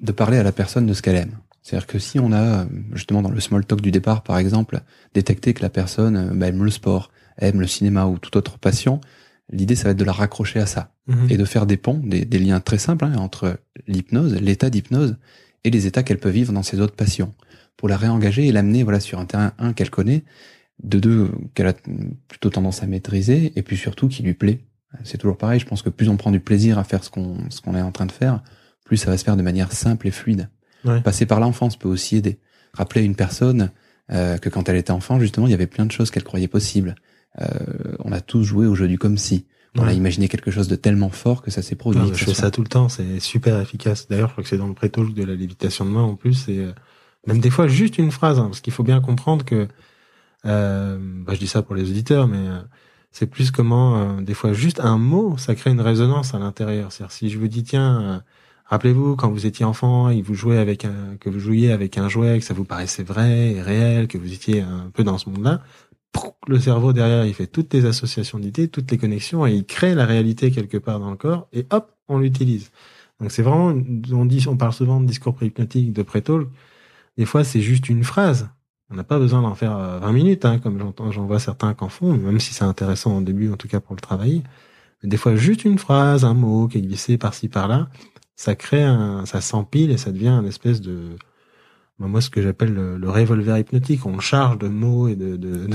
de 0.00 0.12
parler 0.12 0.36
à 0.38 0.42
la 0.42 0.52
personne 0.52 0.86
de 0.86 0.92
ce 0.92 1.02
qu'elle 1.02 1.16
aime. 1.16 1.38
C'est-à-dire 1.62 1.86
que 1.86 1.98
si 1.98 2.18
on 2.18 2.32
a, 2.32 2.66
justement, 2.92 3.22
dans 3.22 3.30
le 3.30 3.40
small 3.40 3.64
talk 3.64 3.80
du 3.80 3.90
départ, 3.90 4.22
par 4.22 4.38
exemple, 4.38 4.82
détecté 5.14 5.54
que 5.54 5.62
la 5.62 5.70
personne 5.70 6.16
euh, 6.16 6.34
bah, 6.34 6.48
aime 6.48 6.62
le 6.62 6.70
sport, 6.70 7.10
aime 7.38 7.60
le 7.60 7.66
cinéma 7.66 8.06
ou 8.06 8.18
toute 8.18 8.36
autre 8.36 8.58
passion, 8.58 9.00
l'idée, 9.50 9.74
ça 9.74 9.84
va 9.84 9.90
être 9.90 9.96
de 9.96 10.04
la 10.04 10.12
raccrocher 10.12 10.60
à 10.60 10.66
ça 10.66 10.92
mhm. 11.06 11.30
et 11.30 11.36
de 11.36 11.44
faire 11.44 11.64
des 11.64 11.78
ponts, 11.78 12.00
des, 12.04 12.38
liens 12.38 12.60
très 12.60 12.78
simples 12.78 13.06
hein, 13.06 13.16
entre 13.16 13.58
l'hypnose, 13.86 14.34
l'état 14.34 14.68
d'hypnose 14.68 15.16
et 15.64 15.70
les 15.70 15.86
états 15.86 16.02
qu'elle 16.02 16.18
peut 16.18 16.28
vivre 16.28 16.52
dans 16.52 16.62
ses 16.62 16.80
autres 16.80 16.94
passions 16.94 17.32
pour 17.76 17.88
la 17.88 17.96
réengager 17.96 18.46
et 18.46 18.52
l'amener 18.52 18.82
voilà 18.82 19.00
sur 19.00 19.18
un 19.18 19.24
terrain 19.24 19.52
un 19.58 19.72
qu'elle 19.72 19.90
connaît 19.90 20.24
de 20.82 20.98
deux 20.98 21.30
qu'elle 21.54 21.68
a 21.68 21.74
plutôt 22.28 22.50
tendance 22.50 22.82
à 22.82 22.86
maîtriser 22.86 23.52
et 23.56 23.62
puis 23.62 23.76
surtout 23.76 24.08
qui 24.08 24.22
lui 24.22 24.34
plaît. 24.34 24.60
C'est 25.02 25.18
toujours 25.18 25.36
pareil, 25.36 25.58
je 25.58 25.66
pense 25.66 25.82
que 25.82 25.90
plus 25.90 26.08
on 26.08 26.16
prend 26.16 26.30
du 26.30 26.40
plaisir 26.40 26.78
à 26.78 26.84
faire 26.84 27.02
ce 27.02 27.10
qu'on 27.10 27.38
ce 27.50 27.60
qu'on 27.60 27.74
est 27.74 27.82
en 27.82 27.92
train 27.92 28.06
de 28.06 28.12
faire, 28.12 28.42
plus 28.84 28.96
ça 28.96 29.10
va 29.10 29.18
se 29.18 29.24
faire 29.24 29.36
de 29.36 29.42
manière 29.42 29.72
simple 29.72 30.06
et 30.06 30.10
fluide. 30.10 30.48
Passer 31.02 31.26
par 31.26 31.40
l'enfance 31.40 31.76
peut 31.76 31.88
aussi 31.88 32.16
aider. 32.16 32.38
Rappeler 32.74 33.00
à 33.00 33.04
une 33.04 33.14
personne 33.14 33.70
euh, 34.12 34.36
que 34.36 34.48
quand 34.48 34.68
elle 34.68 34.76
était 34.76 34.90
enfant, 34.90 35.18
justement, 35.18 35.46
il 35.46 35.50
y 35.50 35.54
avait 35.54 35.66
plein 35.66 35.86
de 35.86 35.92
choses 35.92 36.10
qu'elle 36.10 36.24
croyait 36.24 36.48
possibles. 36.48 36.94
Euh, 37.40 37.46
on 38.00 38.12
a 38.12 38.20
tous 38.20 38.42
joué 38.42 38.66
au 38.66 38.74
jeu 38.74 38.86
du 38.86 38.98
comme 38.98 39.16
si. 39.16 39.46
On 39.76 39.88
a 39.88 39.92
imaginé 39.92 40.28
quelque 40.28 40.52
chose 40.52 40.68
de 40.68 40.76
tellement 40.76 41.08
fort 41.08 41.42
que 41.42 41.50
ça 41.50 41.60
s'est 41.60 41.74
produit. 41.74 42.00
je 42.14 42.24
fais 42.24 42.34
ça 42.34 42.52
tout 42.52 42.62
le 42.62 42.68
temps, 42.68 42.88
c'est 42.88 43.18
super 43.18 43.60
efficace. 43.60 44.06
D'ailleurs, 44.08 44.28
je 44.28 44.34
crois 44.34 44.44
que 44.44 44.48
c'est 44.48 44.58
dans 44.58 44.68
le 44.68 44.74
pré-talk 44.74 45.12
de 45.14 45.24
la 45.24 45.34
lévitation 45.34 45.84
de 45.84 45.90
main 45.90 46.02
en 46.02 46.14
plus. 46.14 46.48
Et 46.48 46.58
euh, 46.58 46.72
même 47.26 47.38
des 47.38 47.50
fois 47.50 47.68
juste 47.68 47.98
une 47.98 48.10
phrase, 48.10 48.38
hein, 48.38 48.44
parce 48.44 48.60
qu'il 48.60 48.72
faut 48.72 48.82
bien 48.82 49.00
comprendre 49.00 49.44
que 49.44 49.68
euh, 50.46 50.98
bah, 51.00 51.34
je 51.34 51.38
dis 51.38 51.46
ça 51.46 51.62
pour 51.62 51.74
les 51.74 51.90
auditeurs, 51.90 52.28
mais 52.28 52.38
euh, 52.38 52.60
c'est 53.12 53.26
plus 53.26 53.50
comment 53.50 53.96
euh, 53.96 54.20
des 54.20 54.34
fois 54.34 54.52
juste 54.52 54.80
un 54.80 54.98
mot, 54.98 55.36
ça 55.38 55.54
crée 55.54 55.70
une 55.70 55.80
résonance 55.80 56.34
à 56.34 56.38
l'intérieur. 56.38 56.92
C'est-à-dire 56.92 57.12
si 57.12 57.30
je 57.30 57.38
vous 57.38 57.48
dis 57.48 57.62
tiens, 57.62 58.02
euh, 58.02 58.18
rappelez-vous 58.66 59.16
quand 59.16 59.30
vous 59.30 59.46
étiez 59.46 59.64
enfant 59.64 60.10
et 60.10 60.20
vous 60.22 60.34
jouez 60.34 60.58
avec 60.58 60.84
un, 60.84 61.16
que 61.20 61.30
vous 61.30 61.38
jouiez 61.38 61.72
avec 61.72 61.96
un 61.98 62.08
jouet, 62.08 62.38
que 62.38 62.44
ça 62.44 62.54
vous 62.54 62.64
paraissait 62.64 63.04
vrai 63.04 63.52
et 63.52 63.62
réel, 63.62 64.08
que 64.08 64.18
vous 64.18 64.32
étiez 64.32 64.60
un 64.60 64.90
peu 64.92 65.04
dans 65.04 65.18
ce 65.18 65.30
monde-là, 65.30 65.62
le 66.46 66.60
cerveau 66.60 66.92
derrière 66.92 67.26
il 67.26 67.34
fait 67.34 67.46
toutes 67.46 67.72
les 67.74 67.86
associations 67.86 68.38
d'idées, 68.38 68.68
toutes 68.68 68.90
les 68.90 68.98
connexions 68.98 69.46
et 69.46 69.52
il 69.52 69.64
crée 69.64 69.94
la 69.94 70.06
réalité 70.06 70.50
quelque 70.50 70.78
part 70.78 71.00
dans 71.00 71.10
le 71.10 71.16
corps 71.16 71.48
et 71.52 71.66
hop 71.70 71.90
on 72.08 72.18
l'utilise. 72.18 72.70
Donc 73.20 73.30
c'est 73.30 73.42
vraiment, 73.42 73.74
on 74.12 74.24
dit, 74.26 74.44
on 74.48 74.56
parle 74.56 74.72
souvent 74.72 75.00
de 75.00 75.06
discours 75.06 75.34
préhypnotique, 75.34 75.92
de 75.92 76.02
pré 76.02 76.22
Des 77.16 77.24
fois 77.24 77.44
c'est 77.44 77.60
juste 77.60 77.88
une 77.88 78.04
phrase 78.04 78.48
on 78.90 78.96
n'a 78.96 79.04
pas 79.04 79.18
besoin 79.18 79.42
d'en 79.42 79.54
faire 79.54 79.76
20 79.76 80.08
euh, 80.08 80.12
minutes, 80.12 80.44
hein, 80.44 80.58
comme 80.58 80.78
j'entends, 80.78 81.10
j'en 81.10 81.26
vois 81.26 81.38
certains 81.38 81.74
qu'en 81.74 81.88
font, 81.88 82.12
même 82.16 82.38
si 82.38 82.54
c'est 82.54 82.64
intéressant 82.64 83.16
au 83.16 83.20
début, 83.22 83.50
en 83.50 83.56
tout 83.56 83.68
cas 83.68 83.80
pour 83.80 83.94
le 83.94 84.00
travailler. 84.00 84.42
Mais 85.02 85.08
des 85.08 85.16
fois, 85.16 85.36
juste 85.36 85.64
une 85.64 85.78
phrase, 85.78 86.24
un 86.24 86.34
mot 86.34 86.68
qui 86.68 86.78
est 86.78 86.82
glissé 86.82 87.18
par-ci 87.18 87.48
par-là, 87.48 87.88
ça 88.36 88.54
crée 88.54 88.82
un, 88.82 89.26
ça 89.26 89.40
s'empile 89.40 89.90
et 89.90 89.96
ça 89.96 90.12
devient 90.12 90.28
un 90.28 90.44
espèce 90.44 90.80
de, 90.80 91.16
bah, 91.98 92.06
moi, 92.08 92.20
ce 92.20 92.30
que 92.30 92.42
j'appelle 92.42 92.74
le, 92.74 93.10
revolver 93.10 93.58
hypnotique. 93.58 94.06
On 94.06 94.20
charge 94.20 94.58
de 94.58 94.68
mots 94.68 95.08
et 95.08 95.16
de, 95.16 95.36
de, 95.36 95.68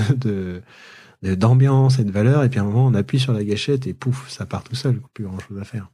de, 1.23 1.35
d'ambiance 1.35 1.99
et 1.99 2.03
de 2.03 2.11
valeur, 2.11 2.43
et 2.43 2.49
puis 2.49 2.59
à 2.59 2.63
un 2.63 2.65
moment, 2.65 2.85
on 2.85 2.93
appuie 2.93 3.19
sur 3.19 3.33
la 3.33 3.43
gâchette 3.43 3.87
et 3.87 3.93
pouf, 3.93 4.29
ça 4.29 4.45
part 4.45 4.63
tout 4.63 4.75
seul. 4.75 5.01
Plus 5.13 5.25
grand 5.25 5.39
chose 5.39 5.59
à 5.59 5.63
faire. 5.63 5.89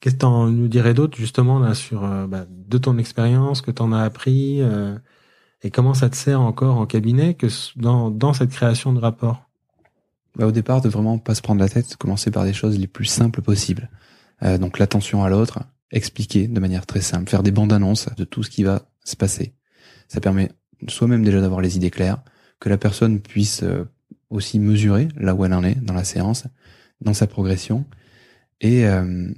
Qu'est-ce 0.00 0.16
que 0.16 0.20
tu 0.20 0.52
nous 0.52 0.68
dirais 0.68 0.94
d'autre, 0.94 1.16
justement, 1.16 1.58
là, 1.58 1.74
sur, 1.74 2.04
euh, 2.04 2.26
bah, 2.26 2.46
de 2.48 2.78
ton 2.78 2.98
expérience, 2.98 3.62
que 3.62 3.70
t'en 3.70 3.92
as 3.92 4.02
appris, 4.02 4.60
euh, 4.60 4.96
et 5.62 5.70
comment 5.70 5.94
ça 5.94 6.10
te 6.10 6.16
sert 6.16 6.40
encore 6.40 6.76
en 6.76 6.86
cabinet 6.86 7.34
que 7.34 7.46
dans, 7.76 8.10
dans 8.10 8.32
cette 8.32 8.50
création 8.50 8.92
de 8.92 9.00
rapport? 9.00 9.48
Bah, 10.36 10.46
Au 10.46 10.52
départ, 10.52 10.80
de 10.80 10.88
vraiment 10.88 11.18
pas 11.18 11.34
se 11.34 11.42
prendre 11.42 11.60
la 11.60 11.68
tête, 11.68 11.96
commencer 11.96 12.30
par 12.30 12.44
des 12.44 12.52
choses 12.52 12.78
les 12.78 12.86
plus 12.86 13.06
simples 13.06 13.42
possibles. 13.42 13.90
Euh, 14.42 14.58
donc 14.58 14.78
l'attention 14.78 15.24
à 15.24 15.30
l'autre, 15.30 15.60
expliquer 15.90 16.46
de 16.46 16.60
manière 16.60 16.84
très 16.84 17.00
simple, 17.00 17.30
faire 17.30 17.42
des 17.42 17.52
bandes 17.52 17.72
annonces 17.72 18.08
de 18.16 18.24
tout 18.24 18.42
ce 18.42 18.50
qui 18.50 18.62
va 18.62 18.82
se 19.04 19.16
passer. 19.16 19.54
Ça 20.08 20.20
permet 20.20 20.50
soi-même 20.88 21.24
déjà 21.24 21.40
d'avoir 21.40 21.60
les 21.60 21.76
idées 21.76 21.90
claires, 21.90 22.22
que 22.60 22.68
la 22.68 22.76
personne 22.76 23.20
puisse 23.20 23.62
euh, 23.62 23.84
aussi 24.28 24.58
mesurer 24.58 25.08
là 25.16 25.34
où 25.34 25.44
elle 25.44 25.54
en 25.54 25.64
est 25.64 25.76
dans 25.76 25.94
la 25.94 26.04
séance, 26.04 26.44
dans 27.00 27.14
sa 27.14 27.26
progression, 27.26 27.86
et, 28.60 28.86
euh, 28.86 29.30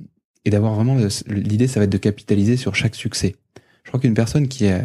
et 0.45 0.51
d'avoir 0.51 0.75
vraiment 0.75 0.97
l'idée, 1.27 1.69
ça 1.69 1.81
va 1.81 1.85
être 1.85 1.91
de 1.91 1.99
capitaliser 1.99 2.57
sur 2.57 2.75
chaque 2.75 2.95
succès. 2.95 3.37
Je 3.85 3.91
crois 3.91 4.01
qu'une 4.01 4.15
personne 4.15 4.49
qui 4.49 4.65
est 4.65 4.83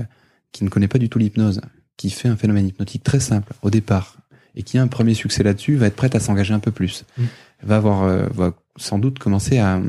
qui 0.53 0.63
ne 0.63 0.69
connaît 0.69 0.87
pas 0.87 0.99
du 0.99 1.09
tout 1.09 1.19
l'hypnose, 1.19 1.59
qui 1.97 2.09
fait 2.09 2.29
un 2.29 2.37
phénomène 2.37 2.67
hypnotique 2.67 3.03
très 3.03 3.19
simple 3.19 3.53
au 3.61 3.69
départ, 3.69 4.17
et 4.55 4.63
qui 4.63 4.77
a 4.77 4.81
un 4.81 4.87
premier 4.87 5.15
succès 5.15 5.43
là-dessus, 5.43 5.75
va 5.75 5.87
être 5.87 5.95
prête 5.95 6.15
à 6.15 6.19
s'engager 6.19 6.53
un 6.53 6.59
peu 6.59 6.71
plus. 6.71 7.05
Mm. 7.17 7.23
Va 7.63 7.75
avoir, 7.75 8.03
euh, 8.03 8.27
va 8.33 8.53
sans 8.77 8.99
doute 8.99 9.19
commencer 9.19 9.57
à, 9.57 9.81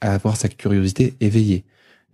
à, 0.00 0.12
avoir 0.12 0.36
sa 0.36 0.48
curiosité 0.48 1.14
éveillée, 1.20 1.64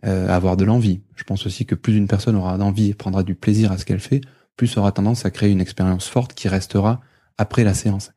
euh, 0.04 0.28
à 0.28 0.36
avoir 0.36 0.56
de 0.56 0.64
l'envie. 0.64 1.00
Je 1.16 1.24
pense 1.24 1.46
aussi 1.46 1.64
que 1.64 1.74
plus 1.74 1.96
une 1.96 2.06
personne 2.06 2.36
aura 2.36 2.58
d'envie 2.58 2.90
et 2.90 2.94
prendra 2.94 3.22
du 3.22 3.34
plaisir 3.34 3.72
à 3.72 3.78
ce 3.78 3.86
qu'elle 3.86 4.00
fait, 4.00 4.20
plus 4.56 4.76
aura 4.76 4.92
tendance 4.92 5.24
à 5.24 5.30
créer 5.30 5.50
une 5.50 5.60
expérience 5.60 6.06
forte 6.06 6.34
qui 6.34 6.48
restera 6.48 7.00
après 7.38 7.64
la 7.64 7.74
séance. 7.74 8.12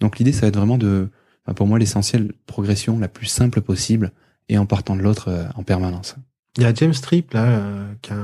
Donc 0.00 0.18
l'idée, 0.18 0.32
ça 0.32 0.42
va 0.42 0.48
être 0.48 0.56
vraiment 0.56 0.78
de, 0.78 1.10
pour 1.56 1.66
moi, 1.66 1.78
l'essentiel 1.78 2.32
progression 2.46 2.98
la 2.98 3.08
plus 3.08 3.26
simple 3.26 3.60
possible 3.60 4.12
et 4.48 4.58
en 4.58 4.66
partant 4.66 4.96
de 4.96 5.02
l'autre 5.02 5.28
euh, 5.28 5.44
en 5.54 5.62
permanence. 5.62 6.16
Il 6.56 6.62
y 6.62 6.66
a 6.66 6.74
James 6.74 6.94
Tripp 6.94 7.32
là, 7.32 7.44
euh, 7.46 7.94
qui 8.00 8.12
a 8.12 8.16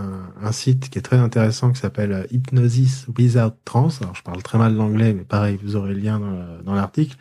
un, 0.42 0.52
site 0.52 0.88
qui 0.88 0.98
est 0.98 1.02
très 1.02 1.16
intéressant 1.16 1.72
qui 1.72 1.80
s'appelle 1.80 2.12
euh, 2.12 2.26
Hypnosis 2.30 3.06
Without 3.18 3.54
Trance. 3.64 4.00
Alors 4.02 4.14
je 4.14 4.22
parle 4.22 4.42
très 4.42 4.58
mal 4.58 4.74
l'anglais, 4.74 5.12
mais 5.12 5.24
pareil, 5.24 5.58
vous 5.62 5.74
aurez 5.76 5.94
le 5.94 6.00
lien 6.00 6.20
dans 6.64 6.74
l'article, 6.74 7.16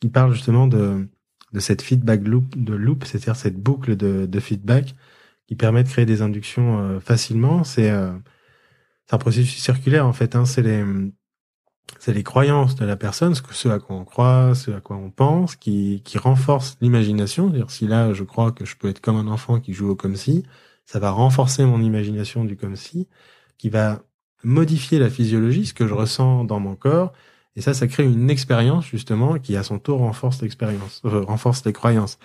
qui 0.00 0.08
parle 0.08 0.32
justement 0.32 0.66
de 0.66 1.06
de 1.52 1.60
cette 1.60 1.82
feedback 1.82 2.26
loop, 2.26 2.56
de 2.56 2.74
loop, 2.74 3.04
c'est-à-dire 3.04 3.36
cette 3.36 3.60
boucle 3.60 3.96
de, 3.96 4.26
de, 4.26 4.40
feedback 4.40 4.94
qui 5.46 5.56
permet 5.56 5.82
de 5.82 5.88
créer 5.88 6.06
des 6.06 6.22
inductions 6.22 6.78
euh, 6.80 7.00
facilement. 7.00 7.64
C'est 7.64 7.90
euh, 7.90 8.12
un 9.10 9.18
processus 9.18 9.60
circulaire 9.62 10.06
en 10.06 10.12
fait. 10.12 10.36
Hein, 10.36 10.44
c'est 10.46 10.62
les 10.62 10.84
c'est 11.98 12.12
les 12.12 12.22
croyances 12.22 12.74
de 12.76 12.84
la 12.84 12.96
personne, 12.96 13.34
ce, 13.34 13.42
que, 13.42 13.54
ce 13.54 13.68
à 13.68 13.78
quoi 13.78 13.96
on 13.96 14.04
croit, 14.04 14.54
ce 14.54 14.70
à 14.70 14.80
quoi 14.80 14.96
on 14.96 15.10
pense, 15.10 15.56
qui, 15.56 16.02
qui 16.04 16.18
renforce 16.18 16.76
l'imagination. 16.80 17.48
C'est-à-dire 17.48 17.70
si 17.70 17.86
là 17.86 18.12
je 18.12 18.24
crois 18.24 18.52
que 18.52 18.64
je 18.64 18.76
peux 18.76 18.88
être 18.88 19.00
comme 19.00 19.16
un 19.16 19.26
enfant 19.26 19.60
qui 19.60 19.72
joue 19.72 19.90
au 19.90 19.96
comme 19.96 20.16
si, 20.16 20.44
ça 20.86 20.98
va 20.98 21.10
renforcer 21.10 21.64
mon 21.64 21.82
imagination 21.82 22.44
du 22.44 22.56
comme 22.56 22.76
si, 22.76 23.08
qui 23.58 23.68
va 23.68 24.02
modifier 24.42 24.98
la 24.98 25.10
physiologie, 25.10 25.66
ce 25.66 25.74
que 25.74 25.86
je 25.86 25.94
ressens 25.94 26.44
dans 26.44 26.60
mon 26.60 26.74
corps, 26.74 27.12
et 27.56 27.60
ça, 27.60 27.74
ça 27.74 27.86
crée 27.86 28.04
une 28.04 28.30
expérience 28.30 28.86
justement 28.86 29.38
qui 29.38 29.56
à 29.56 29.62
son 29.62 29.78
tour 29.78 29.98
renforce 29.98 30.40
l'expérience, 30.42 31.02
euh, 31.04 31.22
renforce 31.22 31.64
les 31.64 31.72
croyances. 31.72 32.18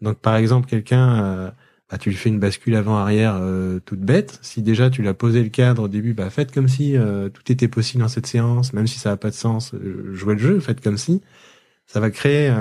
Donc 0.00 0.18
par 0.18 0.36
exemple, 0.36 0.68
quelqu'un, 0.68 1.24
euh, 1.24 1.50
bah, 1.90 1.98
tu 1.98 2.10
lui 2.10 2.16
fais 2.16 2.28
une 2.28 2.38
bascule 2.38 2.74
avant-arrière 2.76 3.36
euh, 3.40 3.80
toute 3.84 4.00
bête. 4.00 4.38
Si 4.42 4.62
déjà 4.62 4.90
tu 4.90 5.02
l'as 5.02 5.14
posé 5.14 5.42
le 5.42 5.48
cadre 5.48 5.84
au 5.84 5.88
début, 5.88 6.12
bah 6.14 6.30
faites 6.30 6.52
comme 6.52 6.68
si 6.68 6.96
tout 7.32 7.52
était 7.52 7.68
possible 7.68 8.02
dans 8.02 8.08
cette 8.08 8.26
séance, 8.26 8.72
même 8.72 8.86
si 8.86 8.98
ça 8.98 9.10
n'a 9.10 9.16
pas 9.16 9.30
de 9.30 9.34
sens. 9.34 9.74
jouez 10.12 10.34
le 10.34 10.40
jeu, 10.40 10.60
faites 10.60 10.80
comme 10.82 10.98
si. 10.98 11.22
Ça 11.86 12.00
va 12.00 12.10
créer, 12.10 12.54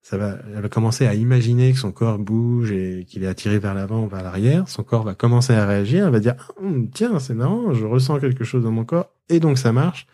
ça 0.00 0.16
va, 0.16 0.38
elle 0.54 0.62
va 0.62 0.68
commencer 0.68 1.06
à 1.06 1.14
imaginer 1.14 1.72
que 1.72 1.78
son 1.78 1.92
corps 1.92 2.18
bouge 2.18 2.72
et 2.72 3.04
qu'il 3.06 3.24
est 3.24 3.26
attiré 3.26 3.58
vers 3.58 3.74
l'avant 3.74 4.04
ou 4.04 4.08
vers 4.08 4.22
l'arrière. 4.22 4.68
Son 4.68 4.82
corps 4.82 5.04
va 5.04 5.14
commencer 5.14 5.52
à 5.52 5.66
réagir. 5.66 6.06
Elle 6.06 6.12
va 6.12 6.20
dire 6.20 6.34
ah, 6.38 6.64
tiens, 6.94 7.18
c'est 7.18 7.34
marrant, 7.34 7.74
je 7.74 7.84
ressens 7.84 8.18
quelque 8.20 8.44
chose 8.44 8.64
dans 8.64 8.72
mon 8.72 8.84
corps 8.84 9.10
et 9.28 9.40
donc 9.40 9.58
ça 9.58 9.72
marche 9.72 10.06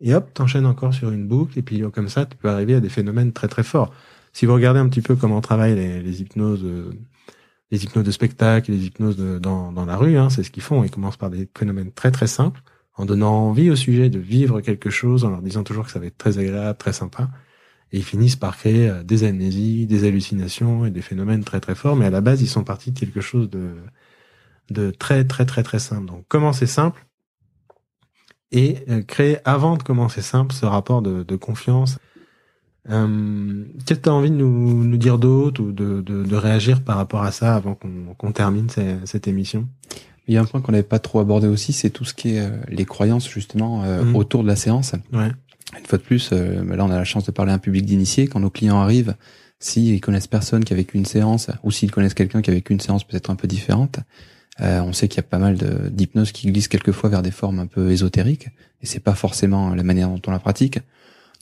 et 0.00 0.14
hop, 0.14 0.32
t'enchaînes 0.34 0.66
encore 0.66 0.92
sur 0.92 1.10
une 1.10 1.26
boucle, 1.26 1.58
et 1.58 1.62
puis 1.62 1.82
comme 1.92 2.08
ça, 2.08 2.26
tu 2.26 2.36
peux 2.36 2.48
arriver 2.48 2.74
à 2.74 2.80
des 2.80 2.88
phénomènes 2.88 3.32
très 3.32 3.48
très 3.48 3.62
forts. 3.62 3.92
Si 4.34 4.46
vous 4.46 4.52
regardez 4.52 4.80
un 4.80 4.88
petit 4.88 5.00
peu 5.00 5.16
comment 5.16 5.40
travaillent 5.40 5.76
les, 5.76 6.02
les 6.02 6.20
hypnoses, 6.20 6.64
euh, 6.64 6.92
les 7.70 7.84
hypnoses 7.84 8.04
de 8.04 8.10
spectacle, 8.10 8.72
les 8.72 8.84
hypnoses 8.84 9.16
dans, 9.16 9.72
dans 9.72 9.86
la 9.86 9.96
rue, 9.96 10.18
hein, 10.18 10.28
c'est 10.28 10.42
ce 10.42 10.50
qu'ils 10.50 10.62
font. 10.62 10.84
Ils 10.84 10.90
commencent 10.90 11.16
par 11.16 11.30
des 11.30 11.48
phénomènes 11.56 11.92
très 11.92 12.10
très 12.10 12.26
simples, 12.26 12.60
en 12.96 13.06
donnant 13.06 13.32
envie 13.32 13.70
au 13.70 13.76
sujet 13.76 14.10
de 14.10 14.18
vivre 14.18 14.60
quelque 14.60 14.90
chose, 14.90 15.24
en 15.24 15.30
leur 15.30 15.40
disant 15.40 15.62
toujours 15.62 15.86
que 15.86 15.92
ça 15.92 16.00
va 16.00 16.06
être 16.06 16.18
très 16.18 16.38
agréable, 16.38 16.76
très 16.76 16.92
sympa. 16.92 17.30
Et 17.92 17.98
ils 17.98 18.04
finissent 18.04 18.36
par 18.36 18.56
créer 18.56 18.88
euh, 18.88 19.02
des 19.04 19.22
amnésies, 19.24 19.86
des 19.86 20.04
hallucinations 20.04 20.84
et 20.84 20.90
des 20.90 21.02
phénomènes 21.02 21.44
très 21.44 21.60
très 21.60 21.76
forts. 21.76 21.96
Mais 21.96 22.06
à 22.06 22.10
la 22.10 22.20
base, 22.20 22.42
ils 22.42 22.48
sont 22.48 22.64
partis 22.64 22.90
de 22.90 22.98
quelque 22.98 23.20
chose 23.20 23.48
de, 23.48 23.76
de 24.70 24.90
très 24.90 25.24
très 25.24 25.46
très 25.46 25.62
très 25.62 25.78
simple. 25.78 26.06
Donc 26.06 26.24
comment 26.28 26.52
c'est 26.52 26.66
simple 26.66 27.06
et 28.50 28.78
euh, 28.88 29.02
créer 29.02 29.38
avant 29.44 29.76
de 29.76 29.82
commencer 29.82 30.22
simple 30.22 30.54
ce 30.54 30.64
rapport 30.66 31.02
de, 31.02 31.22
de 31.22 31.36
confiance. 31.36 31.98
Euh, 32.90 33.64
Qu'est-ce 33.86 33.98
que 33.98 34.04
tu 34.04 34.08
as 34.10 34.12
envie 34.12 34.30
de 34.30 34.36
nous, 34.36 34.84
nous 34.84 34.96
dire 34.96 35.18
d'autre 35.18 35.62
ou 35.62 35.72
de, 35.72 36.02
de, 36.02 36.22
de, 36.22 36.36
réagir 36.36 36.82
par 36.82 36.96
rapport 36.96 37.22
à 37.22 37.32
ça 37.32 37.54
avant 37.54 37.78
qu'on 38.18 38.32
termine 38.32 38.68
cette 39.04 39.26
émission? 39.26 39.66
Il 40.26 40.34
y 40.34 40.36
a 40.36 40.40
un 40.40 40.44
point 40.44 40.60
qu'on 40.60 40.72
n'avait 40.72 40.82
pas 40.82 40.98
trop 40.98 41.20
abordé 41.20 41.48
aussi, 41.48 41.72
c'est 41.72 41.90
tout 41.90 42.04
ce 42.04 42.14
qui 42.14 42.36
est 42.36 42.40
euh, 42.40 42.50
les 42.68 42.84
croyances 42.84 43.28
justement 43.28 43.84
euh, 43.84 44.04
mmh. 44.04 44.16
autour 44.16 44.42
de 44.42 44.48
la 44.48 44.56
séance. 44.56 44.92
Ouais. 45.12 45.30
Une 45.78 45.86
fois 45.86 45.98
de 45.98 46.02
plus, 46.02 46.30
bah 46.30 46.76
là 46.76 46.84
on 46.84 46.90
a 46.90 46.96
la 46.96 47.04
chance 47.04 47.24
de 47.24 47.32
parler 47.32 47.50
à 47.50 47.54
un 47.54 47.58
public 47.58 47.84
d'initiés. 47.84 48.28
Quand 48.28 48.38
nos 48.38 48.50
clients 48.50 48.78
arrivent, 48.78 49.16
s'ils 49.58 50.00
connaissent 50.00 50.26
personne 50.26 50.62
qui 50.62 50.72
a 50.72 50.76
vécu 50.76 50.98
une 50.98 51.06
séance, 51.06 51.50
ou 51.62 51.70
s'ils 51.70 51.90
connaissent 51.90 52.14
quelqu'un 52.14 52.42
qui 52.42 52.50
a 52.50 52.52
vécu 52.54 52.72
une 52.72 52.80
séance 52.80 53.02
peut-être 53.02 53.30
un 53.30 53.34
peu 53.34 53.48
différente, 53.48 53.98
euh, 54.60 54.80
on 54.80 54.92
sait 54.92 55.08
qu'il 55.08 55.16
y 55.16 55.20
a 55.20 55.24
pas 55.24 55.38
mal 55.38 55.56
d'hypnose 55.90 56.32
qui 56.32 56.50
glisse 56.50 56.68
quelquefois 56.68 57.10
vers 57.10 57.22
des 57.22 57.30
formes 57.30 57.58
un 57.58 57.66
peu 57.66 57.90
ésotériques, 57.90 58.48
et 58.82 58.86
c'est 58.86 59.00
pas 59.00 59.14
forcément 59.14 59.74
la 59.74 59.82
manière 59.82 60.08
dont 60.08 60.20
on 60.26 60.30
la 60.30 60.38
pratique. 60.38 60.78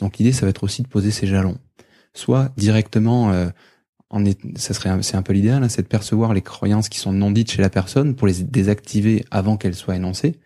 Donc 0.03 0.19
l'idée, 0.19 0.33
ça 0.33 0.47
va 0.47 0.51
être 0.51 0.65
aussi 0.65 0.83
de 0.83 0.89
poser 0.89 1.13
ses 1.13 1.29
jalons, 1.29 1.59
soit 2.13 2.53
directement, 2.57 3.31
euh, 3.31 3.51
en 4.11 4.25
ça 4.57 4.75
serait, 4.75 5.01
c'est 5.03 5.17
un 5.17 5.23
peu 5.23 5.33
l'idéal, 5.33 5.63
hein, 5.63 5.69
c'est 5.69 5.83
de 5.83 5.87
percevoir 5.87 6.35
les 6.35 6.43
croyances 6.43 6.89
qui 6.89 6.99
sont 6.99 7.13
non 7.13 7.31
dites 7.31 7.53
chez 7.53 7.63
la 7.63 7.71
personne 7.71 8.17
pour 8.17 8.27
les 8.27 8.43
désactiver 8.43 9.25
avant 9.31 9.57
qu'elles 9.57 9.77
soient 9.77 9.95
énoncées, 9.95 10.41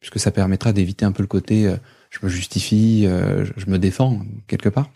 puisque 0.00 0.18
ça 0.18 0.30
permettra 0.30 0.72
d'éviter 0.72 1.04
un 1.04 1.12
peu 1.12 1.22
le 1.22 1.26
côté, 1.26 1.66
euh, 1.66 1.76
je 2.08 2.20
me 2.22 2.30
justifie, 2.30 3.04
je 3.04 3.70
me 3.70 3.78
défends 3.78 4.22
quelque 4.46 4.70
part. 4.70 4.90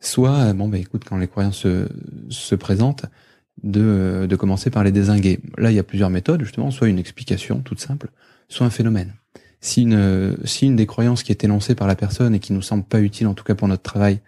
Soit, 0.00 0.52
bon, 0.54 0.68
bah 0.68 0.78
écoute, 0.78 1.02
quand 1.04 1.16
les 1.16 1.28
croyances 1.28 1.58
se, 1.58 1.88
se 2.30 2.54
présentent, 2.54 3.06
de, 3.62 4.26
de 4.28 4.36
commencer 4.36 4.70
par 4.70 4.84
les 4.84 4.92
désinguer. 4.92 5.40
Là, 5.56 5.70
il 5.70 5.74
y 5.74 5.78
a 5.78 5.84
plusieurs 5.84 6.10
méthodes, 6.10 6.42
justement, 6.42 6.70
soit 6.70 6.88
une 6.88 6.98
explication 6.98 7.60
toute 7.60 7.80
simple, 7.80 8.10
soit 8.48 8.66
un 8.66 8.70
phénomène. 8.70 9.14
Si 9.66 9.82
une, 9.82 10.36
si 10.44 10.66
une 10.66 10.76
des 10.76 10.86
croyances 10.86 11.24
qui 11.24 11.32
est 11.32 11.42
énoncée 11.42 11.74
par 11.74 11.88
la 11.88 11.96
personne 11.96 12.36
et 12.36 12.38
qui 12.38 12.52
nous 12.52 12.62
semble 12.62 12.84
pas 12.84 13.00
utile, 13.00 13.26
en 13.26 13.34
tout 13.34 13.42
cas 13.42 13.56
pour 13.56 13.66
notre 13.66 13.82
travail, 13.82 14.20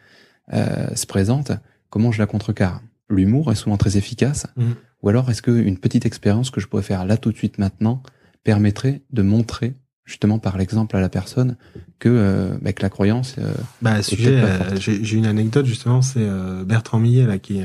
euh, 0.53 0.94
se 0.96 1.07
présente, 1.07 1.53
comment 1.90 2.11
je 2.11 2.18
la 2.18 2.27
contrecarre? 2.27 2.83
L'humour 3.09 3.53
est 3.53 3.55
souvent 3.55 3.77
très 3.77 3.96
efficace. 3.96 4.48
Mmh. 4.57 4.64
Ou 5.03 5.09
alors, 5.11 5.31
est-ce 5.31 5.40
qu'une 5.40 5.79
petite 5.79 6.07
expérience 6.07 6.51
que 6.51 6.61
je 6.61 6.66
pourrais 6.66 6.83
faire 6.83 7.07
là 7.07 7.16
tout 7.16 7.31
de 7.31 7.37
suite 7.37 7.59
maintenant 7.59 8.03
permettrait 8.42 9.03
de 9.12 9.22
montrer 9.22 9.74
justement 10.05 10.40
par 10.40 10.59
l'exemple 10.59 10.96
à 10.96 11.01
la 11.01 11.09
personne 11.09 11.57
que, 12.01 12.09
euh, 12.09 12.59
bah, 12.61 12.72
que 12.72 12.83
la 12.83 12.90
croyance. 12.90 13.37
Euh, 13.38 13.55
bah, 13.81 14.03
sujet, 14.03 14.40
euh, 14.42 14.77
j'ai 14.81 15.16
une 15.16 15.27
anecdote 15.27 15.66
justement, 15.66 16.03
c'est 16.03 16.18
euh, 16.18 16.64
Bertrand 16.64 16.98
Millet 16.98 17.27
là 17.27 17.38
qui 17.38 17.62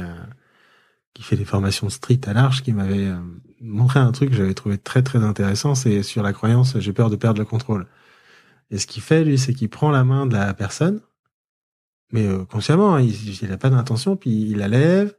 qui 1.14 1.24
fait 1.24 1.36
des 1.36 1.46
formations 1.46 1.90
street 1.90 2.22
à 2.26 2.34
l'arche, 2.34 2.64
qui 2.64 2.74
m'avait 2.74 3.08
euh, 3.08 3.18
montré 3.64 4.00
un 4.00 4.12
truc 4.12 4.30
que 4.30 4.36
j'avais 4.36 4.54
trouvé 4.54 4.78
très 4.78 5.04
très 5.04 5.20
intéressant, 5.24 5.76
c'est 5.76 6.04
sur 6.04 6.22
la 6.24 6.34
croyance 6.34 6.78
j'ai 6.80 6.94
peur 6.94 7.10
de 7.10 7.16
perdre 7.16 7.40
le 7.40 7.46
contrôle. 7.46 7.88
Et 8.70 8.78
ce 8.78 8.88
qu'il 8.88 9.04
fait, 9.04 9.24
lui, 9.24 9.38
c'est 9.38 9.54
qu'il 9.54 9.70
prend 9.70 9.92
la 9.92 10.04
main 10.04 10.26
de 10.26 10.34
la 10.34 10.54
personne, 10.54 11.02
mais 12.12 12.28
euh, 12.28 12.46
consciemment, 12.46 12.96
hein, 12.96 13.02
il 13.02 13.50
n'a 13.50 13.58
pas 13.58 13.70
d'intention, 13.70 14.16
puis 14.16 14.32
il 14.32 14.58
la 14.58 14.68
lève, 14.68 15.16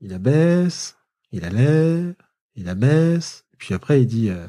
il 0.00 0.10
la 0.10 0.18
baisse, 0.18 0.96
il 1.32 1.40
la 1.40 1.50
lève, 1.50 2.14
il 2.56 2.64
la 2.64 2.74
baisse, 2.74 3.46
puis 3.58 3.74
après 3.74 4.02
il 4.02 4.06
dit 4.06 4.30
euh, 4.30 4.46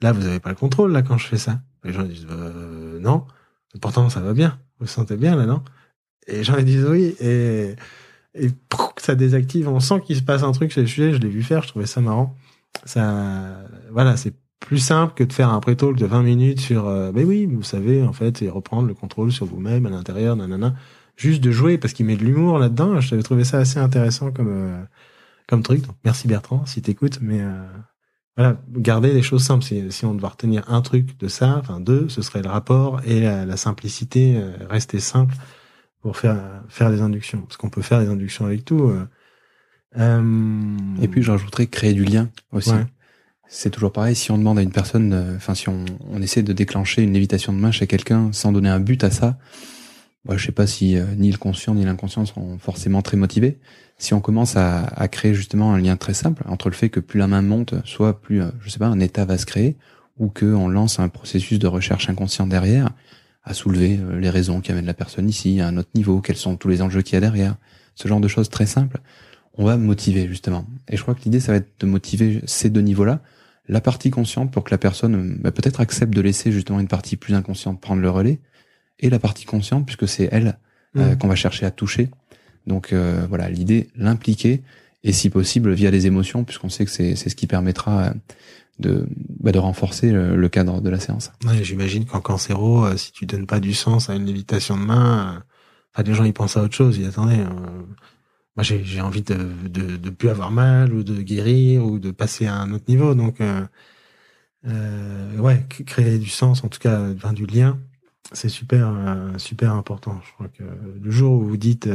là 0.00 0.12
vous 0.12 0.26
avez 0.26 0.40
pas 0.40 0.50
le 0.50 0.56
contrôle 0.56 0.92
là 0.92 1.02
quand 1.02 1.18
je 1.18 1.26
fais 1.26 1.38
ça. 1.38 1.60
Les 1.84 1.92
gens 1.92 2.02
disent 2.04 2.26
non, 2.26 3.26
pourtant 3.80 4.08
ça 4.08 4.20
va 4.20 4.32
bien, 4.32 4.58
vous, 4.78 4.86
vous 4.86 4.92
sentez 4.92 5.16
bien 5.16 5.36
là 5.36 5.46
non? 5.46 5.62
Et 6.26 6.38
les 6.38 6.44
gens 6.44 6.56
ils 6.56 6.64
disent 6.64 6.86
oui 6.86 7.14
et 7.20 7.76
et 8.34 8.50
ça 8.96 9.14
désactive. 9.14 9.68
On 9.68 9.80
sent 9.80 10.00
qu'il 10.04 10.16
se 10.16 10.22
passe 10.22 10.42
un 10.42 10.52
truc 10.52 10.72
sur 10.72 10.82
le 10.82 10.86
sujet. 10.86 11.12
Je 11.12 11.18
l'ai 11.18 11.28
vu 11.28 11.42
faire, 11.42 11.62
je 11.62 11.68
trouvais 11.68 11.86
ça 11.86 12.00
marrant. 12.00 12.36
Ça, 12.84 13.64
voilà, 13.90 14.16
c'est 14.16 14.34
plus 14.64 14.78
simple 14.78 15.14
que 15.14 15.24
de 15.24 15.32
faire 15.32 15.50
un 15.50 15.60
pré-talk 15.60 15.96
de 15.96 16.06
20 16.06 16.22
minutes 16.22 16.60
sur, 16.60 16.88
euh, 16.88 17.12
ben 17.12 17.26
oui, 17.26 17.46
vous 17.46 17.62
savez, 17.62 18.02
en 18.02 18.12
fait, 18.12 18.42
et 18.42 18.48
reprendre 18.48 18.88
le 18.88 18.94
contrôle 18.94 19.30
sur 19.30 19.46
vous-même 19.46 19.86
à 19.86 19.90
l'intérieur, 19.90 20.36
nanana. 20.36 20.74
Juste 21.16 21.42
de 21.42 21.50
jouer 21.50 21.78
parce 21.78 21.92
qu'il 21.92 22.06
met 22.06 22.16
de 22.16 22.24
l'humour 22.24 22.58
là-dedans. 22.58 23.00
J'avais 23.00 23.22
trouvé 23.22 23.44
ça 23.44 23.58
assez 23.58 23.78
intéressant 23.78 24.32
comme 24.32 24.48
euh, 24.48 24.82
comme 25.46 25.62
truc. 25.62 25.82
Donc, 25.82 25.94
merci 26.04 26.26
Bertrand 26.26 26.64
si 26.66 26.82
t'écoutes, 26.82 27.18
mais 27.20 27.40
euh, 27.40 27.62
voilà, 28.36 28.56
garder 28.70 29.12
les 29.12 29.22
choses 29.22 29.44
simples. 29.44 29.62
Si, 29.62 30.06
on 30.06 30.14
doit 30.14 30.30
retenir 30.30 30.68
un 30.68 30.80
truc 30.80 31.18
de 31.18 31.28
ça, 31.28 31.58
enfin 31.58 31.78
deux, 31.78 32.08
ce 32.08 32.22
serait 32.22 32.42
le 32.42 32.48
rapport 32.48 33.00
et 33.04 33.20
la, 33.20 33.44
la 33.44 33.56
simplicité, 33.56 34.42
rester 34.68 34.98
simple 34.98 35.36
pour 36.00 36.16
faire 36.16 36.42
faire 36.68 36.90
des 36.90 37.00
inductions, 37.00 37.42
parce 37.42 37.56
qu'on 37.56 37.70
peut 37.70 37.82
faire 37.82 38.00
des 38.00 38.08
inductions 38.08 38.46
avec 38.46 38.64
tout. 38.64 38.92
Euh. 39.98 40.20
Euh... 40.20 41.02
Et 41.02 41.08
puis 41.08 41.22
j'ajouterais 41.22 41.66
créer 41.66 41.92
du 41.92 42.04
lien 42.04 42.28
aussi. 42.52 42.72
C'est 43.46 43.70
toujours 43.70 43.92
pareil. 43.92 44.16
Si 44.16 44.30
on 44.32 44.38
demande 44.38 44.58
à 44.58 44.62
une 44.62 44.72
personne, 44.72 45.12
euh, 45.12 45.36
enfin 45.36 45.54
si 45.54 45.68
on, 45.68 45.84
on, 46.10 46.20
essaie 46.20 46.42
de 46.42 46.52
déclencher 46.52 47.02
une 47.02 47.12
lévitation 47.12 47.52
de 47.52 47.58
main 47.58 47.70
chez 47.70 47.86
quelqu'un 47.86 48.32
sans 48.32 48.50
donner 48.50 48.70
un 48.70 48.80
but 48.80 49.04
à 49.04 49.10
ça, 49.10 49.38
bah, 50.24 50.36
je 50.36 50.44
sais 50.44 50.52
pas 50.52 50.66
si 50.66 50.96
euh, 50.96 51.04
ni 51.16 51.30
le 51.30 51.38
conscient 51.38 51.74
ni 51.74 51.84
l'inconscient 51.84 52.24
sont 52.24 52.58
forcément 52.58 53.02
très 53.02 53.16
motivés. 53.16 53.58
Si 53.98 54.12
on 54.12 54.20
commence 54.20 54.56
à, 54.56 54.82
à, 54.82 55.06
créer 55.06 55.34
justement 55.34 55.72
un 55.72 55.78
lien 55.78 55.96
très 55.96 56.14
simple 56.14 56.42
entre 56.48 56.68
le 56.68 56.74
fait 56.74 56.88
que 56.88 56.98
plus 56.98 57.20
la 57.20 57.28
main 57.28 57.42
monte, 57.42 57.74
soit 57.84 58.20
plus, 58.20 58.42
je 58.60 58.68
sais 58.68 58.80
pas, 58.80 58.88
un 58.88 58.98
état 58.98 59.24
va 59.24 59.38
se 59.38 59.46
créer, 59.46 59.76
ou 60.18 60.28
que 60.28 60.46
on 60.46 60.68
lance 60.68 60.98
un 60.98 61.08
processus 61.08 61.58
de 61.58 61.66
recherche 61.66 62.08
inconscient 62.08 62.46
derrière, 62.46 62.90
à 63.44 63.54
soulever 63.54 63.98
euh, 64.00 64.18
les 64.18 64.30
raisons 64.30 64.60
qui 64.60 64.72
amènent 64.72 64.86
la 64.86 64.94
personne 64.94 65.28
ici 65.28 65.60
à 65.60 65.68
un 65.68 65.76
autre 65.76 65.90
niveau, 65.94 66.20
quels 66.20 66.36
sont 66.36 66.56
tous 66.56 66.68
les 66.68 66.82
enjeux 66.82 67.02
qu'il 67.02 67.14
y 67.14 67.16
a 67.16 67.20
derrière, 67.20 67.56
ce 67.94 68.08
genre 68.08 68.20
de 68.20 68.28
choses 68.28 68.48
très 68.48 68.66
simples, 68.66 69.00
on 69.56 69.64
va 69.64 69.76
motiver 69.76 70.26
justement. 70.28 70.66
Et 70.88 70.96
je 70.96 71.02
crois 71.02 71.14
que 71.14 71.22
l'idée, 71.24 71.40
ça 71.40 71.52
va 71.52 71.58
être 71.58 71.80
de 71.80 71.86
motiver 71.86 72.40
ces 72.46 72.70
deux 72.70 72.80
niveaux-là, 72.80 73.20
la 73.68 73.80
partie 73.80 74.10
consciente 74.10 74.52
pour 74.52 74.64
que 74.64 74.70
la 74.70 74.78
personne 74.78 75.38
bah, 75.40 75.52
peut-être 75.52 75.80
accepte 75.80 76.12
de 76.12 76.20
laisser 76.20 76.52
justement 76.52 76.80
une 76.80 76.88
partie 76.88 77.16
plus 77.16 77.34
inconsciente 77.34 77.80
prendre 77.80 78.02
le 78.02 78.10
relais, 78.10 78.40
et 79.00 79.10
la 79.10 79.18
partie 79.18 79.44
consciente 79.44 79.86
puisque 79.86 80.06
c'est 80.06 80.28
elle 80.30 80.58
euh, 80.96 81.14
mmh. 81.14 81.18
qu'on 81.18 81.28
va 81.28 81.34
chercher 81.34 81.66
à 81.66 81.70
toucher. 81.70 82.10
Donc 82.66 82.92
euh, 82.92 83.26
voilà, 83.28 83.48
l'idée, 83.48 83.88
l'impliquer, 83.96 84.62
et 85.02 85.12
si 85.12 85.30
possible 85.30 85.72
via 85.72 85.90
les 85.90 86.06
émotions, 86.06 86.44
puisqu'on 86.44 86.70
sait 86.70 86.84
que 86.84 86.90
c'est 86.90 87.14
ce 87.14 87.34
qui 87.34 87.46
permettra 87.46 88.14
de, 88.78 89.06
bah, 89.40 89.52
de 89.52 89.58
renforcer 89.58 90.10
le, 90.10 90.48
cadre 90.48 90.80
de 90.80 90.90
la 90.90 90.98
séance. 90.98 91.30
Ouais, 91.46 91.62
J'imagine 91.62 92.04
qu'en 92.04 92.20
cancéro, 92.20 92.84
euh, 92.84 92.96
si 92.96 93.12
tu 93.12 93.26
donnes 93.26 93.46
pas 93.46 93.60
du 93.60 93.74
sens 93.74 94.10
à 94.10 94.14
une 94.14 94.26
lévitation 94.26 94.76
de 94.76 94.82
main, 94.82 95.34
euh, 95.36 95.40
enfin, 95.94 96.02
les 96.02 96.14
gens 96.14 96.24
ils 96.24 96.32
pensent 96.32 96.56
à 96.56 96.62
autre 96.62 96.74
chose. 96.74 96.98
Ils 96.98 97.06
attendez. 97.06 97.38
Euh, 98.58 98.62
moi, 98.62 98.62
j'ai 98.62 99.00
envie 99.00 99.22
de, 99.22 99.36
de, 99.68 99.96
de 99.96 100.10
plus 100.10 100.28
avoir 100.28 100.50
mal 100.50 100.92
ou 100.92 101.02
de 101.02 101.20
guérir 101.22 101.84
ou 101.84 101.98
de 101.98 102.10
passer 102.10 102.46
à 102.46 102.56
un 102.56 102.72
autre 102.72 102.84
niveau. 102.88 103.14
Donc, 103.14 103.40
euh, 103.40 105.38
ouais, 105.38 105.66
créer 105.86 106.18
du 106.18 106.28
sens, 106.28 106.64
en 106.64 106.68
tout 106.68 106.78
cas, 106.78 107.00
enfin, 107.14 107.32
du 107.32 107.46
lien, 107.46 107.78
c'est 108.32 108.48
super, 108.48 108.94
super 109.36 109.72
important. 109.72 110.20
Je 110.26 110.32
crois 110.32 110.48
que 110.48 110.64
le 111.02 111.10
jour 111.10 111.34
où 111.34 111.44
vous 111.44 111.56
dites 111.56 111.88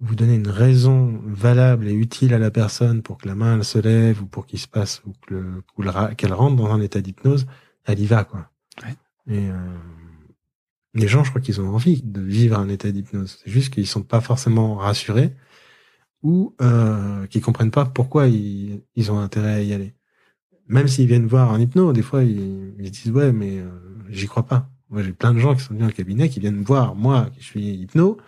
vous 0.00 0.14
donnez 0.14 0.34
une 0.34 0.48
raison 0.48 1.20
valable 1.24 1.88
et 1.88 1.94
utile 1.94 2.34
à 2.34 2.38
la 2.38 2.50
personne 2.50 3.02
pour 3.02 3.18
que 3.18 3.28
la 3.28 3.34
main 3.34 3.56
elle 3.56 3.64
se 3.64 3.78
lève 3.78 4.22
ou 4.22 4.26
pour 4.26 4.46
qu'il 4.46 4.58
se 4.58 4.68
passe 4.68 5.02
ou 5.06 5.12
que 5.26 5.62
qu'elle 6.16 6.32
rentre 6.32 6.56
dans 6.56 6.70
un 6.70 6.80
état 6.80 7.00
d'hypnose, 7.00 7.46
elle 7.84 8.00
y 8.00 8.06
va 8.06 8.24
quoi. 8.24 8.50
Ouais. 8.84 8.94
Et 9.34 9.48
euh, 9.48 9.54
les 10.96 11.08
gens, 11.08 11.24
je 11.24 11.30
crois 11.30 11.40
qu'ils 11.40 11.60
ont 11.60 11.68
envie 11.68 12.02
de 12.02 12.20
vivre 12.20 12.58
un 12.58 12.68
état 12.68 12.90
d'hypnose. 12.90 13.38
C'est 13.44 13.50
juste 13.50 13.72
qu'ils 13.72 13.86
sont 13.86 14.02
pas 14.02 14.20
forcément 14.20 14.76
rassurés 14.76 15.32
ou 16.22 16.54
euh, 16.60 17.26
qu'ils 17.26 17.42
comprennent 17.42 17.70
pas 17.70 17.84
pourquoi 17.84 18.26
ils, 18.28 18.82
ont 19.10 19.18
intérêt 19.18 19.54
à 19.54 19.62
y 19.62 19.72
aller. 19.72 19.94
Même 20.68 20.88
s'ils 20.88 21.06
viennent 21.06 21.26
voir 21.26 21.52
un 21.52 21.60
hypno, 21.60 21.92
des 21.92 22.02
fois 22.02 22.24
ils, 22.24 22.74
ils 22.78 22.90
disent 22.90 23.10
ouais 23.12 23.32
mais 23.32 23.58
euh, 23.58 23.68
j'y 24.08 24.26
crois 24.26 24.44
pas. 24.46 24.70
Moi 24.90 25.02
j'ai 25.02 25.12
plein 25.12 25.34
de 25.34 25.38
gens 25.38 25.54
qui 25.54 25.62
sont 25.62 25.74
venus 25.74 25.88
au 25.88 25.92
cabinet 25.92 26.28
qui 26.28 26.40
viennent 26.40 26.62
voir 26.62 26.94
moi 26.94 27.30
qui 27.36 27.44
suis 27.44 27.64
hypno 27.74 28.18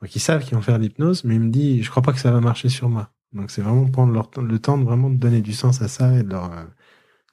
donc 0.00 0.14
ils 0.14 0.20
savent 0.20 0.44
qu'ils 0.44 0.54
vont 0.54 0.62
faire 0.62 0.78
l'hypnose, 0.78 1.24
mais 1.24 1.34
ils 1.34 1.40
me 1.40 1.50
disent, 1.50 1.84
je 1.84 1.90
crois 1.90 2.02
pas 2.02 2.12
que 2.12 2.20
ça 2.20 2.30
va 2.30 2.40
marcher 2.40 2.68
sur 2.68 2.88
moi. 2.88 3.10
Donc 3.32 3.50
c'est 3.50 3.62
vraiment 3.62 3.86
prendre 3.86 4.12
le 4.12 4.58
temps 4.58 4.78
de 4.78 4.84
vraiment 4.84 5.10
donner 5.10 5.42
du 5.42 5.52
sens 5.52 5.82
à 5.82 5.88
ça 5.88 6.18
et 6.18 6.22
de 6.22 6.30
leur, 6.30 6.52
euh, 6.52 6.64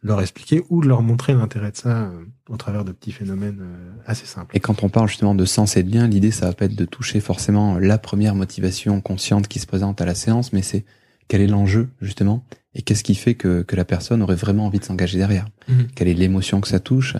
leur 0.05 0.21
expliquer 0.21 0.63
ou 0.69 0.81
de 0.81 0.87
leur 0.87 1.01
montrer 1.01 1.33
l'intérêt 1.33 1.71
de 1.71 1.77
ça 1.77 2.03
euh, 2.03 2.25
au 2.49 2.57
travers 2.57 2.85
de 2.85 2.91
petits 2.91 3.11
phénomènes 3.11 3.59
euh, 3.61 3.91
assez 4.05 4.25
simples. 4.25 4.55
Et 4.55 4.59
quand 4.59 4.83
on 4.83 4.89
parle 4.89 5.07
justement 5.07 5.35
de 5.35 5.45
sens 5.45 5.77
et 5.77 5.83
de 5.83 5.91
lien, 5.91 6.07
l'idée 6.07 6.31
ça 6.31 6.47
va 6.47 6.53
pas 6.53 6.65
être 6.65 6.75
de 6.75 6.85
toucher 6.85 7.19
forcément 7.19 7.79
la 7.79 7.97
première 7.97 8.35
motivation 8.35 9.01
consciente 9.01 9.47
qui 9.47 9.59
se 9.59 9.65
présente 9.65 10.01
à 10.01 10.05
la 10.05 10.15
séance, 10.15 10.53
mais 10.53 10.61
c'est 10.61 10.85
quel 11.27 11.41
est 11.41 11.47
l'enjeu 11.47 11.89
justement 12.01 12.45
et 12.75 12.83
qu'est-ce 12.83 13.03
qui 13.03 13.15
fait 13.15 13.35
que, 13.35 13.63
que 13.63 13.75
la 13.75 13.85
personne 13.85 14.21
aurait 14.21 14.35
vraiment 14.35 14.65
envie 14.65 14.79
de 14.79 14.85
s'engager 14.85 15.17
derrière? 15.17 15.47
Mhm. 15.67 15.87
Quelle 15.95 16.07
est 16.07 16.13
l'émotion 16.13 16.61
que 16.61 16.67
ça 16.67 16.79
touche? 16.79 17.15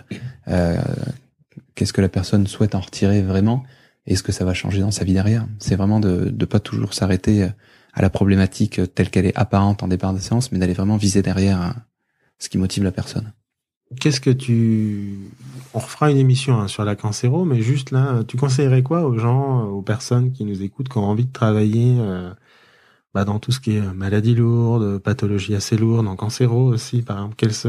Euh, 0.48 0.76
Qu'est-ce 1.74 1.92
que 1.92 2.00
la 2.00 2.08
personne 2.08 2.46
souhaite 2.46 2.74
en 2.74 2.80
retirer 2.80 3.22
vraiment? 3.22 3.64
Est-ce 4.06 4.22
que 4.22 4.32
ça 4.32 4.44
va 4.44 4.54
changer 4.54 4.80
dans 4.80 4.90
sa 4.90 5.04
vie 5.04 5.12
derrière? 5.12 5.46
C'est 5.58 5.76
vraiment 5.76 6.00
de 6.00 6.32
ne 6.38 6.44
pas 6.44 6.60
toujours 6.60 6.94
s'arrêter 6.94 7.42
euh, 7.42 7.48
à 7.92 8.02
la 8.02 8.10
problématique 8.10 8.80
telle 8.94 9.10
qu'elle 9.10 9.26
est 9.26 9.36
apparente 9.36 9.82
en 9.82 9.88
départ 9.88 10.14
de 10.14 10.18
séance, 10.18 10.52
mais 10.52 10.58
d'aller 10.58 10.74
vraiment 10.74 10.96
viser 10.96 11.22
derrière 11.22 11.74
ce 12.38 12.48
qui 12.48 12.58
motive 12.58 12.84
la 12.84 12.92
personne. 12.92 13.32
Qu'est-ce 14.00 14.20
que 14.20 14.30
tu... 14.30 15.18
On 15.74 15.78
refera 15.78 16.10
une 16.10 16.16
émission 16.16 16.60
hein, 16.60 16.68
sur 16.68 16.84
la 16.84 16.96
cancéro, 16.96 17.44
mais 17.44 17.62
juste 17.62 17.90
là, 17.90 18.24
tu 18.26 18.36
conseillerais 18.36 18.82
quoi 18.82 19.04
aux 19.04 19.18
gens, 19.18 19.64
aux 19.64 19.82
personnes 19.82 20.32
qui 20.32 20.44
nous 20.44 20.62
écoutent, 20.62 20.88
qui 20.88 20.98
ont 20.98 21.04
envie 21.04 21.26
de 21.26 21.32
travailler 21.32 21.96
euh, 21.98 22.32
bah, 23.14 23.24
dans 23.24 23.38
tout 23.38 23.52
ce 23.52 23.60
qui 23.60 23.76
est 23.76 23.80
maladie 23.80 24.34
lourde, 24.34 24.98
pathologie 24.98 25.54
assez 25.54 25.76
lourde, 25.76 26.06
en 26.08 26.16
cancéro 26.16 26.64
aussi, 26.64 27.02
par 27.02 27.18
exemple? 27.18 27.36
Qu'est-ce 27.36 27.68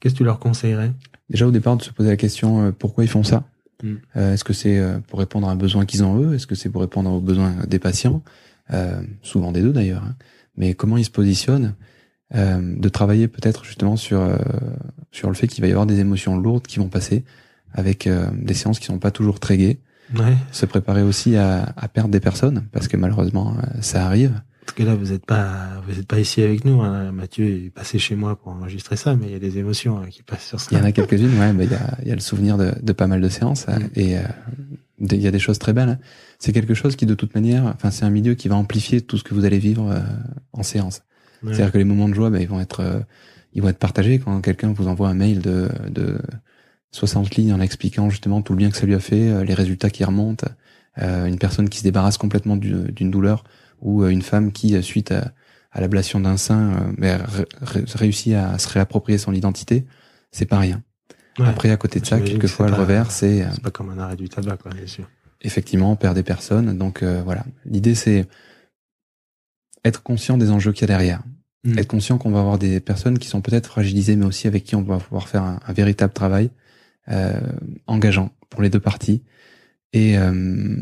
que 0.00 0.08
tu 0.08 0.24
leur 0.24 0.38
conseillerais? 0.38 0.92
Déjà 1.30 1.46
au 1.46 1.50
départ 1.50 1.76
de 1.76 1.82
se 1.82 1.90
poser 1.90 2.10
la 2.10 2.16
question 2.16 2.72
pourquoi 2.72 3.04
ils 3.04 3.10
font 3.10 3.24
ça? 3.24 3.44
Mm. 3.82 3.94
Euh, 4.16 4.34
Est-ce 4.34 4.44
que 4.44 4.52
c'est 4.52 4.78
euh, 4.78 4.98
pour 5.08 5.18
répondre 5.18 5.48
à 5.48 5.52
un 5.52 5.56
besoin 5.56 5.86
qu'ils 5.86 6.04
ont 6.04 6.20
eux? 6.20 6.34
Est-ce 6.34 6.46
que 6.46 6.54
c'est 6.54 6.68
pour 6.68 6.80
répondre 6.80 7.10
aux 7.10 7.20
besoins 7.20 7.54
des 7.66 7.78
patients? 7.78 8.22
Euh, 8.72 9.00
Souvent 9.22 9.52
des 9.52 9.62
deux 9.62 9.72
d'ailleurs. 9.72 10.02
Hein. 10.04 10.16
Mais 10.56 10.74
comment 10.74 10.96
ils 10.96 11.04
se 11.04 11.10
positionnent? 11.10 11.74
Euh, 12.34 12.60
De 12.76 12.88
travailler 12.88 13.28
peut-être 13.28 13.64
justement 13.64 13.96
sur 13.96 14.20
euh, 14.20 14.36
sur 15.12 15.28
le 15.28 15.34
fait 15.34 15.46
qu'il 15.46 15.62
va 15.62 15.68
y 15.68 15.70
avoir 15.70 15.86
des 15.86 16.00
émotions 16.00 16.36
lourdes 16.36 16.66
qui 16.66 16.78
vont 16.78 16.88
passer 16.88 17.24
avec 17.72 18.08
des 18.32 18.54
séances 18.54 18.78
qui 18.78 18.86
sont 18.86 18.98
pas 18.98 19.10
toujours 19.10 19.40
très 19.40 19.56
gaies. 19.58 19.78
Ouais. 20.16 20.34
Se 20.52 20.64
préparer 20.66 21.02
aussi 21.02 21.36
à, 21.36 21.74
à 21.76 21.86
perdre 21.88 22.10
des 22.10 22.20
personnes 22.20 22.64
parce 22.72 22.88
que 22.88 22.96
malheureusement 22.96 23.54
ça 23.80 24.06
arrive. 24.06 24.40
Parce 24.64 24.76
que 24.76 24.82
là, 24.82 24.94
vous 24.94 25.12
n'êtes 25.12 25.24
pas, 25.24 25.82
vous 25.86 25.98
êtes 25.98 26.06
pas 26.06 26.18
ici 26.20 26.42
avec 26.42 26.64
nous. 26.66 26.82
Hein. 26.82 27.10
Mathieu 27.12 27.46
est 27.46 27.70
passé 27.70 27.98
chez 27.98 28.14
moi 28.16 28.36
pour 28.36 28.52
enregistrer 28.52 28.96
ça, 28.96 29.16
mais 29.16 29.26
il 29.26 29.32
y 29.32 29.34
a 29.34 29.38
des 29.38 29.56
émotions 29.58 29.98
hein, 29.98 30.06
qui 30.10 30.22
passent 30.22 30.46
sur 30.46 30.60
ça. 30.60 30.68
Il 30.72 30.78
y 30.78 30.80
en 30.80 30.84
a 30.84 30.92
quelques-unes, 30.92 31.38
ouais. 31.38 31.52
Bah, 31.54 31.64
il 31.64 31.70
y 31.70 31.74
a, 31.74 31.98
il 32.02 32.08
y 32.08 32.12
a 32.12 32.14
le 32.14 32.20
souvenir 32.20 32.58
de, 32.58 32.72
de 32.82 32.92
pas 32.92 33.06
mal 33.06 33.20
de 33.22 33.28
séances 33.30 33.66
Mm. 33.66 33.72
et 33.96 34.18
euh, 34.18 34.22
il 35.00 35.20
y 35.22 35.26
a 35.26 35.30
des 35.30 35.38
choses 35.38 35.58
très 35.58 35.72
belles. 35.72 35.88
hein. 35.88 35.98
C'est 36.38 36.52
quelque 36.52 36.74
chose 36.74 36.96
qui, 36.96 37.06
de 37.06 37.14
toute 37.14 37.34
manière, 37.34 37.64
enfin, 37.66 37.90
c'est 37.90 38.04
un 38.04 38.10
milieu 38.10 38.34
qui 38.34 38.48
va 38.48 38.56
amplifier 38.56 39.00
tout 39.00 39.16
ce 39.16 39.24
que 39.24 39.32
vous 39.32 39.44
allez 39.46 39.58
vivre 39.58 39.90
euh, 39.90 40.00
en 40.52 40.62
séance. 40.62 41.00
Ouais. 41.42 41.52
C'est-à-dire 41.54 41.72
que 41.72 41.78
les 41.78 41.84
moments 41.84 42.08
de 42.08 42.14
joie, 42.14 42.30
bah, 42.30 42.40
ils 42.40 42.48
vont 42.48 42.60
être, 42.60 42.80
euh, 42.80 43.00
ils 43.52 43.62
vont 43.62 43.68
être 43.68 43.78
partagés 43.78 44.18
quand 44.18 44.40
quelqu'un 44.40 44.72
vous 44.72 44.88
envoie 44.88 45.08
un 45.08 45.14
mail 45.14 45.40
de, 45.40 45.68
de 45.88 46.18
60 46.92 47.34
lignes 47.36 47.52
en 47.52 47.60
expliquant 47.60 48.10
justement 48.10 48.42
tout 48.42 48.52
le 48.54 48.58
bien 48.58 48.70
que 48.70 48.76
ça 48.76 48.86
lui 48.86 48.94
a 48.94 49.00
fait, 49.00 49.28
euh, 49.28 49.44
les 49.44 49.54
résultats 49.54 49.90
qui 49.90 50.04
remontent, 50.04 50.46
euh, 51.00 51.26
une 51.26 51.38
personne 51.38 51.68
qui 51.68 51.78
se 51.78 51.84
débarrasse 51.84 52.18
complètement 52.18 52.56
du- 52.56 52.92
d'une 52.92 53.10
douleur 53.10 53.44
ou 53.80 54.02
euh, 54.02 54.08
une 54.08 54.22
femme 54.22 54.52
qui, 54.52 54.74
euh, 54.74 54.82
suite 54.82 55.12
à, 55.12 55.32
à 55.70 55.80
l'ablation 55.80 56.18
d'un 56.20 56.36
sein, 56.36 56.92
bah, 56.98 57.18
ré- 57.62 57.84
réussit 57.94 58.34
à 58.34 58.58
se 58.58 58.68
réapproprier 58.68 59.18
son 59.18 59.32
identité. 59.34 59.86
C'est 60.32 60.46
pas 60.46 60.58
rien. 60.58 60.82
Ouais. 61.38 61.46
Après, 61.46 61.70
à 61.70 61.76
côté 61.76 62.00
de 62.00 62.06
ça, 62.06 62.18
quelquefois, 62.20 62.68
le 62.68 62.74
revers, 62.74 63.10
c'est 63.12 63.46
C'est 63.52 63.62
pas 63.62 63.70
comme 63.70 63.90
un 63.90 63.98
arrêt 63.98 64.16
du 64.16 64.28
tabac, 64.28 64.56
quoi, 64.56 64.72
bien 64.72 64.86
sûr. 64.86 65.08
effectivement 65.42 65.92
on 65.92 65.96
perd 65.96 66.16
des 66.16 66.24
personnes. 66.24 66.76
Donc 66.76 67.02
euh, 67.04 67.22
voilà, 67.24 67.44
l'idée 67.64 67.94
c'est 67.94 68.26
être 69.84 70.02
conscient 70.02 70.38
des 70.38 70.50
enjeux 70.50 70.72
qu'il 70.72 70.82
y 70.82 70.84
a 70.84 70.88
derrière. 70.88 71.22
Mm. 71.64 71.78
Être 71.78 71.88
conscient 71.88 72.18
qu'on 72.18 72.30
va 72.30 72.40
avoir 72.40 72.58
des 72.58 72.80
personnes 72.80 73.18
qui 73.18 73.28
sont 73.28 73.40
peut-être 73.40 73.66
fragilisées, 73.66 74.16
mais 74.16 74.26
aussi 74.26 74.46
avec 74.46 74.64
qui 74.64 74.76
on 74.76 74.82
doit 74.82 74.98
pouvoir 74.98 75.28
faire 75.28 75.42
un, 75.42 75.60
un 75.66 75.72
véritable 75.72 76.12
travail 76.12 76.50
euh, 77.10 77.40
engageant 77.86 78.30
pour 78.50 78.62
les 78.62 78.70
deux 78.70 78.80
parties. 78.80 79.22
Et 79.92 80.18
euh, 80.18 80.76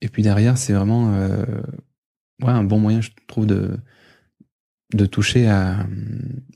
et 0.00 0.08
puis 0.08 0.22
derrière, 0.22 0.58
c'est 0.58 0.72
vraiment 0.72 1.12
euh, 1.14 1.44
ouais, 2.42 2.50
un 2.50 2.64
bon 2.64 2.78
moyen, 2.78 3.00
je 3.00 3.10
trouve, 3.26 3.46
de 3.46 3.76
de 4.92 5.06
toucher 5.06 5.46
à, 5.46 5.86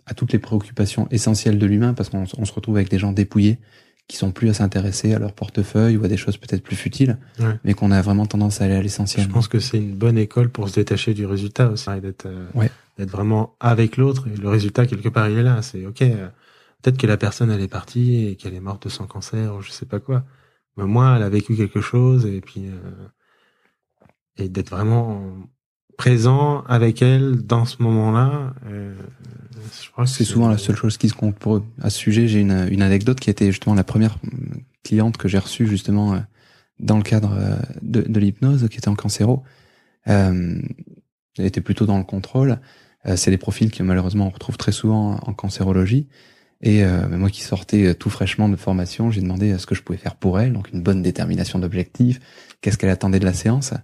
à 0.06 0.14
toutes 0.14 0.32
les 0.32 0.40
préoccupations 0.40 1.06
essentielles 1.12 1.58
de 1.58 1.66
l'humain, 1.66 1.94
parce 1.94 2.08
qu'on 2.08 2.24
on 2.36 2.44
se 2.44 2.52
retrouve 2.52 2.76
avec 2.76 2.90
des 2.90 2.98
gens 2.98 3.12
dépouillés 3.12 3.60
qui 4.06 4.16
sont 4.18 4.32
plus 4.32 4.50
à 4.50 4.54
s'intéresser 4.54 5.14
à 5.14 5.18
leur 5.18 5.32
portefeuille 5.32 5.96
ou 5.96 6.04
à 6.04 6.08
des 6.08 6.16
choses 6.18 6.36
peut-être 6.36 6.62
plus 6.62 6.76
futiles, 6.76 7.16
Ouais. 7.40 7.58
mais 7.64 7.72
qu'on 7.74 7.90
a 7.90 8.02
vraiment 8.02 8.26
tendance 8.26 8.60
à 8.60 8.64
aller 8.66 8.74
à 8.74 8.82
l'essentiel. 8.82 9.24
Je 9.24 9.30
pense 9.30 9.48
que 9.48 9.58
c'est 9.60 9.78
une 9.78 9.94
bonne 9.96 10.18
école 10.18 10.50
pour 10.50 10.68
se 10.68 10.74
détacher 10.74 11.14
du 11.14 11.24
résultat 11.24 11.70
aussi, 11.70 11.88
et 11.90 12.00
d'être 12.00 12.26
euh, 12.26 12.46
Ouais. 12.54 12.70
d'être 12.98 13.10
vraiment 13.10 13.56
avec 13.60 13.96
l'autre. 13.96 14.28
Et 14.28 14.36
le 14.36 14.48
résultat 14.48 14.86
quelque 14.86 15.08
part 15.08 15.28
il 15.30 15.38
est 15.38 15.42
là. 15.42 15.62
C'est 15.62 15.86
ok. 15.86 16.02
euh, 16.02 16.28
Peut-être 16.82 16.98
que 16.98 17.06
la 17.06 17.16
personne 17.16 17.50
elle 17.50 17.62
est 17.62 17.68
partie 17.68 18.26
et 18.26 18.36
qu'elle 18.36 18.52
est 18.52 18.60
morte 18.60 18.84
de 18.84 18.88
son 18.90 19.06
cancer 19.06 19.54
ou 19.54 19.62
je 19.62 19.70
sais 19.70 19.86
pas 19.86 20.00
quoi. 20.00 20.24
Mais 20.76 20.84
moi 20.84 21.14
elle 21.16 21.22
a 21.22 21.30
vécu 21.30 21.56
quelque 21.56 21.80
chose 21.80 22.26
et 22.26 22.42
puis 22.42 22.66
euh, 22.66 23.08
et 24.36 24.48
d'être 24.50 24.68
vraiment 24.70 25.22
présent 25.96 26.62
avec 26.62 27.02
elle 27.02 27.42
dans 27.42 27.64
ce 27.64 27.82
moment-là. 27.82 28.54
euh, 28.66 28.94
C'est 30.06 30.24
souvent 30.24 30.48
la 30.48 30.58
seule 30.58 30.76
chose 30.76 30.96
qui 30.96 31.08
se 31.08 31.14
compte 31.14 31.36
pour 31.36 31.56
eux. 31.56 31.64
À 31.80 31.90
ce 31.90 31.98
sujet, 31.98 32.28
j'ai 32.28 32.40
une, 32.40 32.68
une 32.70 32.82
anecdote 32.82 33.20
qui 33.20 33.30
était 33.30 33.46
justement 33.46 33.74
la 33.74 33.84
première 33.84 34.18
cliente 34.82 35.16
que 35.16 35.28
j'ai 35.28 35.38
reçue 35.38 35.66
justement 35.66 36.14
euh, 36.14 36.18
dans 36.80 36.96
le 36.96 37.02
cadre 37.02 37.34
euh, 37.36 37.56
de, 37.82 38.02
de 38.02 38.20
l'hypnose, 38.20 38.68
qui 38.68 38.78
était 38.78 38.88
en 38.88 38.94
cancéro. 38.94 39.42
Euh, 40.08 40.60
elle 41.38 41.46
était 41.46 41.60
plutôt 41.60 41.86
dans 41.86 41.98
le 41.98 42.04
contrôle. 42.04 42.58
Euh, 43.06 43.16
c'est 43.16 43.30
des 43.30 43.38
profils 43.38 43.70
que 43.70 43.82
malheureusement 43.82 44.26
on 44.26 44.30
retrouve 44.30 44.56
très 44.56 44.72
souvent 44.72 45.18
en 45.22 45.32
cancérologie. 45.32 46.08
Et 46.62 46.84
euh, 46.84 47.08
moi 47.18 47.30
qui 47.30 47.42
sortais 47.42 47.86
euh, 47.86 47.94
tout 47.94 48.10
fraîchement 48.10 48.48
de 48.48 48.56
formation, 48.56 49.10
j'ai 49.10 49.20
demandé 49.20 49.56
ce 49.58 49.66
que 49.66 49.74
je 49.74 49.82
pouvais 49.82 49.98
faire 49.98 50.14
pour 50.14 50.40
elle, 50.40 50.52
donc 50.52 50.70
une 50.72 50.82
bonne 50.82 51.02
détermination 51.02 51.58
d'objectif, 51.58 52.20
qu'est-ce 52.60 52.78
qu'elle 52.78 52.90
attendait 52.90 53.20
de 53.20 53.24
la 53.24 53.34
séance. 53.34 53.74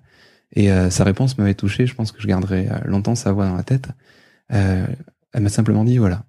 Et 0.55 0.71
euh, 0.73 0.91
sa 0.91 1.05
réponse 1.05 1.39
m'avait 1.39 1.55
touché, 1.55 1.87
je 1.87 1.95
pense 1.95 2.11
que 2.13 2.21
je 2.21 2.27
garderai 2.27 2.69
euh, 2.69 2.79
longtemps 2.85 3.15
sa 3.15 3.33
voix 3.33 3.47
dans 3.47 3.55
la 3.57 3.63
tête. 3.63 3.89
Euh, 4.53 4.87
elle 5.33 5.43
m'a 5.43 5.49
simplement 5.49 5.85
dit, 5.85 5.99
voilà, 5.99 6.25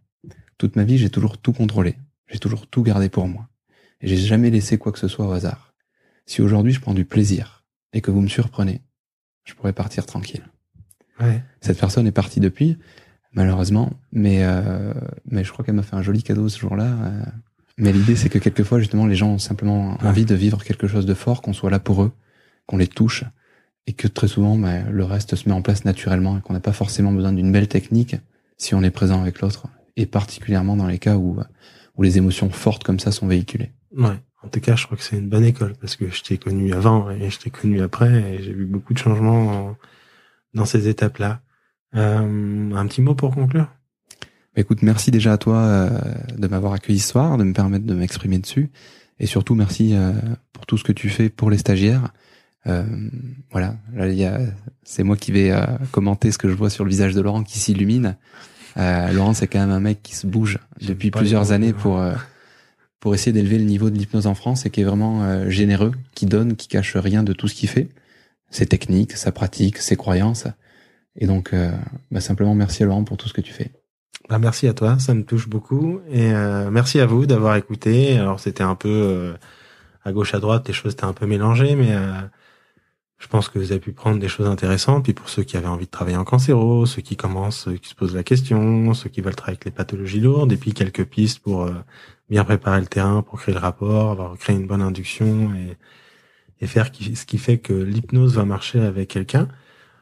toute 0.58 0.76
ma 0.76 0.84
vie, 0.84 0.98
j'ai 0.98 1.10
toujours 1.10 1.38
tout 1.40 1.54
contrôlé. 1.54 1.96
J'ai 2.28 2.40
toujours 2.40 2.68
tout 2.68 2.84
gardé 2.84 3.10
pour 3.10 3.28
moi. 3.28 3.48
Et 4.02 4.08
j'ai 4.08 4.18
jamais 4.18 4.50
laissé 4.52 4.78
quoi 4.78 4.92
que 4.92 5.00
ce 5.00 5.08
soit 5.08 5.28
au 5.28 5.32
hasard. 5.32 5.74
Si 6.28 6.42
aujourd'hui 6.42 6.72
je 6.72 6.80
prends 6.80 6.94
du 6.94 7.04
plaisir 7.06 7.66
et 7.94 8.02
que 8.02 8.12
vous 8.12 8.22
me 8.22 8.28
surprenez, 8.28 8.82
je 9.44 9.54
pourrais 9.54 9.74
partir 9.74 10.06
tranquille. 10.06 10.44
Ouais. 11.20 11.44
Cette 11.62 11.80
personne 11.80 12.08
est 12.08 12.12
partie 12.12 12.40
depuis, 12.40 12.78
malheureusement, 13.34 13.92
mais 14.12 14.44
euh, 14.44 14.94
mais 15.30 15.44
je 15.44 15.52
crois 15.52 15.66
qu'elle 15.66 15.76
m'a 15.76 15.84
fait 15.84 15.96
un 15.96 16.02
joli 16.02 16.24
cadeau 16.24 16.48
ce 16.50 16.60
jour-là. 16.60 16.86
euh. 16.86 17.24
Mais 17.78 17.92
l'idée, 17.92 18.16
c'est 18.16 18.30
que 18.30 18.38
quelquefois, 18.40 18.80
justement, 18.80 19.06
les 19.08 19.16
gens 19.16 19.30
ont 19.32 19.38
simplement 19.40 19.98
Ouais. 20.02 20.08
envie 20.08 20.26
de 20.26 20.36
vivre 20.36 20.64
quelque 20.64 20.88
chose 20.88 21.06
de 21.06 21.14
fort, 21.14 21.42
qu'on 21.42 21.54
soit 21.54 21.70
là 21.72 21.80
pour 21.80 22.04
eux, 22.04 22.12
qu'on 22.68 22.78
les 22.78 22.88
touche, 22.88 23.24
et 23.88 23.94
que 23.94 24.08
très 24.08 24.28
souvent, 24.28 24.58
bah, 24.58 24.82
le 24.90 25.04
reste 25.04 25.36
se 25.36 25.48
met 25.50 25.56
en 25.56 25.62
place 25.62 25.86
naturellement, 25.86 26.38
et 26.38 26.42
qu'on 26.42 26.54
n'a 26.54 26.60
pas 26.60 26.74
forcément 26.74 27.12
besoin 27.12 27.34
d'une 27.34 27.52
belle 27.52 27.68
technique 27.68 28.16
si 28.58 28.76
on 28.76 28.84
est 28.84 28.92
présent 28.92 29.22
avec 29.22 29.42
l'autre, 29.42 29.68
et 29.98 30.06
particulièrement 30.06 30.76
dans 30.78 30.88
les 30.88 31.00
cas 31.00 31.18
où 31.18 31.40
où 31.98 32.04
les 32.04 32.18
émotions 32.18 32.50
fortes 32.50 32.84
comme 32.84 33.00
ça 33.00 33.12
sont 33.12 33.28
véhiculées. 33.28 33.72
Ouais. 33.98 34.18
En 34.44 34.48
tout 34.48 34.62
cas, 34.62 34.76
je 34.78 34.86
crois 34.86 34.98
que 34.98 35.04
c'est 35.04 35.18
une 35.18 35.28
bonne 35.28 35.44
école 35.44 35.74
parce 35.82 35.98
que 35.98 36.10
je 36.10 36.24
t'ai 36.24 36.38
connu 36.38 36.72
avant 36.74 37.12
et 37.12 37.30
je 37.30 37.38
t'ai 37.38 37.50
connu 37.50 37.82
après 37.82 38.10
et 38.36 38.42
j'ai 38.42 38.54
vu 38.54 38.66
beaucoup 38.66 38.94
de 38.94 38.98
changements 38.98 39.48
en- 39.72 39.78
dans 40.54 40.64
ces 40.66 40.88
étapes-là. 40.88 41.42
Euh, 41.96 42.72
un 42.74 42.88
petit 42.88 43.02
mot 43.02 43.14
pour 43.14 43.36
conclure? 43.36 43.68
Bah, 44.56 44.62
Écoute, 44.62 44.82
merci 44.84 45.12
déjà 45.12 45.34
à 45.34 45.38
toi 45.38 45.58
euh, 45.58 45.90
de 46.38 46.48
m'avoir 46.48 46.74
accueilli 46.74 47.00
ce 47.00 47.10
soir, 47.10 47.38
de 47.38 47.44
me 47.44 47.54
permettre 47.54 47.86
de 47.86 47.94
m'exprimer 47.94 48.40
dessus, 48.40 48.70
et 49.20 49.26
surtout 49.28 49.54
merci 49.56 49.94
euh, 49.94 50.14
pour 50.54 50.66
tout 50.66 50.78
ce 50.78 50.84
que 50.86 50.94
tu 50.94 51.10
fais 51.10 51.30
pour 51.30 51.50
les 51.50 51.58
stagiaires. 51.58 52.14
Euh, 52.68 52.84
voilà, 53.52 53.76
là 53.94 54.08
il 54.08 54.16
y 54.16 54.26
a, 54.26 54.40
c'est 54.84 55.04
moi 55.04 55.18
qui 55.18 55.32
vais 55.32 55.52
euh, 55.52 55.66
commenter 55.92 56.32
ce 56.32 56.38
que 56.38 56.48
je 56.48 56.54
vois 56.54 56.70
sur 56.70 56.84
le 56.84 56.92
visage 56.92 57.16
de 57.16 57.22
Laurent 57.22 57.44
qui 57.44 57.60
s'illumine. 57.60 58.18
Euh, 58.78 59.12
Laurent, 59.12 59.34
c'est 59.34 59.48
quand 59.48 59.60
même 59.60 59.72
un 59.72 59.80
mec 59.80 60.02
qui 60.04 60.16
se 60.16 60.28
bouge 60.28 60.60
depuis 60.80 61.12
plusieurs 61.12 61.46
mots, 61.46 61.52
années 61.52 61.74
pour 61.74 62.00
euh, 62.00 62.14
pour 63.00 63.16
essayer 63.16 63.34
d'élever 63.34 63.58
le 63.58 63.66
niveau 63.66 63.90
de 63.90 63.98
l'hypnose 63.98 64.28
en 64.28 64.36
France 64.36 64.66
et 64.66 64.70
qui 64.70 64.82
est 64.82 64.84
vraiment 64.86 65.24
euh, 65.24 65.50
généreux, 65.50 65.92
qui 66.14 66.28
donne, 66.28 66.56
qui 66.56 66.68
cache 66.68 66.96
rien 66.96 67.24
de 67.24 67.34
tout 67.34 67.48
ce 67.48 67.56
qu'il 67.56 67.68
fait. 67.68 67.90
ses 68.52 68.68
techniques, 68.68 69.14
sa 69.14 69.32
pratique, 69.32 69.78
ses 69.78 69.96
croyances. 69.96 70.46
Et 71.18 71.26
donc, 71.26 71.54
euh, 71.54 71.72
bah, 72.12 72.22
simplement 72.22 72.54
merci 72.54 72.84
à 72.84 72.86
Laurent 72.86 73.04
pour 73.04 73.18
tout 73.18 73.28
ce 73.28 73.34
que 73.34 73.42
tu 73.42 73.54
fais. 73.54 73.72
Bah, 74.30 74.40
merci 74.40 74.68
à 74.68 74.74
toi, 74.74 75.00
ça 75.00 75.14
me 75.14 75.24
touche 75.24 75.50
beaucoup. 75.50 76.00
Et 76.10 76.32
euh, 76.32 76.70
merci 76.70 77.00
à 77.00 77.06
vous 77.06 77.26
d'avoir 77.26 77.56
écouté. 77.56 78.18
Alors 78.18 78.40
c'était 78.40 78.64
un 78.64 78.76
peu 78.76 78.90
euh, 78.90 79.34
à 80.06 80.12
gauche 80.12 80.36
à 80.36 80.40
droite, 80.40 80.68
les 80.68 80.74
choses 80.74 80.94
étaient 80.94 81.06
un 81.06 81.14
peu 81.14 81.26
mélangées, 81.26 81.76
mais 81.76 81.94
je 83.22 83.28
pense 83.28 83.48
que 83.48 83.58
vous 83.60 83.72
avez 83.72 83.80
pu 83.80 83.94
prendre 83.94 84.20
des 84.20 84.28
choses 84.28 84.48
intéressantes. 84.48 85.04
Puis 85.06 85.14
pour 85.14 85.30
ceux 85.30 85.44
qui 85.44 85.56
avaient 85.56 85.68
envie 85.68 85.86
de 85.86 85.92
travailler 85.92 86.18
en 86.18 86.26
cancéro, 86.26 86.86
ceux 86.86 87.02
qui 87.02 87.16
commencent, 87.16 87.60
ceux 87.66 87.76
qui 87.76 87.90
se 87.90 87.96
posent 87.96 88.16
la 88.16 88.24
question, 88.24 88.94
ceux 88.94 89.10
qui 89.10 89.22
veulent 89.22 89.36
travailler 89.36 89.58
avec 89.58 89.66
les 89.66 89.72
pathologies 89.72 90.20
lourdes, 90.20 90.52
et 90.52 90.58
puis 90.58 90.74
quelques 90.74 91.06
pistes 91.06 91.40
pour 91.40 91.70
bien 92.32 92.46
préparer 92.46 92.80
le 92.80 92.88
terrain, 92.88 93.22
pour 93.22 93.40
créer 93.40 93.54
le 93.54 93.60
rapport, 93.60 94.12
avoir 94.12 94.38
créé 94.38 94.56
une 94.56 94.66
bonne 94.66 94.82
induction 94.82 95.54
et, 95.54 95.78
faire 96.68 96.92
ce 96.94 97.26
qui 97.26 97.38
fait 97.40 97.58
que 97.58 97.74
l'hypnose 97.74 98.36
va 98.36 98.46
marcher 98.46 98.80
avec 98.80 99.10
quelqu'un. 99.10 99.48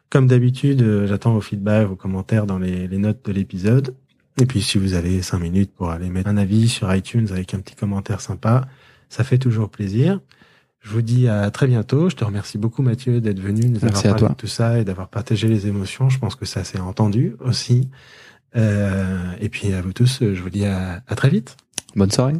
Comme 0.10 0.28
d'habitude, 0.28 0.82
euh, 0.82 1.08
j'attends 1.08 1.34
vos 1.34 1.42
feedbacks, 1.42 1.88
vos 1.88 1.96
commentaires 1.96 2.46
dans 2.46 2.58
les, 2.58 2.88
notes 2.90 3.24
de 3.26 3.32
l'épisode. 3.32 3.96
Et 4.42 4.46
puis 4.46 4.62
si 4.62 4.78
vous 4.78 4.94
avez 4.94 5.22
cinq 5.22 5.40
minutes 5.40 5.72
pour 5.74 5.90
aller 5.90 6.10
mettre 6.10 6.30
un 6.30 6.38
avis 6.38 6.68
sur 6.68 6.94
iTunes 6.94 7.28
avec 7.32 7.54
un 7.54 7.60
petit 7.60 7.76
commentaire 7.76 8.20
sympa, 8.20 8.68
ça 9.08 9.24
fait 9.24 9.38
toujours 9.38 9.70
plaisir. 9.70 10.20
Je 10.82 10.92
vous 10.92 11.02
dis 11.02 11.28
à 11.28 11.52
très 11.52 11.68
bientôt. 11.68 12.10
Je 12.10 12.16
te 12.16 12.24
remercie 12.24 12.58
beaucoup 12.58 12.82
Mathieu 12.82 13.22
d'être 13.22 13.40
venu 13.40 13.70
nous 13.70 13.84
avoir 13.84 14.02
parlé 14.02 14.28
de 14.30 14.34
tout 14.34 14.48
ça 14.48 14.80
et 14.80 14.86
d'avoir 14.86 15.10
partagé 15.10 15.48
les 15.48 15.68
émotions. 15.68 16.10
Je 16.10 16.20
pense 16.20 16.36
que 16.36 16.46
ça 16.46 16.64
s'est 16.64 16.80
entendu 16.80 17.36
aussi. 17.40 17.90
Euh, 18.56 19.32
et 19.40 19.50
puis 19.50 19.74
à 19.74 19.82
vous 19.82 19.94
tous, 19.94 20.20
je 20.22 20.42
vous 20.42 20.50
dis 20.50 20.66
à 20.66 21.02
très 21.16 21.30
vite. 21.30 21.58
Bonne 21.96 22.12
soirée. 22.12 22.36